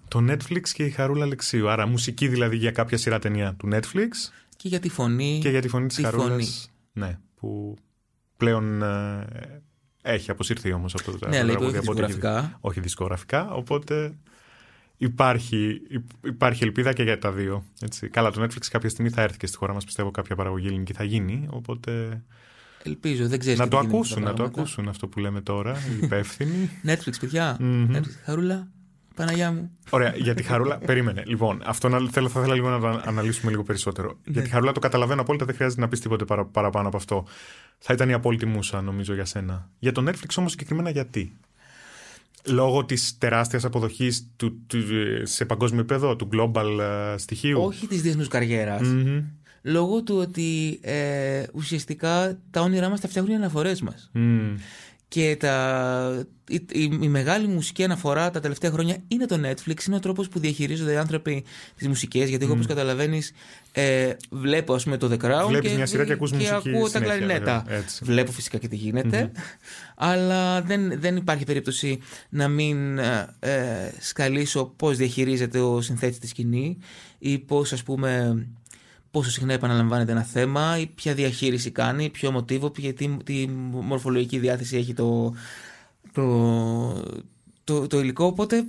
[0.07, 1.69] Το Netflix και η Χαρούλα Λεξίου.
[1.69, 4.09] Άρα μουσική δηλαδή για κάποια σειρά ταινία του Netflix.
[4.55, 5.39] Και για τη φωνή.
[5.41, 6.71] Και για τη φωνή της Χαρούλας.
[6.93, 7.75] Ναι, που
[8.37, 9.25] πλέον ε,
[10.01, 12.57] έχει αποσυρθεί όμως αυτό το Ναι, αλλά όχι δισκογραφικά.
[12.61, 14.13] Όχι δισκογραφικά, οπότε
[14.97, 15.81] υπάρχει,
[16.23, 17.63] υπάρχει ελπίδα και για τα δύο.
[17.81, 18.09] Έτσι.
[18.09, 20.93] Καλά, το Netflix κάποια στιγμή θα έρθει και στη χώρα μας, πιστεύω, κάποια παραγωγή ελληνική
[20.93, 21.47] θα γίνει.
[21.49, 22.21] Οπότε.
[22.83, 23.59] Ελπίζω, δεν ξέρεις.
[23.59, 26.69] Να το ακούσουν, να το ακούσουν αυτό που λέμε τώρα, οι υπεύθυνοι.
[26.85, 27.57] Netflix, παιδιά.
[27.91, 28.67] Netflix, χαρούλα.
[29.15, 29.71] Παναγιά μου.
[29.89, 30.77] Ωραία, για τη Χαρούλα.
[30.77, 31.23] περίμενε.
[31.25, 34.07] Λοιπόν, αυτό να, θέλω, θα ήθελα λίγο να το αναλύσουμε λίγο περισσότερο.
[34.07, 34.33] Ναι.
[34.33, 37.25] Για τη Χαρούλα το καταλαβαίνω απόλυτα, δεν χρειάζεται να πεις τίποτε παρα, παραπάνω από αυτό.
[37.77, 39.69] Θα ήταν η απόλυτη μουσα, νομίζω, για σένα.
[39.79, 41.33] Για το Netflix όμως συγκεκριμένα γιατί;
[42.45, 44.31] Λόγω της τεράστιας αποδοχής
[45.23, 48.27] σε παγκόσμιο επίπεδο, του global uh, στοιχείου; Όχι της διεθνούς
[49.61, 54.11] Λόγω του ότι ε, ουσιαστικά τα όνειρά μας τα φτιάχνουν οι αναφορές μας.
[55.07, 56.67] Και τα, η,
[57.01, 59.85] η, μεγάλη μουσική αναφορά τα τελευταία χρόνια είναι το Netflix.
[59.87, 61.43] Είναι ο τρόπος που διαχειρίζονται οι άνθρωποι
[61.75, 62.29] τις μουσικές.
[62.29, 62.57] Γιατί εγώ, mm.
[62.57, 63.31] όπω καταλαβαίνεις,
[63.71, 65.47] ε, βλέπω ας πούμε, το The Crown.
[65.47, 67.65] Βλέπεις και, μια σειρά και ακούς και ακούω τα κλαρινέτα.
[68.01, 69.31] Βλέπω φυσικά και τι γίνεται.
[69.95, 71.99] Αλλά δεν, δεν υπάρχει περίπτωση
[72.29, 76.77] να μην ε, ε σκαλίσω πώς διαχειρίζεται ο συνθέτης τη σκηνή
[77.19, 78.45] ή πώς, ας πούμε,
[79.11, 84.39] πόσο συχνά επαναλαμβάνεται ένα θέμα ή ποια διαχείριση κάνει, ποιο μοτίβο, ποια, τι, τι μορφολογική
[84.39, 85.33] διάθεση έχει το,
[86.11, 87.03] το,
[87.63, 88.25] το, το υλικό.
[88.25, 88.63] Οπότε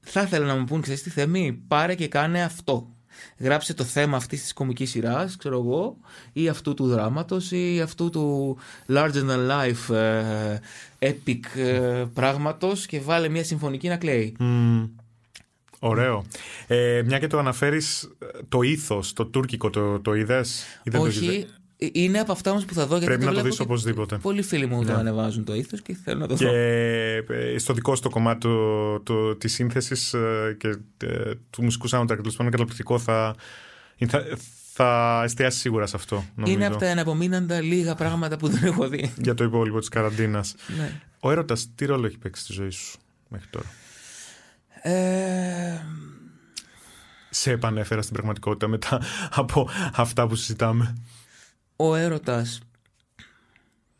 [0.00, 2.90] θα ήθελα να μου πούν, ξέρεις τι θεμή, πάρε και κάνε αυτό.
[3.38, 5.96] Γράψε το θέμα αυτής της κομικής σειράς, ξέρω εγώ,
[6.32, 8.56] ή αυτού του δράματος, ή αυτού του
[8.88, 10.58] larger than life ε,
[10.98, 14.36] epic ε, πράγματος και βάλε μια συμφωνική να κλαίει.
[15.78, 16.24] Ωραίο.
[16.66, 18.08] Ε, μια και το αναφέρεις,
[18.48, 20.64] το ήθος, το τουρκικό, το, το είδες.
[20.98, 21.46] Όχι.
[21.48, 22.96] Το είναι από αυτά όμως που θα δω.
[22.96, 24.16] Γιατί Πρέπει να το δεις οπωσδήποτε.
[24.16, 24.90] Πολλοί φίλοι μου ναι.
[24.90, 26.52] το ανεβάζουν το ήθος και θέλω να το και δω.
[26.52, 30.68] Και στο δικό σου το κομμάτι το, το, της σύνθεσης ε, και
[31.06, 32.98] ε, του μουσικού soundtrack, τέλος πάντων, καταπληκτικό.
[32.98, 33.34] Θα,
[34.06, 34.24] θα,
[34.72, 36.24] θα εστιάσει σίγουρα σε αυτό.
[36.34, 36.56] Νομίζω.
[36.56, 39.12] Είναι από τα εναπομείναντα λίγα πράγματα που δεν έχω δει.
[39.22, 40.54] Για το υπόλοιπο της καραντίνας.
[40.78, 41.00] Ναι.
[41.20, 42.98] Ο έρωτας, τι ρόλο έχει παίξει στη ζωή σου
[43.28, 43.66] μέχρι τώρα;
[44.86, 45.80] Ε...
[47.30, 50.96] Σε επανέφερα στην πραγματικότητα μετά από αυτά που συζητάμε.
[51.76, 52.60] Ο έρωτας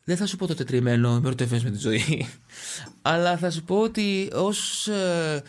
[0.04, 2.28] δεν θα σου πω το τετριμένο με ρωτεύες με τη ζωή
[3.02, 5.42] αλλά θα σου πω ότι ως ε,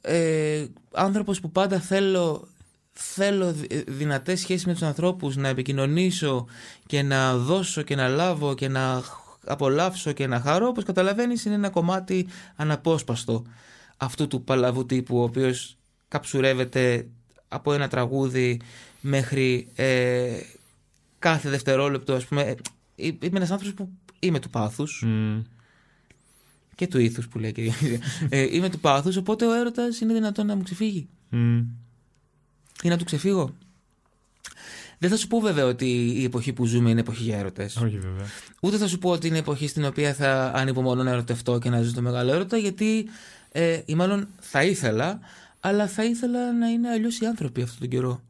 [0.00, 2.48] ε, άνθρωπος που πάντα θέλω
[2.92, 3.54] θέλω
[3.86, 6.46] δυνατές σχέσεις με τους ανθρώπους να επικοινωνήσω
[6.86, 9.02] και να δώσω και να λάβω και να
[9.46, 13.44] απολαύσω και να χαρώ όπως καταλαβαίνεις είναι ένα κομμάτι αναπόσπαστο
[14.02, 15.76] αυτού του παλαβού τύπου ο οποίος
[16.08, 17.08] καψουρεύεται
[17.48, 18.60] από ένα τραγούδι
[19.00, 20.40] μέχρι ε,
[21.18, 22.42] κάθε δευτερόλεπτο ας πούμε
[22.96, 25.04] ε, είμαι ένας άνθρωπος που είμαι του πάθους
[26.74, 27.72] και του ήθους που λέει και
[28.28, 31.64] ε, είμαι του πάθους οπότε ο έρωτας είναι δυνατόν να μου ξεφύγει mm.
[32.82, 33.54] ή να του ξεφύγω
[34.98, 37.76] δεν θα σου πω βέβαια ότι η εποχή που ζούμε είναι εποχή για έρωτες.
[37.76, 38.26] Όχι βέβαια.
[38.60, 41.82] Ούτε θα σου πω ότι είναι εποχή στην οποία θα ανυπομονώ να ερωτευτώ και να
[41.82, 43.08] ζήσω το μεγάλο έρωτα, γιατί
[43.52, 45.18] ε, ή μάλλον θα ήθελα,
[45.60, 48.20] αλλά θα ήθελα να είναι αλλιώς οι άνθρωποι αυτόν τον καιρό.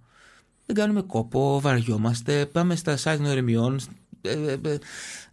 [0.66, 3.80] Δεν κάνουμε κόπο, βαριόμαστε, πάμε στα site νοημιών.
[4.20, 4.78] Ε, ε, ε,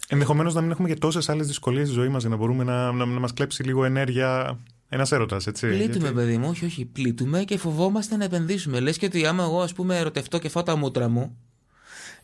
[0.07, 2.91] Ενδεχομένως να μην έχουμε και τόσες άλλες δυσκολίες στη ζωή μας για να μπορούμε να,
[2.91, 4.59] να, να μας κλέψει λίγο ενέργεια
[4.89, 5.67] ένας έρωτας, έτσι.
[5.67, 6.85] Πλήττουμε, γιατί- παιδί μου, όχι, όχι.
[6.85, 8.79] Πλήττουμε και φοβόμαστε να επενδύσουμε.
[8.79, 11.37] Λες και ότι άμα εγώ, ας πούμε, ερωτευτώ και φάω τα μούτρα μου,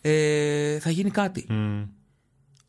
[0.02, 1.46] ε, θα γίνει κάτι.
[1.50, 1.84] Μμ.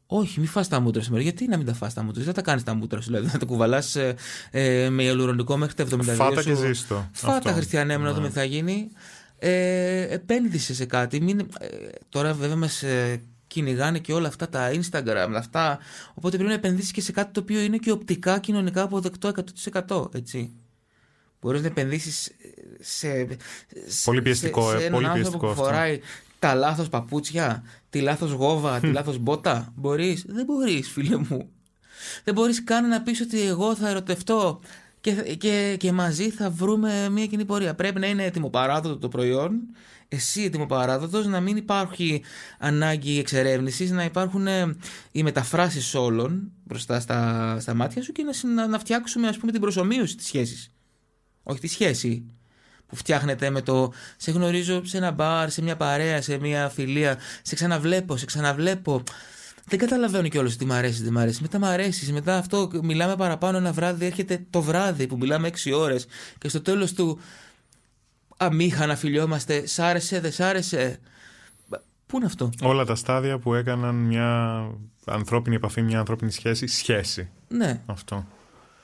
[0.07, 1.23] Όχι, μην φας τα μούτρα σήμερα.
[1.23, 3.07] Γιατί να μην τα φας τα μούτρα, δεν τα κάνεις τα μούτρα σου.
[3.07, 4.15] Δηλαδή, να τα κουβαλάς ε,
[4.51, 6.49] ε, με ιαλουρονικό μέχρι τα 72 Φάτα σου.
[6.49, 7.09] και ζήστο.
[7.13, 7.53] Φάτα, Αυτό.
[7.53, 8.15] Χριστιανέ μου, να Ναι.
[8.17, 8.91] δούμε τι θα γίνει.
[9.39, 11.21] Ε, επένδυσες σε κάτι.
[11.21, 11.67] Μην, ε,
[12.09, 15.79] τώρα, βέβαια, μας ε, κυνηγάνε και όλα αυτά τα Instagram, αυτά.
[16.15, 20.15] Οπότε πρέπει να επενδύσεις και σε κάτι το οποίο είναι και οπτικά κοινωνικά αποδεκτό 100%.
[20.15, 20.53] Έτσι.
[21.41, 22.31] Μπορείς να επενδύσεις
[22.81, 23.27] σε,
[23.87, 24.05] σε.
[24.05, 25.65] Πολύ πιεστικό, σε, ε, σε έναν πολύ άνθρωπο πιεστικό που αυτό.
[25.65, 26.01] φοράει
[26.39, 29.73] τα λάθος παπούτσια, τη λάθος γόβα, τη λάθος μπότα.
[29.77, 31.49] Μπορείς; Δεν μπορείς, φίλε μου.
[32.25, 34.61] Δεν μπορείς καν να πεις ότι εγώ θα ερωτευτώ
[35.01, 37.75] και, και, και μαζί θα βρούμε μια κοινή πορεία.
[37.75, 38.51] Πρέπει να είναι έτοιμο
[39.01, 39.61] το προϊόν,
[40.09, 40.67] εσύ έτοιμο
[41.27, 42.23] να μην υπάρχει
[42.59, 44.77] ανάγκη εξερεύνησης, να υπάρχουν ε,
[45.13, 49.39] οι μεταφράσεις όλων μπροστά στα, στα μάτια σου και να, συ- να, να φτιάξουμε ας
[49.39, 50.71] πούμε την προσωμείωση της σχέσης.
[51.43, 52.27] Όχι τη σχέση
[52.87, 57.19] που φτιάχνεται με το σε γνωρίζω σε ένα μπαρ, σε μια παρέα, σε μια φιλία,
[57.43, 59.03] σε ξαναβλέπω, σε ξαναβλέπω.
[59.69, 61.43] Δεν καταλαβαίνω κιόλας τι μ' αρέσει, τι μ' αρέσει.
[61.43, 65.73] Μετά μ' αρέσει, μετά αυτό μιλάμε παραπάνω ένα βράδυ, έρχεται το βράδυ που μιλάμε 6
[65.73, 66.07] ώρες
[66.39, 67.21] και στο τέλος του
[68.37, 70.99] αμήχανα φιλιόμαστε, σ' άρεσε, δεν σ' άρεσε.
[72.07, 74.61] Πού είναι αυτό; Όλα τα στάδια που έκαναν μια
[75.05, 77.29] ανθρώπινη επαφή, μια ανθρώπινη σχέση, σχέση.
[77.49, 78.27] Ναι, Αυτό.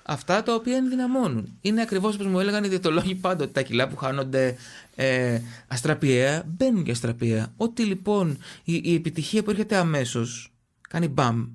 [0.03, 1.59] Αυτά τα οποία ενδυναμώνουν.
[1.61, 3.51] Είναι ακριβώς όπως μου έλεγαν οι διαιτολόγοι πάντοτε.
[3.53, 4.57] Τα κιλά που χάνονται
[4.95, 7.53] ε, αστραπιαία μπαίνουν και αστραπιαία.
[7.57, 10.53] Ότι λοιπόν η, η επιτυχία που έρχεται αμέσως
[10.89, 11.47] κάνει μπαμ.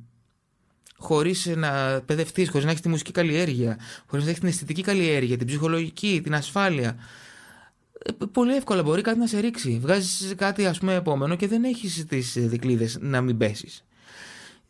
[0.97, 5.37] Χωρίς να παιδευτείς, χωρίς να έχεις τη μουσική καλλιέργεια, χωρίς να έχεις την αισθητική καλλιέργεια,
[5.37, 6.95] την ψυχολογική, την ασφάλεια.
[8.05, 9.79] Ε, Πολύ εύκολα μπορεί κάτι να σε ρίξει.
[9.81, 13.86] Βγάζεις κάτι, ας πούμε, επόμενο και δεν έχεις τις δικλείδες να μην πέσεις.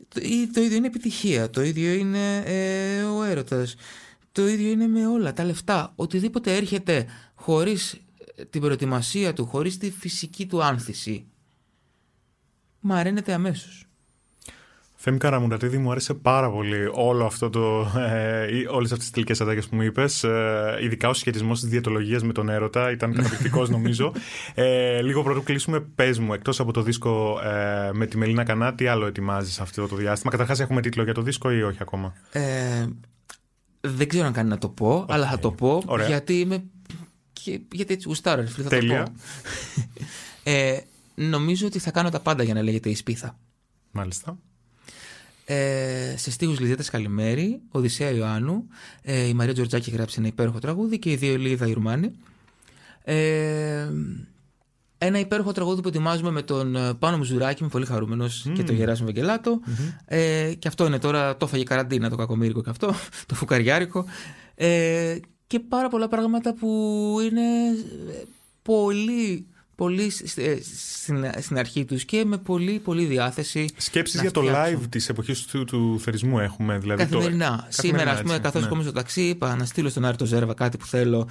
[0.08, 1.50] Το, ή- το ίδιο είναι επιτυχία.
[1.50, 3.76] Το ίδιο είναι ε, ο έρωτας.
[4.32, 5.34] Το ίδιο είναι με όλα.
[5.34, 5.94] Τα λεφτά.
[5.96, 7.94] Οτιδήποτε έρχεται χωρίς
[8.36, 11.26] ε, την προετοιμασία του, χωρίς τη φυσική του άνθηση,
[12.80, 13.87] μαραίνεται αμέσως.
[15.00, 19.42] Θέμη Καραμουρατίδη, μου άρεσε πάρα πολύ όλο αυτό το, ε, ή- όλες αυτές τις τελικές
[19.42, 20.24] ατάκες που μου είπες.
[20.24, 24.14] Ε, ειδικά ο σχετισμός της διαιτολογίας με τον έρωτα ήταν καταπληκτικός νομίζω.
[24.54, 28.74] Ε, λίγο πρωτού κλείσουμε, πες μου, εκτός από το δίσκο ε, με τη Μελίνα Κανά,
[28.76, 32.14] τι άλλο ετοιμάζεις αυτό το διάστημα; Καταρχάς έχουμε τίτλο για το δίσκο ή όχι ακόμα;
[32.32, 32.86] Ε,
[33.82, 36.08] δεν ξέρω αν κάνει να το πω, αλλά θα το πω Ωραία.
[36.08, 36.64] γιατί είμαι.
[37.34, 39.04] και- γιατί έτσι γουστάρω, ρε φίλε, θα Τέλεια.
[39.04, 40.52] το πω.
[40.52, 40.82] Ε,
[41.16, 43.38] νομίζω ότι θα κάνω τα πάντα για να λέγεται η Σπίθα.
[43.92, 44.38] Μάλιστα.
[45.50, 48.68] Ε, σε στίχους Λιζέτας Καλημέρη, Οδυσσέα Ιωάννου,
[49.02, 52.12] ε, η Μαρία Τζορτζάκη γράψει ένα υπέροχο τραγούδι και οι δύο Λίδα Ιρμάνη.
[53.04, 53.88] Ε,
[54.98, 58.76] ένα υπέροχο τραγούδι που ετοιμάζουμε με τον ε, Πάνο Μουζουράκη, είμαι πολύ χαρούμενος και τον
[58.76, 59.60] Γεράσιμο Βεγγελάτο.
[60.06, 62.94] Ε, και αυτό είναι τώρα, το έφαγε καραντίνα το κακομύρικο και αυτό,
[63.26, 64.06] το φουκαριάρικο.
[64.56, 65.18] Ε,
[65.48, 66.68] και πάρα πολλά πράγματα που
[67.32, 67.68] είναι
[68.12, 68.24] ε,
[68.62, 69.48] πολύ,
[69.78, 70.58] πολύ σ- ε,
[71.02, 73.66] στην, στην αρχή τους και με πολύ, πολύ διάθεση.
[73.78, 74.80] Σκέψεις να για το φτιάξουν.
[74.82, 76.78] live της εποχής του, του θερισμού έχουμε.
[76.78, 77.58] Δηλαδή Καθημερινά.
[77.58, 77.66] Το...
[77.70, 78.68] Σήμερα, ας πούμε, έτσι, καθώς ναι.
[78.68, 81.30] κόμμα στο ταξί, είπα να στείλω στον Άρη το Ζέρβα κάτι που θέλω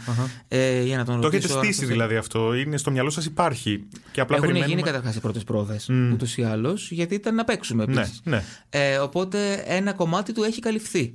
[0.48, 1.36] ε, για να τον Το ρωτήσω.
[1.46, 2.54] έχετε αν στήσει αυτό- δηλαδή αυτό.
[2.54, 3.86] Είναι στο μυαλό σας υπάρχει.
[4.12, 4.74] Και απλά Έχουν περιμένουμε...
[4.80, 6.12] γίνει καταρχάς οι πρώτες πρόοδες Μμ.
[6.12, 8.20] ούτως ή άλλως, γιατί ήταν να παίξουμε Ναι, επίσης.
[8.24, 8.42] ναι.
[8.70, 11.14] Ε, οπότε ένα κομμάτι του έχει καλυφθεί.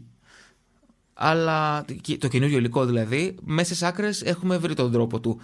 [1.13, 1.85] Αλλά
[2.19, 5.39] το καινούριο υλικό δηλαδή, μέσα στι άκρες έχουμε βρει τον τρόπο του.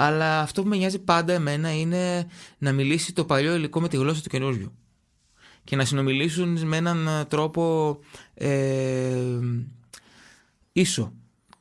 [0.00, 2.26] Αλλά αυτό που με νοιάζει πάντα εμένα είναι
[2.58, 4.72] να μιλήσει το παλιό υλικό με τη γλώσσα του καινούριου.
[5.64, 7.98] Και να συνομιλήσουν με έναν ε, τρόπο
[8.34, 9.38] ε,
[10.72, 11.12] ίσο.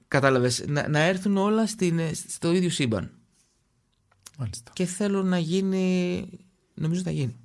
[0.07, 3.11] Κατάλαβες, να, να έρθουν όλα στην, ε, στο ίδιο σύμπαν.
[4.38, 4.72] Μάλιστα.
[4.73, 6.27] Και θέλω να γίνει,
[6.73, 7.35] νομίζω θα γίνει.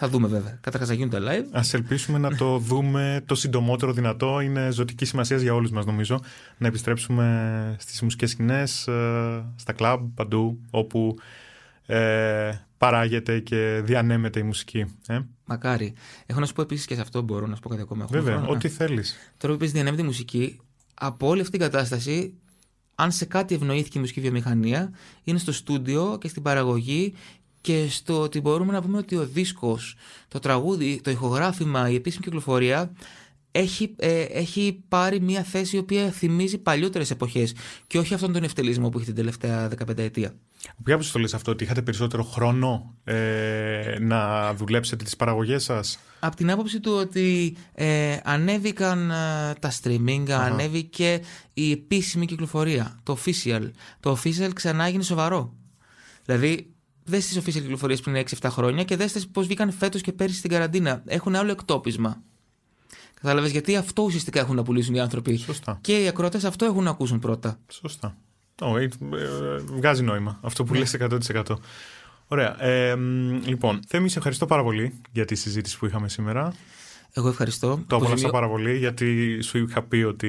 [0.00, 0.58] Θα δούμε βέβαια.
[0.60, 1.46] Καταρχάς θα γίνουν τα live.
[1.52, 4.40] Α ελπίσουμε να το δούμε το συντομότερο δυνατό.
[4.40, 6.20] Είναι ζωτική σημασία για όλους μας, νομίζω,
[6.58, 8.80] να επιστρέψουμε στις μουσικές σκηνές,
[9.56, 11.16] στα κλαμπ, παντού, όπου
[11.86, 14.96] ε, παράγεται και διανέμεται η μουσική.
[15.06, 15.94] Ε; Μακάρι.
[16.26, 18.02] Έχω να σου πω επίσης και σε αυτό μπορώ να σου πω κάτι ακόμα.
[18.02, 18.56] Έχουμε Βέβαια, χρόνο, ναι.
[18.56, 19.16] ό,τι θέλεις.
[19.36, 20.60] Τώρα που είπες διανέμεται η μουσική,
[20.94, 22.34] από όλη αυτή την κατάσταση,
[22.94, 24.90] αν σε κάτι ευνοήθηκε η μουσική βιομηχανία,
[25.24, 27.14] είναι στο στούντιο και στην παραγωγή
[27.68, 29.96] και στο ότι μπορούμε να πούμε ότι ο δίσκος,
[30.28, 32.92] το τραγούδι, το ηχογράφημα, η επίσημη κυκλοφορία
[33.50, 37.54] έχει, ε, έχει πάρει μια θέση η οποία θυμίζει παλιότερες εποχές
[37.86, 40.34] και όχι αυτόν τον ευτελισμό που έχει την τελευταία 15 ετία.
[40.84, 45.98] Ποια άποψη το λες αυτό, ότι είχατε περισσότερο χρόνο ε, να δουλέψετε τις παραγωγές σας;
[46.20, 49.14] Από την άποψη του ότι ε, ανέβηκαν ε,
[49.60, 51.20] τα streaming, ανέβηκε
[51.54, 53.70] η επίσημη κυκλοφορία, το official.
[54.00, 55.52] Το official ξανά έγινε σοβαρό.
[56.24, 56.72] Δηλαδή,
[57.08, 60.50] Δες τις official κυκλοφορίες πριν 6-7 χρόνια και δες πώς βγήκαν φέτος και πέρυσι στην
[60.50, 61.02] καραντίνα.
[61.06, 62.22] Έχουν άλλο εκτόπισμα.
[63.14, 65.36] Κατάλαβες γιατί αυτό ουσιαστικά έχουν να πουλήσουν οι άνθρωποι.
[65.36, 65.78] Σωστά.
[65.80, 67.58] Και οι ακροατές αυτό έχουν να ακούσουν πρώτα.
[67.68, 68.16] Σωστά.
[68.60, 68.88] Oh, ε,
[69.56, 70.78] βγάζει νόημα αυτό που ναι.
[70.78, 70.96] λες
[71.34, 71.42] 100%.
[72.26, 72.64] Ωραία.
[72.64, 72.96] Ε,
[73.44, 76.52] λοιπόν, Θέμη, σε ευχαριστώ πάρα πολύ για τη συζήτηση που είχαμε σήμερα.
[77.18, 77.80] Εγώ ευχαριστώ.
[77.86, 80.28] Το απολαύσα πάρα πολύ γιατί σου είχα πει ότι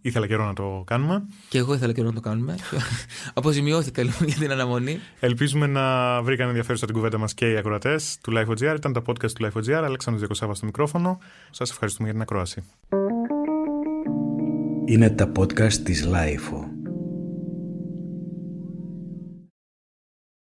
[0.00, 1.22] ήθελα καιρό να το κάνουμε.
[1.48, 2.56] Και εγώ ήθελα καιρό να το κάνουμε.
[3.34, 5.00] Αποζημιώθηκα λοιπόν για την αναμονή.
[5.20, 8.74] Ελπίζουμε να βρήκαν ενδιαφέρουσα την κουβέντα μας και οι ακροατές του Life.gr.
[8.76, 9.72] Ήταν τα podcast του Life.gr.
[9.72, 11.18] Αλέξανδρος Διακοσάβας στο μικρόφωνο.
[11.50, 12.62] Σας ευχαριστούμε για την ακρόαση.
[14.84, 16.71] Είναι τα podcast της Life.